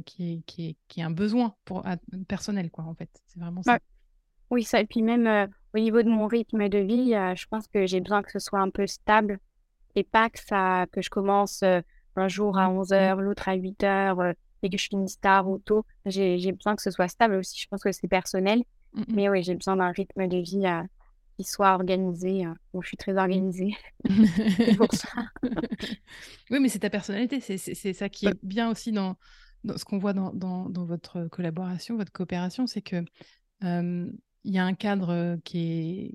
qui, 0.05 0.33
est, 0.33 0.41
qui, 0.45 0.69
est, 0.69 0.77
qui 0.87 0.99
est 1.01 1.03
un 1.03 1.11
besoin 1.11 1.55
pour, 1.65 1.85
personnel, 2.27 2.71
quoi, 2.71 2.85
en 2.85 2.95
fait. 2.95 3.09
C'est 3.25 3.39
vraiment 3.39 3.61
ça. 3.63 3.79
Oui, 4.53 4.63
ça. 4.63 4.79
Et 4.79 4.85
puis 4.85 5.01
même 5.01 5.49
au 5.73 5.79
niveau 5.79 6.03
de 6.03 6.09
mon 6.09 6.27
rythme 6.27 6.69
de 6.69 6.77
vie, 6.77 7.09
je 7.09 7.45
pense 7.47 7.67
que 7.67 7.87
j'ai 7.87 8.01
besoin 8.01 8.21
que 8.21 8.31
ce 8.31 8.37
soit 8.37 8.59
un 8.59 8.69
peu 8.69 8.85
stable 8.85 9.39
et 9.95 10.03
pas 10.03 10.29
que, 10.29 10.39
ça, 10.39 10.85
que 10.91 11.01
je 11.01 11.09
commence 11.09 11.63
un 11.63 12.27
jour 12.27 12.59
à 12.59 12.69
11h, 12.69 13.15
mmh. 13.15 13.21
l'autre 13.21 13.49
à 13.49 13.57
8h 13.57 14.35
et 14.61 14.69
que 14.69 14.77
je 14.77 14.87
finisse 14.89 15.19
tard 15.19 15.49
ou 15.49 15.57
tôt. 15.57 15.85
J'ai 16.05 16.51
besoin 16.51 16.75
que 16.75 16.83
ce 16.83 16.91
soit 16.91 17.07
stable 17.07 17.33
aussi. 17.33 17.59
Je 17.59 17.67
pense 17.67 17.81
que 17.81 17.91
c'est 17.91 18.07
personnel. 18.07 18.59
Mmh 18.93 19.03
mais 19.07 19.27
oui, 19.27 19.41
j'ai 19.41 19.55
besoin 19.55 19.75
d'un 19.75 19.89
rythme 19.89 20.27
de 20.27 20.37
vie 20.37 20.67
qui 21.35 21.43
soit 21.43 21.73
organisé. 21.73 22.45
Bon, 22.73 22.81
je 22.83 22.89
suis 22.89 22.97
très 22.97 23.17
organisée. 23.17 23.75
pour 24.77 24.93
ça. 24.93 25.09
oui, 26.51 26.59
mais 26.59 26.69
c'est 26.69 26.77
ta 26.77 26.91
personnalité. 26.91 27.39
C'est 27.39 27.93
ça 27.93 28.07
qui 28.07 28.27
est 28.27 28.45
bien 28.45 28.69
aussi 28.69 28.91
dans, 28.91 29.17
dans 29.63 29.75
ce 29.79 29.83
qu'on 29.83 29.97
voit 29.97 30.13
dans, 30.13 30.31
dans, 30.31 30.69
dans, 30.69 30.85
votre 30.85 31.27
collaboration, 31.29 31.97
votre 31.97 32.11
coopération. 32.11 32.67
C'est 32.67 32.83
que 32.83 33.03
il 34.43 34.53
y 34.53 34.57
a 34.57 34.65
un 34.65 34.73
cadre 34.73 35.37
qui 35.43 35.59
est 35.59 36.11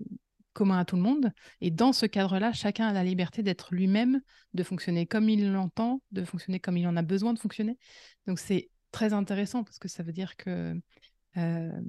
commun 0.58 0.78
à 0.78 0.84
tout 0.84 0.96
le 0.96 1.02
monde. 1.02 1.32
Et 1.60 1.70
dans 1.70 1.92
ce 1.92 2.04
cadre-là, 2.04 2.52
chacun 2.52 2.88
a 2.88 2.92
la 2.92 3.04
liberté 3.04 3.44
d'être 3.44 3.72
lui-même, 3.72 4.20
de 4.54 4.62
fonctionner 4.64 5.06
comme 5.06 5.28
il 5.28 5.52
l'entend, 5.52 6.02
de 6.10 6.24
fonctionner 6.24 6.58
comme 6.58 6.76
il 6.76 6.86
en 6.88 6.96
a 6.96 7.02
besoin 7.02 7.32
de 7.32 7.38
fonctionner. 7.38 7.78
Donc 8.26 8.40
c'est 8.40 8.70
très 8.90 9.12
intéressant 9.12 9.62
parce 9.62 9.78
que 9.78 9.86
ça 9.86 10.02
veut 10.02 10.12
dire 10.12 10.36
que 10.36 10.74
euh, 11.36 11.80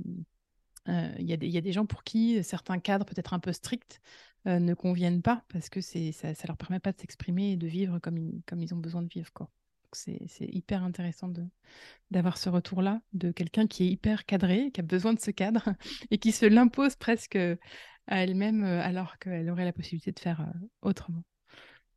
euh, 0.87 1.15
y, 1.17 1.33
a 1.33 1.61
des 1.61 1.71
gens 1.71 1.85
pour 1.85 2.03
qui 2.03 2.43
certains 2.43 2.79
cadres 2.79 3.05
peut-être 3.05 3.33
un 3.33 3.39
peu 3.39 3.53
stricts 3.53 4.01
euh, 4.47 4.59
ne 4.59 4.73
conviennent 4.75 5.21
pas 5.21 5.43
parce 5.49 5.69
que 5.69 5.81
ça 5.81 5.97
ne 5.99 6.47
leur 6.47 6.57
permet 6.57 6.79
pas 6.79 6.91
de 6.91 6.99
s'exprimer 6.99 7.53
et 7.53 7.57
de 7.57 7.67
vivre 7.67 7.97
comme 7.99 8.17
ils, 8.17 8.41
comme 8.45 8.61
ils 8.61 8.73
ont 8.73 8.77
besoin 8.77 9.01
de 9.01 9.09
vivre. 9.09 9.31
Quoi. 9.33 9.49
C'est 9.91 10.19
hyper 10.41 10.83
intéressant 10.83 11.31
d'avoir 12.11 12.37
ce 12.37 12.49
retour-là 12.49 13.01
de 13.13 13.31
quelqu'un 13.31 13.67
qui 13.67 13.83
est 13.83 13.89
hyper 13.89 14.25
cadré, 14.25 14.71
qui 14.71 14.81
a 14.81 14.83
besoin 14.83 15.13
de 15.13 15.19
ce 15.19 15.31
cadre 15.31 15.73
et 16.11 16.17
qui 16.17 16.31
se 16.31 16.45
l'impose 16.45 16.95
presque 16.95 17.35
à 17.35 18.23
elle-même 18.23 18.63
alors 18.63 19.17
qu'elle 19.19 19.49
aurait 19.49 19.65
la 19.65 19.73
possibilité 19.73 20.11
de 20.11 20.19
faire 20.19 20.51
autrement. 20.81 21.23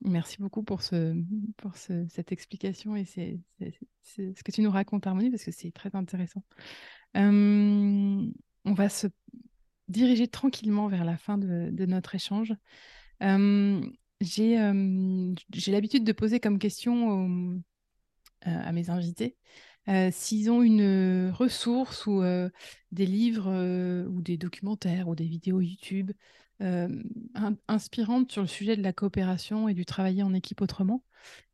Merci 0.05 0.38
beaucoup 0.38 0.62
pour, 0.62 0.82
ce, 0.82 1.14
pour 1.57 1.76
cette 1.76 2.32
explication 2.32 2.97
et 2.97 3.05
ce 3.05 4.43
que 4.43 4.51
tu 4.51 4.62
nous 4.62 4.70
racontes, 4.70 5.07
Harmonie, 5.07 5.30
parce 5.30 5.45
que 5.45 5.53
c'est 5.53 5.70
très 5.70 5.95
intéressant. 5.95 6.43
on 7.14 8.32
va 8.64 8.88
se 8.88 9.07
diriger 9.88 10.26
tranquillement 10.28 10.88
vers 10.88 11.05
la 11.05 11.16
fin 11.16 11.38
de, 11.38 11.86
notre 11.86 12.14
échange. 12.14 12.53
J'ai 13.20 14.57
l'habitude 15.68 16.05
de 16.05 16.12
poser 16.12 16.40
comme 16.40 16.59
question 16.59 17.62
à 18.45 18.72
mes 18.72 18.90
invités 18.90 19.36
s'ils 20.11 20.51
ont 20.51 20.62
une 20.62 21.30
ressource 21.30 22.07
ou 22.07 22.22
des 22.93 23.07
livres 23.07 24.07
ou 24.07 24.22
des 24.22 24.36
documentaires 24.36 25.09
ou 25.09 25.14
des 25.14 25.26
vidéos 25.26 25.61
YouTube 25.61 26.12
inspirantes 27.66 28.30
sur 28.30 28.43
le 28.43 28.49
sujet 28.49 28.76
de 28.76 28.82
la 28.82 28.93
coopération 28.93 29.68
et 29.68 29.74
du 29.74 29.84
travailler 29.84 30.22
en 30.22 30.34
équipe 30.34 30.61
autrement. 30.61 31.03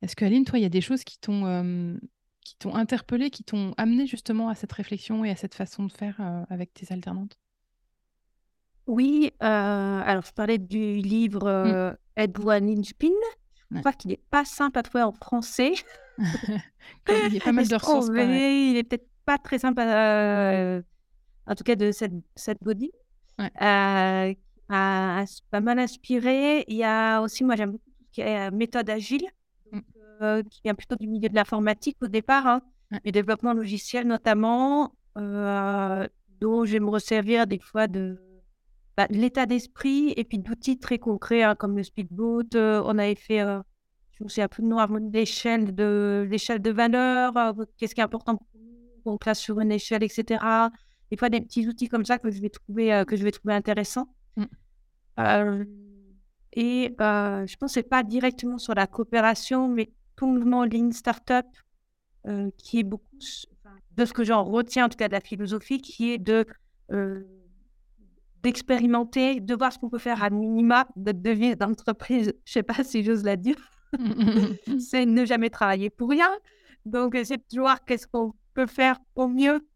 Est-ce 0.02 0.16
que 0.16 0.24
Aline, 0.24 0.44
toi, 0.44 0.58
il 0.58 0.62
y 0.62 0.66
a 0.66 0.70
des 0.70 0.80
choses 0.80 1.04
qui 1.04 1.18
t'ont 1.18 1.98
qui 2.44 2.56
t'ont 2.56 2.74
interpellé, 2.74 3.28
qui 3.30 3.44
t'ont 3.44 3.74
amené 3.76 4.06
justement 4.06 4.48
à 4.48 4.54
cette 4.54 4.72
réflexion 4.72 5.24
et 5.24 5.30
à 5.30 5.36
cette 5.36 5.54
façon 5.54 5.84
de 5.84 5.92
faire 5.92 6.20
avec 6.48 6.72
tes 6.72 6.92
alternantes? 6.92 7.38
Oui, 8.86 9.32
alors 9.40 10.24
je 10.24 10.32
parlais 10.32 10.58
du 10.58 10.96
livre 10.96 11.96
mmh. 12.16 12.20
Edouard 12.20 12.60
Ninspin. 12.60 13.08
Je 13.70 13.80
crois 13.80 13.92
qu'il 13.92 14.10
n'est 14.10 14.20
pas 14.30 14.44
simple 14.44 14.78
à 14.78 14.82
trouver 14.82 15.04
en 15.04 15.12
français. 15.12 15.72
il 16.18 17.34
y 17.34 17.38
a 17.38 17.40
pas 17.44 17.52
mal 17.52 17.68
de 17.68 17.74
ressources. 17.74 18.08
Il 18.08 18.76
est 18.76 18.84
peut-être 18.84 19.08
pas 19.24 19.38
très 19.38 19.58
simple, 19.58 19.80
euh, 19.80 20.80
en 21.46 21.54
tout 21.54 21.64
cas 21.64 21.76
de 21.76 21.92
cette, 21.92 22.14
cette 22.34 22.62
body. 22.62 22.90
Ouais. 23.38 23.50
Euh, 23.62 24.34
a, 24.70 25.24
pas 25.50 25.60
mal 25.60 25.78
inspiré. 25.78 26.64
Il 26.68 26.76
y 26.76 26.84
a 26.84 27.20
aussi, 27.20 27.44
moi 27.44 27.56
j'aime 27.56 27.72
beaucoup 27.72 27.90
ce 28.06 28.10
qui 28.12 28.20
est 28.22 28.48
euh, 28.48 28.50
méthode 28.50 28.88
agile, 28.88 29.26
mm. 29.72 29.78
euh, 30.22 30.42
qui 30.42 30.60
vient 30.64 30.74
plutôt 30.74 30.96
du 30.96 31.06
milieu 31.06 31.28
de 31.28 31.34
l'informatique 31.34 31.98
au 32.00 32.08
départ, 32.08 32.46
hein, 32.46 32.62
ouais. 32.92 33.12
développement 33.12 33.52
logiciel 33.52 34.06
notamment, 34.06 34.92
dont 35.14 36.64
je 36.64 36.72
vais 36.72 36.80
me 36.80 36.90
resservir 36.90 37.46
des 37.46 37.58
fois 37.58 37.86
de, 37.86 38.18
bah, 38.98 39.06
l'état 39.08 39.46
d'esprit 39.46 40.12
et 40.18 40.24
puis 40.24 40.38
d'outils 40.38 40.78
très 40.78 40.98
concrets 40.98 41.42
hein, 41.42 41.54
comme 41.54 41.74
le 41.76 41.82
speedboat. 41.82 42.48
on 42.54 42.98
avait 42.98 43.14
fait 43.14 43.42
je 44.18 44.24
me 44.24 44.28
souviens 44.28 44.48
plus 44.48 44.62
de 44.62 44.68
nom, 44.68 44.84
l'échelle 45.12 45.74
de, 45.74 46.26
l'échelle 46.28 46.60
de 46.60 46.70
valeur, 46.70 47.36
euh, 47.36 47.52
qu'est-ce 47.76 47.94
qui 47.94 48.00
est 48.00 48.04
important 48.04 48.36
pour 48.36 48.46
nous, 48.54 49.12
on 49.12 49.16
classe 49.16 49.38
sur 49.38 49.60
une 49.60 49.70
échelle, 49.70 50.02
etc. 50.02 50.44
Des 51.10 51.16
fois, 51.16 51.28
des 51.28 51.40
petits 51.40 51.68
outils 51.68 51.88
comme 51.88 52.04
ça 52.04 52.18
que 52.18 52.30
je 52.30 52.40
vais 52.40 52.50
trouver, 52.50 52.92
euh, 52.92 53.04
que 53.04 53.16
je 53.16 53.22
vais 53.22 53.30
trouver 53.30 53.54
intéressants. 53.54 54.08
Mmh. 54.36 54.44
Euh, 55.20 55.64
et 56.54 56.96
je 56.98 57.66
ce 57.66 57.80
pas 57.80 58.02
directement 58.02 58.58
sur 58.58 58.74
la 58.74 58.88
coopération, 58.88 59.68
mais 59.68 59.92
tout 60.16 60.26
le 60.26 60.40
mouvement 60.40 60.64
Lean 60.64 60.90
Startup, 60.90 61.46
qui 62.56 62.80
est 62.80 62.84
beaucoup 62.84 63.16
de 63.96 64.04
ce 64.04 64.12
que 64.12 64.24
j'en 64.24 64.42
retiens, 64.42 64.86
en 64.86 64.88
tout 64.88 64.96
cas 64.96 65.06
de 65.06 65.12
la 65.12 65.20
philosophie, 65.20 65.80
qui 65.80 66.10
est 66.12 66.18
de 66.18 66.44
d'expérimenter, 68.42 69.40
de 69.40 69.54
voir 69.54 69.72
ce 69.72 69.78
qu'on 69.78 69.88
peut 69.88 69.98
faire 69.98 70.22
à 70.22 70.30
minima 70.30 70.86
de 70.96 71.12
devenir 71.12 71.56
d'entreprise, 71.56 72.26
je 72.44 72.50
ne 72.50 72.52
sais 72.52 72.62
pas 72.62 72.84
si 72.84 73.02
j'ose 73.02 73.24
la 73.24 73.36
dire, 73.36 73.56
c'est 74.78 75.06
ne 75.06 75.24
jamais 75.24 75.50
travailler 75.50 75.90
pour 75.90 76.10
rien. 76.10 76.30
Donc, 76.84 77.16
c'est 77.24 77.36
de 77.36 77.60
voir 77.60 77.84
qu'est-ce 77.84 78.06
qu'on 78.06 78.32
peut 78.54 78.66
faire 78.66 78.98
au 79.14 79.28
mieux, 79.28 79.66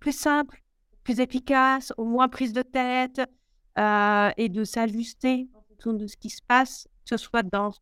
plus 0.00 0.16
simple, 0.16 0.62
plus 1.04 1.20
efficace, 1.20 1.92
au 1.96 2.04
moins 2.04 2.28
prise 2.28 2.52
de 2.52 2.62
tête, 2.62 3.20
euh, 3.78 4.30
et 4.36 4.48
de 4.48 4.64
s'ajuster 4.64 5.48
en 5.54 5.62
fonction 5.62 5.92
de 5.92 6.06
ce 6.06 6.16
qui 6.16 6.30
se 6.30 6.42
passe, 6.46 6.88
que 7.04 7.10
ce 7.10 7.16
soit 7.16 7.42
dans 7.42 7.72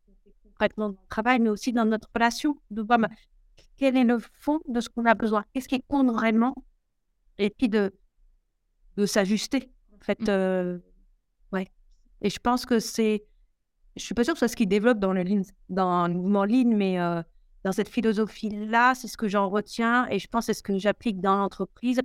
concrètement 0.43 0.89
dans 0.89 1.01
le 1.01 1.07
travail, 1.09 1.39
mais 1.39 1.49
aussi 1.49 1.73
dans 1.73 1.85
notre 1.85 2.09
relation, 2.13 2.55
de 2.69 2.81
voir 2.81 2.99
bah, 2.99 3.09
quel 3.77 3.97
est 3.97 4.03
le 4.03 4.19
fond 4.19 4.59
de 4.67 4.79
ce 4.79 4.89
qu'on 4.89 5.05
a 5.05 5.15
besoin, 5.15 5.43
qu'est-ce 5.53 5.67
qui 5.67 5.81
compte 5.81 6.11
vraiment, 6.11 6.55
et 7.37 7.49
puis 7.49 7.67
de, 7.67 7.93
de 8.97 9.05
s'ajuster. 9.05 9.71
En 10.01 10.05
fait, 10.05 10.21
mmh. 10.21 10.29
euh, 10.29 10.79
ouais. 11.51 11.67
Et 12.21 12.29
je 12.29 12.39
pense 12.39 12.65
que 12.65 12.79
c'est 12.79 13.25
je 13.95 14.03
suis 14.03 14.13
pas 14.13 14.23
sûre 14.23 14.33
que 14.33 14.39
ce 14.39 14.45
soit 14.45 14.51
ce 14.51 14.55
qui 14.55 14.67
développe 14.67 14.99
dans 14.99 15.13
le, 15.13 15.23
dans 15.69 16.07
le 16.07 16.13
mouvement 16.13 16.45
Lean, 16.45 16.75
mais 16.75 16.99
euh, 16.99 17.21
dans 17.63 17.71
cette 17.71 17.89
philosophie-là, 17.89 18.95
c'est 18.95 19.07
ce 19.07 19.17
que 19.17 19.27
j'en 19.27 19.49
retiens 19.49 20.07
et 20.09 20.19
je 20.19 20.27
pense 20.27 20.45
que 20.47 20.53
c'est 20.53 20.57
ce 20.57 20.63
que 20.63 20.77
j'applique 20.77 21.19
dans 21.19 21.35
l'entreprise, 21.35 22.01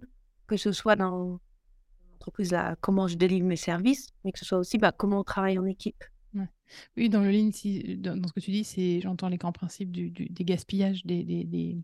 que 0.46 0.56
ce 0.56 0.72
soit 0.72 0.96
dans 0.96 1.38
l'entreprise, 2.12 2.50
là, 2.50 2.76
comment 2.80 3.06
je 3.06 3.16
délivre 3.16 3.46
mes 3.46 3.56
services, 3.56 4.08
mais 4.24 4.32
que 4.32 4.38
ce 4.38 4.44
soit 4.44 4.58
aussi 4.58 4.78
bah, 4.78 4.92
comment 4.92 5.20
on 5.20 5.24
travaille 5.24 5.58
en 5.58 5.66
équipe. 5.66 6.02
Oui, 6.96 7.08
dans 7.08 7.22
le 7.22 7.30
Lean, 7.30 7.50
si, 7.52 7.96
dans, 7.96 8.20
ce 8.26 8.32
que 8.32 8.40
tu 8.40 8.50
dis, 8.50 8.64
c'est 8.64 9.00
j'entends 9.00 9.28
les 9.28 9.36
grands 9.36 9.52
principes 9.52 9.92
du, 9.92 10.10
des 10.10 10.44
gaspillages, 10.44 11.06
des, 11.06 11.22
des 11.22 11.76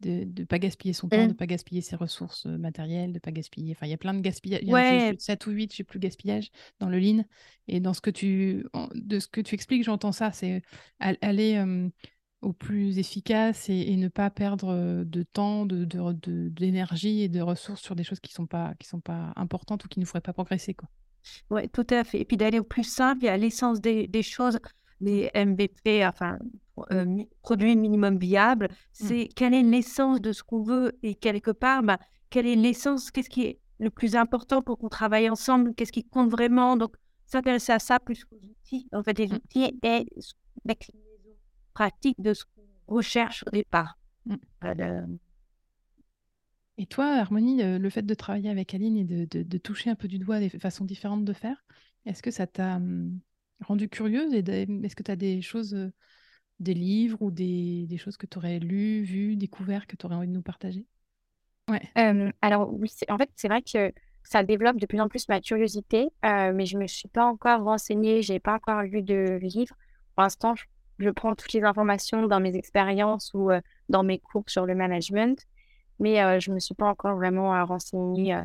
de 0.00 0.26
ne 0.40 0.44
pas 0.44 0.58
gaspiller 0.58 0.92
son 0.92 1.08
temps, 1.08 1.16
de 1.16 1.22
ne 1.22 1.28
mmh. 1.28 1.36
pas 1.36 1.46
gaspiller 1.46 1.80
ses 1.80 1.96
ressources 1.96 2.46
matérielles, 2.46 3.10
de 3.10 3.16
ne 3.16 3.20
pas 3.20 3.32
gaspiller. 3.32 3.72
Enfin, 3.72 3.86
il 3.86 3.90
y 3.90 3.94
a 3.94 3.98
plein 3.98 4.14
de 4.14 4.20
gaspillage. 4.20 4.62
Ouais. 4.66 5.14
7 5.18 5.46
ou 5.46 5.50
8, 5.50 5.72
je 5.72 5.76
sais 5.78 5.84
plus 5.84 5.98
gaspillage 5.98 6.50
dans 6.78 6.88
le 6.88 6.98
lean. 6.98 7.24
Et 7.66 7.80
dans 7.80 7.94
ce 7.94 8.00
que 8.00 8.10
tu, 8.10 8.64
de 8.94 9.18
ce 9.18 9.28
que 9.28 9.40
tu 9.40 9.54
expliques, 9.54 9.84
j'entends 9.84 10.12
ça. 10.12 10.32
C'est 10.32 10.62
aller 11.00 11.62
au 12.40 12.52
plus 12.52 12.98
efficace 12.98 13.68
et, 13.68 13.96
ne 13.96 14.08
pas 14.08 14.30
perdre 14.30 15.04
de 15.04 15.22
temps, 15.24 15.66
d'énergie 15.66 17.14
de, 17.14 17.18
de, 17.18 17.24
et 17.24 17.28
de 17.28 17.40
ressources 17.40 17.82
sur 17.82 17.96
des 17.96 18.04
choses 18.04 18.20
qui 18.20 18.30
ne 18.32 18.34
sont, 18.34 18.46
pas, 18.46 18.74
qui 18.78 18.86
sont 18.86 19.00
pas 19.00 19.32
importantes 19.36 19.84
ou 19.84 19.88
qui 19.88 19.98
ne 19.98 20.04
nous 20.04 20.08
feraient 20.08 20.20
pas 20.20 20.32
progresser. 20.32 20.74
Quoi. 20.74 20.88
Oui, 21.50 21.68
tout 21.68 21.86
à 21.90 22.04
fait. 22.04 22.20
Et 22.20 22.24
puis 22.24 22.36
d'aller 22.36 22.58
au 22.58 22.64
plus 22.64 22.84
simple 22.84 23.24
et 23.24 23.28
à 23.28 23.36
l'essence 23.36 23.80
des, 23.80 24.06
des 24.06 24.22
choses 24.22 24.58
les 25.00 25.30
MVP, 25.34 26.04
enfin, 26.06 26.38
euh, 26.92 27.24
produits 27.42 27.76
minimum 27.76 28.18
viable, 28.18 28.66
mmh. 28.66 28.74
c'est 28.92 29.28
quelle 29.34 29.54
est 29.54 29.62
l'essence 29.62 30.20
de 30.20 30.32
ce 30.32 30.42
qu'on 30.42 30.62
veut 30.62 30.98
et 31.02 31.14
quelque 31.14 31.50
part, 31.50 31.82
bah, 31.82 31.98
quelle 32.30 32.46
est 32.46 32.56
l'essence, 32.56 33.10
qu'est-ce 33.10 33.30
qui 33.30 33.44
est 33.44 33.60
le 33.78 33.90
plus 33.90 34.16
important 34.16 34.62
pour 34.62 34.78
qu'on 34.78 34.88
travaille 34.88 35.30
ensemble, 35.30 35.74
qu'est-ce 35.74 35.92
qui 35.92 36.04
compte 36.04 36.30
vraiment. 36.30 36.76
Donc, 36.76 36.96
s'intéresser 37.26 37.72
à 37.72 37.78
ça 37.78 38.00
plus 38.00 38.24
qu'aux 38.24 38.36
outils. 38.36 38.88
En 38.92 39.02
fait, 39.02 39.18
les 39.18 39.28
mmh. 39.28 39.34
outils 39.34 39.78
et 39.82 40.06
pratique 41.74 42.20
de 42.20 42.34
ce 42.34 42.44
qu'on 42.44 42.94
recherche 42.94 43.44
au 43.46 43.50
départ. 43.50 43.98
Mmh. 44.26 44.36
Et 46.78 46.86
toi, 46.86 47.06
Harmonie, 47.06 47.60
le 47.62 47.90
fait 47.90 48.02
de 48.02 48.14
travailler 48.14 48.50
avec 48.50 48.72
Aline 48.72 48.96
et 48.96 49.04
de, 49.04 49.42
de, 49.42 49.58
toucher 49.58 49.90
un 49.90 49.96
peu 49.96 50.06
du 50.06 50.18
doigt 50.18 50.38
des 50.38 50.48
façons 50.48 50.84
différentes 50.84 51.24
de 51.24 51.32
faire, 51.32 51.64
est-ce 52.06 52.22
que 52.22 52.30
ça 52.30 52.46
t'a 52.46 52.80
rendu 53.60 53.88
curieuse 53.88 54.32
et 54.34 54.38
est-ce 54.38 54.96
que 54.96 55.02
tu 55.02 55.10
as 55.10 55.16
des 55.16 55.42
choses, 55.42 55.76
des 56.60 56.74
livres 56.74 57.20
ou 57.20 57.30
des, 57.30 57.86
des 57.86 57.98
choses 57.98 58.16
que 58.16 58.26
tu 58.26 58.38
aurais 58.38 58.58
lues, 58.58 59.02
vues, 59.02 59.36
découvertes, 59.36 59.86
que 59.86 59.96
tu 59.96 60.06
aurais 60.06 60.16
envie 60.16 60.28
de 60.28 60.32
nous 60.32 60.42
partager? 60.42 60.86
Ouais. 61.68 61.82
alors 62.40 62.72
oui, 62.72 62.90
en 63.08 63.18
fait, 63.18 63.30
c'est 63.36 63.48
vrai 63.48 63.62
que 63.62 63.92
ça 64.22 64.42
développe 64.42 64.78
de 64.78 64.86
plus 64.86 65.00
en 65.00 65.08
plus 65.08 65.28
ma 65.28 65.40
curiosité, 65.40 66.08
mais 66.22 66.66
je 66.66 66.78
me 66.78 66.86
suis 66.86 67.08
pas 67.08 67.24
encore 67.24 67.62
renseignée, 67.62 68.22
j'ai 68.22 68.40
pas 68.40 68.54
encore 68.54 68.82
lu 68.82 69.02
de 69.02 69.38
livre. 69.42 69.74
Pour 70.14 70.22
l'instant, 70.22 70.54
je, 70.98 71.10
prends 71.10 71.34
toutes 71.34 71.52
les 71.52 71.62
informations 71.62 72.26
dans 72.26 72.40
mes 72.40 72.56
expériences 72.56 73.32
ou 73.34 73.50
dans 73.88 74.02
mes 74.02 74.18
cours 74.18 74.44
sur 74.48 74.66
le 74.66 74.74
management, 74.74 75.38
mais 75.98 76.40
je 76.40 76.50
me 76.50 76.58
suis 76.58 76.74
pas 76.74 76.88
encore 76.88 77.16
vraiment 77.16 77.64
renseignée 77.66 78.38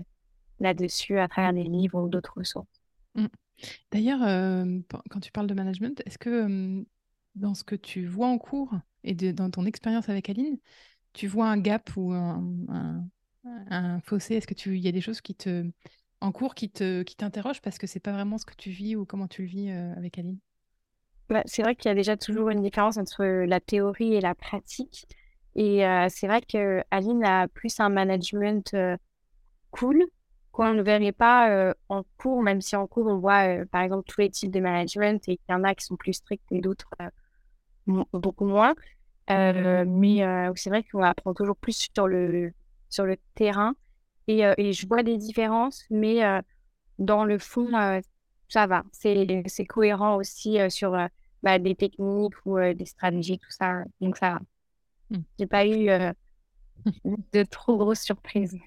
là-dessus 0.59 1.17
à 1.19 1.27
travers 1.27 1.53
des 1.53 1.63
livres 1.63 2.01
ou 2.01 2.09
d'autres 2.09 2.33
ressources. 2.37 2.81
Mmh. 3.15 3.25
D'ailleurs, 3.91 4.19
quand 5.09 5.19
tu 5.21 5.31
parles 5.31 5.47
de 5.47 5.53
management, 5.53 6.01
est-ce 6.05 6.17
que 6.17 6.85
dans 7.35 7.53
ce 7.53 7.63
que 7.63 7.75
tu 7.75 8.05
vois 8.05 8.27
en 8.27 8.37
cours 8.37 8.73
et 9.03 9.13
dans 9.15 9.49
ton 9.49 9.65
expérience 9.65 10.09
avec 10.09 10.29
Aline, 10.29 10.57
tu 11.13 11.27
vois 11.27 11.47
un 11.49 11.57
gap 11.59 11.89
ou 11.97 12.13
un, 12.13 12.43
un 13.45 13.99
fossé? 14.01 14.35
Est-ce 14.35 14.47
que 14.47 14.53
tu 14.53 14.77
il 14.77 14.83
y 14.83 14.87
a 14.87 14.91
des 14.91 15.01
choses 15.01 15.21
qui 15.21 15.35
te 15.35 15.69
en 16.21 16.31
cours 16.31 16.55
qui 16.55 16.69
te 16.69 17.03
qui 17.03 17.15
t'interrogent 17.15 17.61
parce 17.61 17.77
que 17.77 17.87
c'est 17.87 17.99
pas 17.99 18.13
vraiment 18.13 18.37
ce 18.37 18.45
que 18.45 18.55
tu 18.55 18.69
vis 18.69 18.95
ou 18.95 19.05
comment 19.05 19.27
tu 19.27 19.41
le 19.43 19.47
vis 19.47 19.69
euh, 19.71 19.93
avec 19.95 20.17
Aline? 20.17 20.39
Bah, 21.29 21.41
c'est 21.45 21.63
vrai 21.63 21.75
qu'il 21.75 21.89
y 21.89 21.91
a 21.91 21.95
déjà 21.95 22.17
toujours 22.17 22.49
une 22.49 22.61
différence 22.61 22.97
entre 22.97 23.23
la 23.23 23.59
théorie 23.59 24.13
et 24.13 24.21
la 24.21 24.35
pratique. 24.35 25.05
Et 25.55 25.85
euh, 25.85 26.07
c'est 26.09 26.27
vrai 26.27 26.41
que 26.41 26.83
Aline 26.91 27.23
a 27.23 27.47
plus 27.47 27.79
un 27.79 27.89
management 27.89 28.73
euh, 28.73 28.97
cool 29.71 30.03
qu'on 30.51 30.73
ne 30.73 30.83
verrait 30.83 31.11
pas 31.11 31.73
en 31.89 32.03
cours, 32.17 32.43
même 32.43 32.61
si 32.61 32.75
en 32.75 32.85
cours 32.85 33.07
on 33.07 33.17
voit 33.17 33.65
par 33.71 33.81
exemple 33.81 34.03
tous 34.07 34.21
les 34.21 34.29
types 34.29 34.51
de 34.51 34.59
management 34.59 35.27
et 35.27 35.37
qu'il 35.37 35.45
y 35.49 35.53
en 35.53 35.63
a 35.63 35.73
qui 35.73 35.83
sont 35.83 35.95
plus 35.95 36.13
stricts 36.13 36.43
et 36.51 36.61
d'autres 36.61 36.89
beaucoup 37.87 38.45
moins. 38.45 38.73
mais 39.29 40.51
c'est 40.55 40.69
vrai 40.69 40.83
qu'on 40.83 41.03
apprend 41.03 41.33
toujours 41.33 41.57
plus 41.57 41.89
sur 41.93 42.07
le 42.07 42.51
sur 42.89 43.05
le 43.05 43.17
terrain. 43.35 43.75
Et, 44.27 44.43
et 44.57 44.73
je 44.73 44.87
vois 44.87 45.03
des 45.03 45.17
différences, 45.17 45.83
mais 45.89 46.21
dans 46.99 47.25
le 47.25 47.37
fond, 47.37 47.69
ça 48.47 48.67
va. 48.67 48.83
C'est 48.91 49.65
cohérent 49.67 50.15
aussi 50.15 50.57
sur 50.69 50.97
bah, 51.41 51.59
des 51.59 51.75
techniques 51.75 52.45
ou 52.45 52.59
des 52.59 52.85
stratégies, 52.85 53.39
tout 53.39 53.51
ça. 53.51 53.83
Donc 53.99 54.17
ça 54.17 54.31
va. 54.31 54.39
Mmh. 55.09 55.21
J'ai 55.39 55.47
pas 55.47 55.67
eu 55.67 55.87
de 57.33 57.43
trop 57.43 57.77
grosses 57.77 58.01
surprises. 58.01 58.57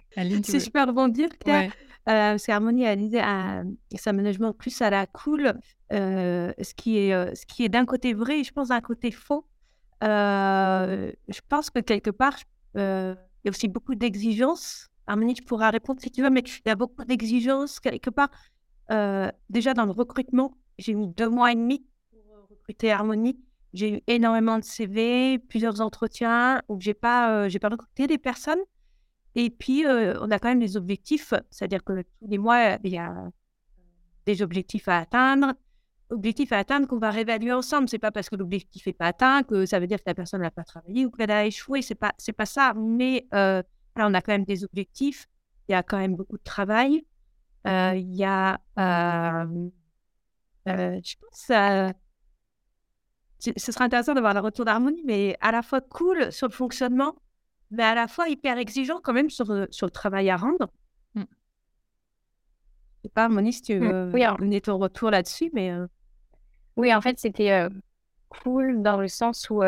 C'est 0.42 0.60
super 0.60 0.92
bon 0.92 1.08
dire, 1.08 1.30
Claire. 1.38 1.70
Ouais. 1.70 1.85
C'est 2.06 2.52
Harmonie 2.52 2.86
a 2.86 2.96
dit 2.96 3.18
à 3.18 3.64
sa 3.96 4.12
management 4.12 4.52
plus 4.52 4.80
à 4.82 4.90
la 4.90 5.06
cool, 5.06 5.54
ce 5.90 6.74
qui 6.74 6.98
est, 6.98 7.34
ce 7.34 7.46
qui 7.46 7.64
est 7.64 7.68
d'un 7.68 7.84
côté 7.84 8.14
vrai 8.14 8.40
et 8.40 8.44
je 8.44 8.52
pense 8.52 8.68
d'un 8.68 8.80
côté 8.80 9.10
faux. 9.10 9.46
je 10.02 11.40
pense 11.48 11.70
que 11.70 11.80
quelque 11.80 12.10
part, 12.10 12.36
il 12.74 12.80
y 13.44 13.48
a 13.48 13.50
aussi 13.50 13.68
beaucoup 13.68 13.94
d'exigences. 13.94 14.88
Harmonie, 15.06 15.34
tu 15.34 15.42
pourras 15.42 15.70
répondre 15.70 16.00
si 16.00 16.10
tu 16.10 16.22
veux, 16.22 16.30
mais 16.30 16.40
il 16.40 16.68
y 16.68 16.70
a 16.70 16.74
beaucoup 16.74 17.04
d'exigences 17.04 17.80
quelque 17.80 18.10
part. 18.10 18.30
Euh, 18.90 19.30
déjà 19.50 19.74
dans 19.74 19.84
le 19.84 19.90
recrutement, 19.90 20.56
j'ai 20.78 20.92
eu 20.92 21.06
deux 21.06 21.28
mois 21.28 21.52
et 21.52 21.54
demi 21.54 21.84
pour 22.10 22.20
euh, 22.32 22.42
recruter 22.50 22.92
Harmonie. 22.92 23.38
J'ai 23.72 23.96
eu 23.96 24.00
énormément 24.06 24.58
de 24.58 24.64
CV, 24.64 25.38
plusieurs 25.38 25.80
entretiens 25.80 26.62
où 26.68 26.80
j'ai 26.80 26.94
pas, 26.94 27.30
euh, 27.30 27.48
j'ai 27.48 27.58
pas 27.58 27.68
recruté 27.68 28.06
des 28.06 28.18
personnes. 28.18 28.60
Et 29.36 29.50
puis, 29.50 29.84
on 29.86 30.30
a 30.30 30.38
quand 30.38 30.48
même 30.48 30.60
des 30.60 30.76
objectifs, 30.76 31.34
c'est-à-dire 31.50 31.84
que 31.84 32.02
tous 32.02 32.26
les 32.26 32.38
mois, 32.38 32.78
il 32.82 32.90
y 32.90 32.98
a 32.98 33.30
des 34.24 34.42
objectifs 34.42 34.88
à 34.88 34.98
atteindre, 34.98 35.54
objectifs 36.10 36.52
à 36.52 36.58
atteindre 36.58 36.86
qu'on 36.86 36.98
va 36.98 37.10
réévaluer 37.10 37.52
ensemble. 37.52 37.88
C'est 37.88 37.98
pas 37.98 38.10
parce 38.10 38.28
que 38.28 38.36
l'objectif 38.36 38.86
n'est 38.86 38.92
pas 38.92 39.06
atteint 39.06 39.42
que 39.42 39.66
ça 39.66 39.78
veut 39.78 39.86
dire 39.86 39.98
que 39.98 40.04
la 40.06 40.14
personne 40.14 40.40
n'a 40.40 40.50
pas 40.50 40.64
travaillé 40.64 41.06
ou 41.06 41.10
qu'elle 41.10 41.30
a 41.30 41.46
échoué. 41.46 41.82
C'est 41.82 41.94
pas, 41.94 42.12
c'est 42.18 42.32
pas 42.32 42.46
ça. 42.46 42.74
Mais 42.74 43.26
euh, 43.34 43.62
là, 43.96 44.06
on 44.08 44.14
a 44.14 44.20
quand 44.20 44.32
même 44.32 44.44
des 44.44 44.64
objectifs. 44.64 45.26
Il 45.68 45.72
y 45.72 45.74
a 45.74 45.82
quand 45.82 45.98
même 45.98 46.16
beaucoup 46.16 46.38
de 46.38 46.44
travail. 46.44 47.04
Euh, 47.66 47.94
il 47.96 48.14
y 48.14 48.24
a, 48.24 48.60
euh, 48.78 49.68
je 50.66 51.14
pense, 51.20 51.92
ce 53.38 53.72
sera 53.72 53.84
intéressant 53.84 54.14
d'avoir 54.14 54.34
le 54.34 54.40
retour 54.40 54.64
d'harmonie, 54.64 55.02
mais 55.04 55.36
à 55.40 55.52
la 55.52 55.62
fois 55.62 55.80
cool 55.80 56.32
sur 56.32 56.46
le 56.46 56.52
fonctionnement, 56.52 57.16
mais 57.70 57.82
à 57.82 57.94
la 57.94 58.08
fois 58.08 58.28
hyper 58.28 58.58
exigeant 58.58 59.00
quand 59.02 59.12
même 59.12 59.30
sur, 59.30 59.46
sur 59.70 59.86
le 59.86 59.90
travail 59.90 60.30
à 60.30 60.36
rendre. 60.36 60.68
Je 61.14 61.20
mmh. 61.20 61.26
sais 63.04 63.10
pas, 63.10 63.28
si 63.50 63.62
tu 63.62 63.78
veux 63.78 64.10
oui, 64.12 64.22
donner 64.38 64.60
ton 64.60 64.78
retour 64.78 65.10
là-dessus, 65.10 65.50
mais. 65.52 65.72
Oui, 66.76 66.94
en 66.94 67.00
fait, 67.00 67.18
c'était 67.18 67.66
cool 68.28 68.82
dans 68.82 68.98
le 68.98 69.08
sens 69.08 69.48
où, 69.48 69.62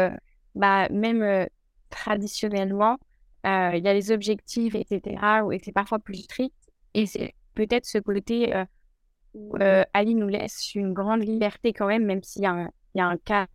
bah, 0.55 0.89
même 0.91 1.49
traditionnellement, 1.89 2.99
il 3.45 3.81
y 3.83 3.89
a 3.89 3.95
les 3.95 4.13
objectifs, 4.13 4.75
etc., 4.75 5.43
où 5.45 5.53
c'est 5.63 5.73
parfois 5.73 5.99
plus 5.99 6.23
strict. 6.25 6.55
Et 6.95 7.07
c'est 7.07 7.35
peut-être 7.55 7.87
ce 7.87 7.99
côté 7.99 8.53
où 9.35 9.57
Ali 9.95 10.15
nous 10.15 10.29
laisse 10.29 10.75
une 10.75 10.93
grande 10.93 11.23
liberté 11.23 11.73
quand 11.73 11.87
même, 11.87 12.05
même 12.05 12.23
s'il 12.23 12.43
y, 12.43 12.47
a 12.47 12.53
un, 12.53 12.71
y 12.95 13.01
a 13.01 13.07
un 13.07 13.17
cadre, 13.17 13.49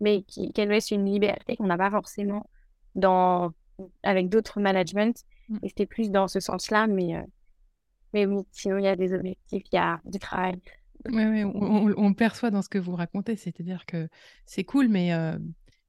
mais 0.00 0.24
qu'elle 0.54 0.68
nous 0.68 0.74
laisse 0.74 0.90
une 0.90 1.06
liberté 1.06 1.56
qu'on 1.56 1.66
n'a 1.66 1.78
pas 1.78 1.90
forcément 1.90 2.46
dans, 2.94 3.52
avec 4.02 4.28
d'autres 4.28 4.60
managements. 4.60 5.12
Mmh. 5.48 5.58
Et 5.62 5.68
c'était 5.68 5.86
plus 5.86 6.10
dans 6.10 6.28
ce 6.28 6.40
sens-là, 6.40 6.86
mais, 6.86 7.24
mais 8.12 8.26
oui, 8.26 8.42
sinon 8.52 8.78
il 8.78 8.84
y 8.84 8.88
a 8.88 8.96
des 8.96 9.12
objectifs, 9.12 9.64
il 9.72 9.76
y 9.76 9.78
a 9.78 10.00
du 10.04 10.18
travail. 10.18 10.60
Oui, 11.10 11.44
on, 11.44 12.14
perçoit 12.14 12.50
dans 12.50 12.62
ce 12.62 12.68
que 12.68 12.78
vous 12.78 12.94
racontez, 12.94 13.36
c'est-à-dire 13.36 13.86
que 13.86 14.08
c'est 14.46 14.64
cool, 14.64 14.88
mais, 14.88 15.12
euh, 15.12 15.36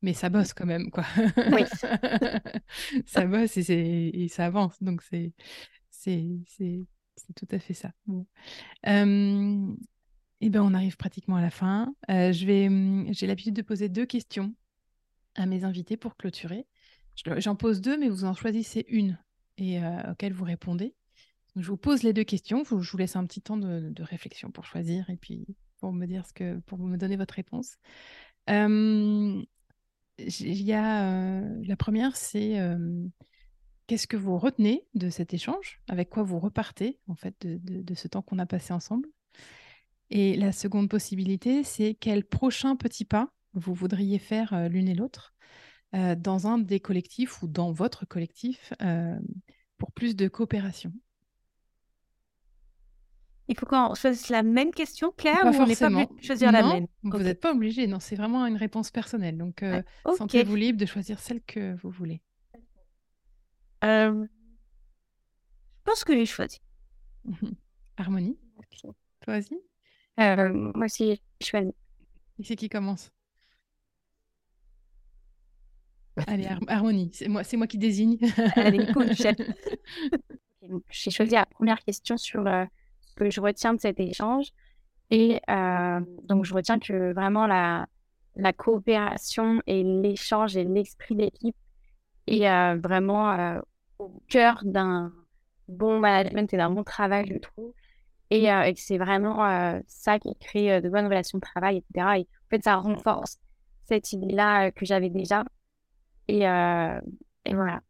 mais 0.02 0.14
ça 0.14 0.30
bosse 0.30 0.54
quand 0.54 0.66
même, 0.66 0.90
quoi. 0.90 1.06
Oui. 1.52 1.64
ça 3.06 3.26
bosse 3.26 3.58
et, 3.58 4.24
et, 4.24 4.28
ça 4.28 4.46
avance, 4.46 4.82
donc 4.82 5.04
c'est 5.04 5.34
tout 7.36 7.48
à 7.52 7.60
fait 7.60 7.74
ça. 7.74 7.92
Bon. 8.08 8.26
et 8.84 10.50
ben, 10.50 10.62
on 10.62 10.74
arrive 10.74 10.98
pratiquement 10.98 11.36
à 11.36 11.42
la 11.42 11.52
fin. 11.52 11.94
Euh, 12.10 12.32
mmh, 12.32 13.14
j'ai 13.14 13.28
l'habitude 13.28 13.56
de 13.56 13.62
poser 13.62 13.90
deux 13.90 14.06
questions 14.06 14.54
à 15.36 15.46
mes 15.46 15.64
invités 15.64 15.98
pour 15.98 16.18
clôturer. 16.18 16.66
J'en 17.16 17.56
pose 17.56 17.82
deux, 17.82 17.98
mais 17.98 18.10
vous 18.10 18.26
en 18.26 18.34
choisissez 18.34 18.86
une 18.90 19.18
et 19.58 19.84
euh, 19.84 20.12
auquel 20.12 20.34
vous 20.34 20.46
répondez. 20.46 20.96
Je 21.56 21.68
vous 21.68 21.78
pose 21.78 22.04
les 22.04 22.14
deux 22.14 22.24
questions. 22.24 22.64
Je 22.64 22.74
vous 22.74 22.98
laisse 22.98 23.16
un 23.16 23.26
petit 23.26 23.42
temps 23.42 23.58
de, 23.58 23.94
réflexion 24.04 24.52
pour 24.52 24.66
choisir 24.66 25.10
et 25.10 25.18
puis 25.18 25.46
pour 25.80 25.94
me 25.94 26.06
dire 26.06 26.26
ce 26.26 26.34
que, 26.34 26.60
pour 26.62 26.80
me 26.80 26.98
donner 26.98 27.16
votre 27.16 27.36
réponse. 27.36 27.78
y 30.64 30.74
a 30.74 31.42
la 31.42 31.76
première, 31.78 32.16
c'est 32.16 32.58
qu'est-ce 33.86 34.08
que 34.08 34.18
vous 34.18 34.40
retenez 34.40 34.88
de 34.96 35.10
cet 35.10 35.34
échange? 35.36 35.80
Avec 35.88 36.10
quoi 36.10 36.24
vous 36.24 36.40
repartez 36.40 37.00
en 37.08 37.16
fait 37.16 37.36
de, 37.46 37.94
ce 37.94 38.08
temps 38.08 38.24
qu'on 38.24 38.40
a 38.40 38.48
passé 38.48 38.74
ensemble? 38.74 39.08
Et 40.10 40.36
la 40.36 40.52
seconde 40.52 40.90
possibilité, 40.90 41.64
c'est 41.64 41.96
quel 42.00 42.26
prochain 42.26 42.76
petit 42.76 43.06
pas 43.06 43.32
vous 43.54 43.76
voudriez 43.76 44.18
faire 44.18 44.68
l'une 44.70 44.88
et 44.88 44.96
l'autre? 44.96 45.36
Dans 45.94 46.48
un 46.48 46.58
des 46.58 46.80
collectifs 46.80 47.42
ou 47.44 47.48
dans 47.48 47.72
votre 47.72 48.06
collectif 48.06 48.74
pour 49.78 49.92
plus 49.92 50.16
de 50.16 50.28
coopération. 50.28 50.92
Il 53.50 53.60
faut 53.60 53.66
qu'on 53.66 53.94
choisisse 53.94 54.30
la 54.30 54.42
même 54.42 54.72
question, 54.72 55.12
Claire, 55.12 55.44
ou 55.44 55.48
on 55.48 55.68
n'est 55.68 55.76
pas 55.76 55.88
obligé 55.88 56.06
de 56.08 56.24
choisir 56.24 56.52
la 56.52 56.64
même? 56.64 56.88
Vous 57.04 57.18
n'êtes 57.20 57.42
pas 57.42 57.52
obligé, 57.52 57.88
non, 57.88 58.00
c'est 58.00 58.16
vraiment 58.16 58.46
une 58.46 58.56
réponse 58.56 58.90
personnelle. 58.90 59.38
Donc, 59.38 59.64
euh, 59.64 59.82
sentez-vous 60.18 60.56
libre 60.56 60.80
de 60.80 60.86
choisir 60.86 61.20
celle 61.20 61.42
que 61.42 61.76
vous 61.76 61.90
voulez. 61.90 62.22
Euh, 63.84 64.24
je 64.24 65.84
pense 65.84 66.06
que 66.06 66.14
j'ai 66.14 66.26
choisi. 66.26 66.62
Harmonie? 67.98 68.38
Toi 69.26 69.38
aussi? 69.38 69.58
Euh, 70.20 70.50
Moi 70.74 70.86
aussi, 70.86 71.22
je 71.42 71.46
choisis. 71.48 71.74
Et 72.40 72.44
c'est 72.44 72.56
qui 72.56 72.70
commence? 72.70 73.12
Allez, 76.28 76.48
Harmonie, 76.68 77.10
c'est 77.14 77.28
moi, 77.28 77.42
moi 77.54 77.68
qui 77.68 77.78
désigne. 77.78 78.18
Allez, 78.56 78.86
cool, 78.94 79.08
J'ai 80.90 81.12
choisi 81.12 81.32
la 81.32 81.46
première 81.46 81.80
question 81.80 82.18
sur 82.18 82.44
que 83.16 83.30
je 83.30 83.42
retiens 83.42 83.74
de 83.74 83.80
cet 83.80 84.00
échange. 84.00 84.48
Et 85.10 85.40
euh, 85.50 86.00
donc, 86.24 86.46
je 86.46 86.54
retiens 86.54 86.80
que 86.80 87.14
vraiment 87.14 87.48
la, 87.48 87.88
la 88.36 88.54
coopération 88.54 89.62
et 89.68 89.84
l'échange 89.84 90.58
et 90.58 90.64
l'esprit 90.64 91.16
d'équipe 91.16 91.56
est 92.28 92.50
euh, 92.50 92.78
vraiment 92.82 93.32
euh, 93.32 93.60
au 94.00 94.22
cœur 94.30 94.62
d'un 94.64 95.12
bon 95.68 96.00
management 96.00 96.52
et 96.54 96.58
d'un 96.58 96.70
bon 96.70 96.84
travail, 96.84 97.28
je 97.28 97.38
trouve. 97.38 97.74
Et, 98.30 98.46
et 98.46 98.74
que 98.74 98.80
c'est 98.80 98.98
vraiment 98.98 99.80
ça 99.86 100.18
qui 100.18 100.36
crée 100.40 100.82
de 100.82 100.90
bonnes 100.90 101.06
relations 101.06 101.38
de 101.38 101.44
travail, 101.44 101.78
etc. 101.78 102.18
Et 102.18 102.22
en 102.22 102.50
fait, 102.50 102.64
ça 102.64 102.78
renforce 102.78 103.38
cette 103.88 104.12
idée-là 104.12 104.72
que 104.72 104.86
j'avais 104.86 105.12
déjà. 105.12 105.44
Et, 106.28 106.42
et 106.42 107.54
voilà. 107.54 107.82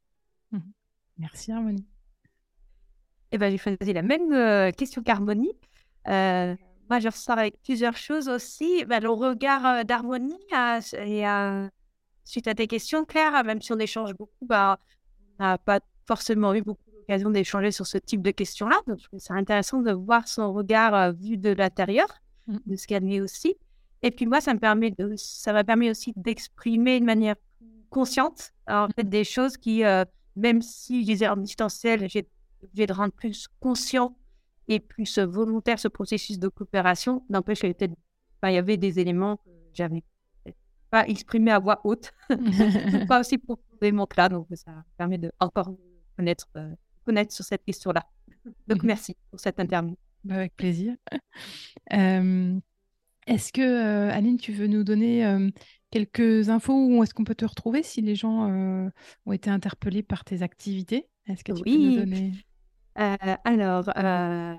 Mmh. 0.51 0.59
Merci 1.17 1.51
Harmonie. 1.51 1.85
Eh 3.31 3.37
ben, 3.37 3.51
j'ai 3.51 3.57
choisi 3.57 3.93
la 3.93 4.01
même 4.01 4.71
question 4.73 5.01
qu'Harmonie. 5.01 5.53
moi, 6.05 6.99
je 6.99 7.07
ressors 7.07 7.37
avec 7.37 7.61
plusieurs 7.63 7.97
choses 7.97 8.29
aussi. 8.29 8.85
Ben, 8.85 9.01
le 9.01 9.09
regard 9.09 9.85
d'Harmonie 9.85 10.39
et 10.97 11.23
suite 12.23 12.47
à 12.47 12.53
tes 12.53 12.67
questions, 12.67 13.05
Claire, 13.05 13.43
même 13.43 13.61
si 13.61 13.73
on 13.73 13.79
échange 13.79 14.13
beaucoup, 14.13 14.45
bah, 14.45 14.79
on 15.39 15.43
n'a 15.43 15.57
pas 15.57 15.79
forcément 16.05 16.53
eu 16.53 16.61
beaucoup 16.61 16.83
d'occasion 16.91 17.29
d'échanger 17.29 17.71
sur 17.71 17.87
ce 17.87 17.97
type 17.97 18.21
de 18.21 18.31
questions-là. 18.31 18.79
Donc, 18.87 18.99
c'est 19.17 19.33
intéressant 19.33 19.81
de 19.81 19.91
voir 19.91 20.27
son 20.27 20.53
regard 20.53 21.13
vu 21.13 21.37
de 21.37 21.49
l'intérieur, 21.49 22.07
mmh. 22.47 22.57
de 22.65 22.75
ce 22.75 22.87
qu'elle 22.87 23.03
met 23.03 23.21
aussi. 23.21 23.55
Et 24.03 24.11
puis 24.11 24.25
moi, 24.25 24.41
ça 24.41 24.53
me 24.53 24.59
permet 24.59 24.91
de, 24.91 25.13
ça 25.15 25.53
m'a 25.53 25.63
permis 25.63 25.89
aussi 25.89 26.13
d'exprimer 26.17 26.99
de 26.99 27.05
manière 27.05 27.35
consciente 27.93 28.53
en 28.67 28.87
fait 28.89 29.07
des 29.07 29.23
choses 29.23 29.55
qui, 29.55 29.83
même 30.35 30.61
si 30.61 31.01
je 31.01 31.11
disais 31.11 31.27
en 31.27 31.37
distanciel, 31.37 32.09
j'ai 32.09 32.27
obligé 32.63 32.87
de 32.87 32.93
rendre 32.93 33.13
plus 33.13 33.47
conscient 33.59 34.17
et 34.67 34.79
plus 34.79 35.19
volontaire 35.19 35.79
ce 35.79 35.87
processus 35.87 36.39
de 36.39 36.47
coopération. 36.47 37.23
N'empêche 37.29 37.59
qu'il 37.59 37.75
y 38.43 38.57
avait 38.57 38.77
des 38.77 38.99
éléments 38.99 39.37
que 39.37 39.49
j'avais 39.73 40.03
pas 40.89 41.07
exprimés 41.07 41.51
à 41.51 41.59
voix 41.59 41.81
haute, 41.83 42.11
pas 43.07 43.19
aussi 43.19 43.37
profondément 43.37 44.07
là. 44.15 44.29
Donc, 44.29 44.47
ça 44.53 44.83
permet 44.97 45.17
de 45.17 45.31
encore 45.39 45.71
connaître, 46.15 46.47
euh, 46.55 46.75
connaître 47.03 47.33
sur 47.33 47.43
cette 47.43 47.63
question-là. 47.65 48.05
Donc, 48.67 48.83
mhm. 48.83 48.87
merci 48.87 49.17
pour 49.31 49.39
cette 49.39 49.59
interview. 49.59 49.97
Bah, 50.23 50.35
avec 50.35 50.55
plaisir. 50.55 50.95
Euh, 51.91 52.59
est-ce 53.27 53.51
que, 53.51 53.61
euh, 53.61 54.11
Aline, 54.11 54.37
tu 54.37 54.53
veux 54.53 54.67
nous 54.67 54.83
donner 54.83 55.25
quelques 55.93 56.49
infos 56.49 56.73
où 56.73 57.03
est-ce 57.03 57.13
qu'on 57.13 57.23
peut 57.23 57.35
te 57.35 57.45
retrouver 57.45 57.83
si 57.83 58.01
les 58.01 58.15
gens 58.15 58.49
ont 59.25 59.31
été 59.31 59.51
interpellés 59.51 60.01
par 60.01 60.25
tes 60.25 60.41
activités? 60.41 61.07
Est-ce 61.27 61.43
que 61.43 61.51
tu 61.51 61.61
oui. 61.65 61.77
peux 61.77 61.83
nous 61.83 61.95
donner? 61.97 62.33
Euh, 62.97 63.35
alors, 63.45 63.89
euh, 63.95 64.55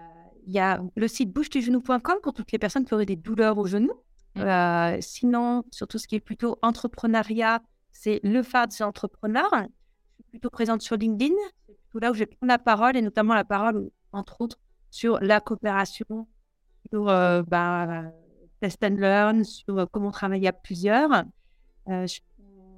il 0.46 0.52
y 0.52 0.60
a 0.60 0.80
le 0.94 1.08
site 1.08 1.32
bouche-du-genou.com 1.32 2.18
pour 2.22 2.34
toutes 2.34 2.52
les 2.52 2.58
personnes 2.58 2.84
qui 2.84 2.94
auraient 2.94 3.04
des 3.04 3.16
douleurs 3.16 3.58
au 3.58 3.66
genou. 3.66 3.92
Mmh. 4.36 4.40
Euh, 4.42 4.96
sinon, 5.00 5.64
sur 5.72 5.88
tout 5.88 5.98
ce 5.98 6.06
qui 6.06 6.14
est 6.14 6.20
plutôt 6.20 6.56
entrepreneuriat, 6.62 7.62
c'est 7.90 8.20
le 8.22 8.44
phare 8.44 8.68
des 8.68 8.82
entrepreneurs. 8.82 9.50
Je 9.52 10.14
suis 10.14 10.24
plutôt 10.30 10.50
présente 10.50 10.82
sur 10.82 10.96
LinkedIn. 10.96 11.34
C'est 11.66 11.76
plutôt 11.80 11.98
là 11.98 12.12
où 12.12 12.14
je 12.14 12.24
prends 12.24 12.46
la 12.46 12.58
parole 12.58 12.96
et 12.96 13.02
notamment 13.02 13.34
la 13.34 13.44
parole, 13.44 13.90
entre 14.12 14.40
autres, 14.40 14.60
sur 14.90 15.18
la 15.18 15.40
coopération, 15.40 16.28
sur 16.90 17.04
bah, 17.04 18.04
test 18.64 18.82
and 18.82 18.96
learn, 18.98 19.44
sur 19.44 19.86
comment 19.90 20.10
travailler 20.10 20.48
à 20.48 20.52
plusieurs. 20.52 21.24
on 21.86 22.06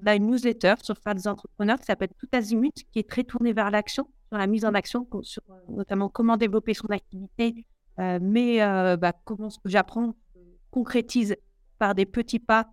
a 0.05 0.14
une 0.16 0.26
newsletter 0.26 0.74
sur 0.82 0.99
phare 0.99 1.14
des 1.14 1.28
entrepreneurs 1.28 1.78
qui 1.78 1.84
s'appelle 1.84 2.11
Tout 2.18 2.28
Azimut, 2.32 2.74
qui 2.91 2.99
est 2.99 3.09
très 3.09 3.22
tournée 3.22 3.53
vers 3.53 3.70
l'action 3.70 4.09
sur 4.28 4.39
la 4.39 4.49
mise 4.49 4.64
en 4.64 4.74
action, 4.74 5.07
sur 5.22 5.43
euh, 5.51 5.55
notamment 5.68 6.09
comment 6.09 6.37
développer 6.37 6.74
son 6.74 6.89
activité, 6.89 7.64
euh, 8.01 8.18
mais 8.20 8.62
euh, 8.62 8.97
bah, 8.97 9.12
comment 9.24 9.49
ce 9.49 9.59
que 9.59 9.68
j'apprends 9.68 10.16
concrétise 10.72 11.37
par 11.78 11.95
des 11.95 12.05
petits 12.05 12.41
pas 12.41 12.68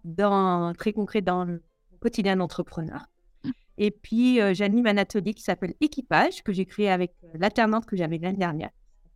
très 0.77 0.91
concrets 0.91 1.21
dans 1.21 1.45
le 1.45 1.61
quotidien 1.99 2.35
d'entrepreneur. 2.35 3.05
Et 3.77 3.91
puis, 3.91 4.39
j'anime 4.53 4.87
un 4.87 4.97
atelier 4.97 5.33
qui 5.33 5.43
s'appelle 5.43 5.73
Équipage, 5.81 6.41
que 6.43 6.53
j'ai 6.53 6.65
créé 6.65 6.89
avec 6.89 7.13
l'alternante 7.33 7.85
que 7.85 7.95
j'avais 7.95 8.17
l'année 8.17 8.37
dernière, 8.37 8.69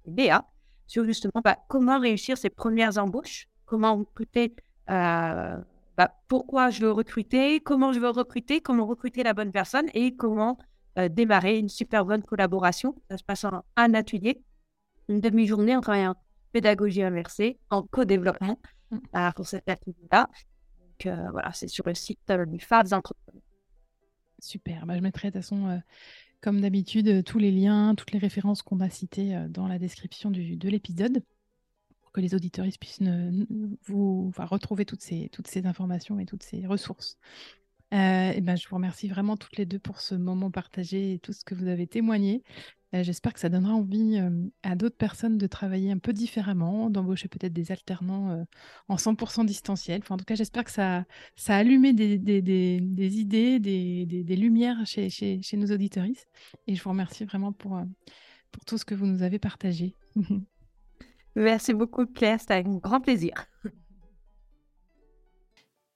Léa, 0.06 0.46
sur 0.88 1.04
justement 1.04 1.42
bah, 1.44 1.58
comment 1.68 2.00
réussir 2.00 2.38
ses 2.38 2.50
premières 2.50 2.98
embauches, 2.98 3.48
comment 3.68 3.96
recruter, 3.98 4.56
bah, 5.98 6.16
pourquoi 6.28 6.70
je 6.70 6.82
veux 6.82 6.92
recruter, 6.92 7.60
comment 7.60 7.92
je 7.92 8.00
veux 8.00 8.10
recruter, 8.10 8.62
comment 8.62 8.86
recruter 8.86 9.24
la 9.24 9.34
bonne 9.34 9.52
personne 9.52 9.88
et 9.94 10.16
comment 10.16 10.58
euh, 10.98 11.10
démarrer 11.10 11.58
une 11.58 11.70
super 11.70 12.06
bonne 12.06 12.24
collaboration. 12.24 12.96
Ça 13.10 13.18
se 13.18 13.24
passe 13.24 13.44
en 13.46 13.64
un 13.76 13.94
atelier, 13.94 14.42
une 15.10 15.22
demi-journée 15.22 15.76
en 15.76 15.82
travaillant 15.82 16.12
en 16.12 16.16
pédagogie 16.52 17.04
inversée, 17.04 17.60
en 17.72 17.82
co-développement 17.84 18.60
mmh. 18.92 18.98
euh, 19.16 19.32
pour 19.32 19.48
cet 19.48 19.70
atelier-là. 19.70 20.30
Donc 20.80 21.06
euh, 21.08 21.32
voilà, 21.32 21.52
c'est 21.54 21.68
sur 21.68 21.88
le 21.88 21.96
site 21.96 22.20
du 22.48 22.60
phare 22.60 22.84
des 22.84 22.94
entrepreneurs. 22.94 23.42
Super. 24.40 24.86
Bah, 24.86 24.96
je 24.96 25.02
mettrai 25.02 25.30
de 25.30 25.34
toute 25.34 25.42
façon, 25.42 25.82
comme 26.42 26.62
d'habitude, 26.62 27.24
tous 27.24 27.40
les 27.40 27.52
liens, 27.52 27.96
toutes 27.96 28.12
les 28.12 28.20
références 28.20 28.62
qu'on 28.62 28.80
a 28.82 28.90
citées 28.90 29.36
dans 29.50 29.68
la 29.68 29.80
description 29.80 30.30
du, 30.30 30.58
de 30.58 30.70
l'épisode 30.70 31.24
que 32.18 32.22
les 32.22 32.34
auditeurs 32.34 32.66
puissent 32.80 33.00
vous, 33.88 34.32
retrouver 34.36 34.86
toutes 34.86 35.02
ces, 35.02 35.30
informations 35.66 36.20
et 36.20 36.26
toutes 36.26 36.42
ces 36.42 36.66
ressources. 36.66 37.18
Euh, 37.94 38.32
et 38.32 38.42
ben, 38.42 38.58
je 38.58 38.68
vous 38.68 38.76
remercie 38.76 39.08
vraiment 39.08 39.38
toutes 39.38 39.56
les 39.56 39.68
deux 39.68 39.78
pour 39.78 40.02
ce 40.02 40.16
moment 40.16 40.50
partagé 40.50 41.14
et 41.14 41.20
tout 41.20 41.32
ce 41.32 41.46
que 41.46 41.54
vous 41.54 41.68
avez 41.68 41.86
témoigné. 41.86 42.44
Euh, 42.96 43.04
j'espère 43.04 43.34
que 43.34 43.40
ça 43.40 43.50
donnera 43.50 43.74
envie 43.74 44.20
à 44.64 44.76
d'autres 44.76 44.98
personnes 44.98 45.38
de 45.38 45.46
travailler 45.46 45.92
un 45.92 46.00
peu 46.00 46.12
différemment, 46.12 46.90
d'embaucher 46.90 47.28
peut-être 47.28 47.54
des 47.54 47.72
alternants 47.72 48.46
en 48.88 48.96
100% 48.96 49.46
distanciel. 49.46 50.02
En 50.10 50.18
tout 50.18 50.26
cas, 50.26 50.36
j'espère 50.36 50.64
que 50.64 50.72
ça, 50.72 51.06
a 51.48 51.56
allumé 51.56 51.94
des, 51.94 52.16
idées, 53.20 53.60
des, 53.60 54.36
lumières 54.36 54.88
chez, 54.88 55.40
nos 55.54 55.72
auditoristes. 55.72 56.28
Et 56.66 56.74
je 56.74 56.82
vous 56.82 56.90
remercie 56.90 57.26
vraiment 57.26 57.52
pour 57.52 57.80
tout 58.66 58.80
ce 58.80 58.86
que 58.86 58.96
vous 58.96 59.06
nous 59.06 59.22
avez 59.22 59.38
partagé. 59.38 59.94
Merci 61.38 61.76
beaucoup, 61.76 62.08
Claire. 62.08 62.40
C'était 62.40 62.56
un 62.56 62.78
grand 62.78 63.00
plaisir. 63.00 63.46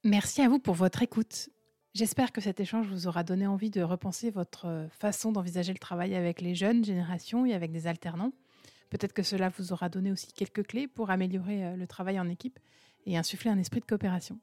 Merci 0.04 0.40
à 0.40 0.48
vous 0.48 0.60
pour 0.60 0.74
votre 0.74 1.02
écoute. 1.02 1.48
J'espère 1.94 2.30
que 2.30 2.40
cet 2.40 2.60
échange 2.60 2.86
vous 2.86 3.08
aura 3.08 3.24
donné 3.24 3.48
envie 3.48 3.68
de 3.68 3.82
repenser 3.82 4.30
votre 4.30 4.66
euh, 4.66 4.88
façon 4.88 5.32
d'envisager 5.32 5.72
le 5.72 5.80
travail 5.80 6.14
avec 6.14 6.40
les 6.40 6.54
jeunes 6.54 6.84
générations 6.84 7.44
et 7.44 7.54
avec 7.54 7.72
des 7.72 7.88
alternants. 7.88 8.32
Peut-être 8.88 9.12
que 9.12 9.24
cela 9.24 9.48
vous 9.48 9.72
aura 9.72 9.88
donné 9.88 10.12
aussi 10.12 10.32
quelques 10.32 10.64
clés 10.64 10.86
pour 10.86 11.10
améliorer 11.10 11.66
euh, 11.66 11.76
le 11.76 11.86
travail 11.88 12.20
en 12.20 12.28
équipe 12.28 12.60
et 13.04 13.18
insuffler 13.18 13.50
un 13.50 13.58
esprit 13.58 13.80
de 13.80 13.84
coopération. 13.84 14.38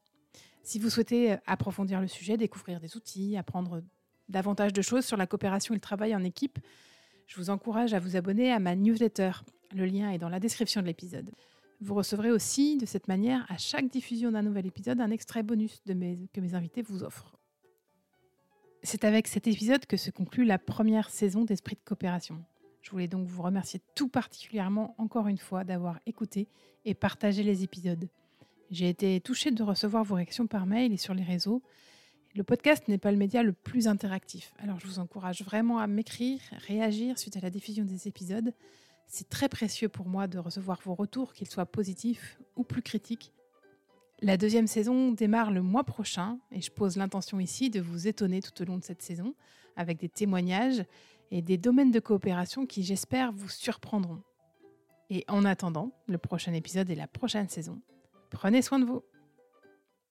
Si 0.63 0.79
vous 0.79 0.89
souhaitez 0.89 1.31
euh, 1.31 1.37
approfondir 1.47 2.01
le 2.01 2.07
sujet, 2.07 2.35
découvrir 2.35 2.81
des 2.81 2.97
outils, 2.97 3.37
apprendre 3.37 3.83
davantage 4.27 4.73
de 4.73 4.81
choses 4.81 5.05
sur 5.05 5.15
la 5.15 5.27
coopération 5.27 5.73
et 5.73 5.77
le 5.77 5.81
travail 5.81 6.13
en 6.13 6.25
équipe, 6.25 6.59
je 7.29 7.35
vous 7.35 7.51
encourage 7.51 7.93
à 7.93 7.99
vous 7.99 8.15
abonner 8.15 8.51
à 8.51 8.59
ma 8.59 8.75
newsletter. 8.75 9.31
Le 9.75 9.85
lien 9.85 10.09
est 10.09 10.17
dans 10.17 10.29
la 10.29 10.39
description 10.39 10.81
de 10.81 10.87
l'épisode. 10.87 11.29
Vous 11.79 11.93
recevrez 11.93 12.31
aussi 12.31 12.75
de 12.75 12.87
cette 12.87 13.07
manière 13.07 13.45
à 13.49 13.57
chaque 13.57 13.87
diffusion 13.87 14.31
d'un 14.31 14.41
nouvel 14.41 14.65
épisode 14.65 14.99
un 14.99 15.11
extrait 15.11 15.43
bonus 15.43 15.79
que 15.85 16.41
mes 16.41 16.55
invités 16.55 16.81
vous 16.81 17.03
offrent. 17.03 17.37
C'est 18.81 19.03
avec 19.03 19.27
cet 19.27 19.45
épisode 19.45 19.85
que 19.85 19.95
se 19.95 20.09
conclut 20.09 20.43
la 20.43 20.57
première 20.57 21.11
saison 21.11 21.45
d'Esprit 21.45 21.75
de 21.75 21.81
coopération. 21.85 22.43
Je 22.81 22.89
voulais 22.89 23.07
donc 23.07 23.27
vous 23.27 23.43
remercier 23.43 23.79
tout 23.93 24.07
particulièrement 24.07 24.95
encore 24.97 25.27
une 25.27 25.37
fois 25.37 25.63
d'avoir 25.63 25.99
écouté 26.07 26.47
et 26.83 26.95
partagé 26.95 27.43
les 27.43 27.63
épisodes. 27.63 28.09
J'ai 28.71 28.89
été 28.89 29.21
touchée 29.21 29.51
de 29.51 29.61
recevoir 29.61 30.03
vos 30.03 30.15
réactions 30.15 30.47
par 30.47 30.65
mail 30.65 30.93
et 30.93 30.97
sur 30.97 31.13
les 31.13 31.23
réseaux. 31.23 31.61
Le 32.39 32.45
podcast 32.45 32.87
n'est 32.87 32.97
pas 32.97 33.11
le 33.11 33.17
média 33.17 33.43
le 33.43 33.51
plus 33.51 33.89
interactif, 33.89 34.53
alors 34.59 34.79
je 34.79 34.87
vous 34.87 34.99
encourage 34.99 35.41
vraiment 35.41 35.79
à 35.79 35.87
m'écrire, 35.87 36.39
réagir 36.65 37.19
suite 37.19 37.35
à 37.35 37.41
la 37.41 37.49
diffusion 37.49 37.83
des 37.83 38.07
épisodes. 38.07 38.53
C'est 39.07 39.27
très 39.27 39.49
précieux 39.49 39.89
pour 39.89 40.07
moi 40.07 40.25
de 40.27 40.39
recevoir 40.39 40.79
vos 40.85 40.95
retours, 40.95 41.33
qu'ils 41.33 41.49
soient 41.49 41.65
positifs 41.65 42.39
ou 42.55 42.63
plus 42.63 42.81
critiques. 42.81 43.33
La 44.21 44.37
deuxième 44.37 44.67
saison 44.67 45.11
démarre 45.11 45.51
le 45.51 45.61
mois 45.61 45.83
prochain 45.83 46.39
et 46.53 46.61
je 46.61 46.71
pose 46.71 46.95
l'intention 46.95 47.41
ici 47.41 47.69
de 47.69 47.81
vous 47.81 48.07
étonner 48.07 48.41
tout 48.41 48.61
au 48.61 48.65
long 48.65 48.77
de 48.77 48.85
cette 48.85 49.01
saison 49.01 49.35
avec 49.75 49.97
des 49.97 50.07
témoignages 50.07 50.85
et 51.31 51.41
des 51.41 51.57
domaines 51.57 51.91
de 51.91 51.99
coopération 51.99 52.65
qui, 52.65 52.83
j'espère, 52.83 53.33
vous 53.33 53.49
surprendront. 53.49 54.23
Et 55.09 55.25
en 55.27 55.43
attendant 55.43 55.91
le 56.07 56.17
prochain 56.17 56.53
épisode 56.53 56.89
et 56.89 56.95
la 56.95 57.07
prochaine 57.07 57.49
saison, 57.49 57.81
prenez 58.29 58.61
soin 58.61 58.79
de 58.79 58.85
vous. 58.85 59.03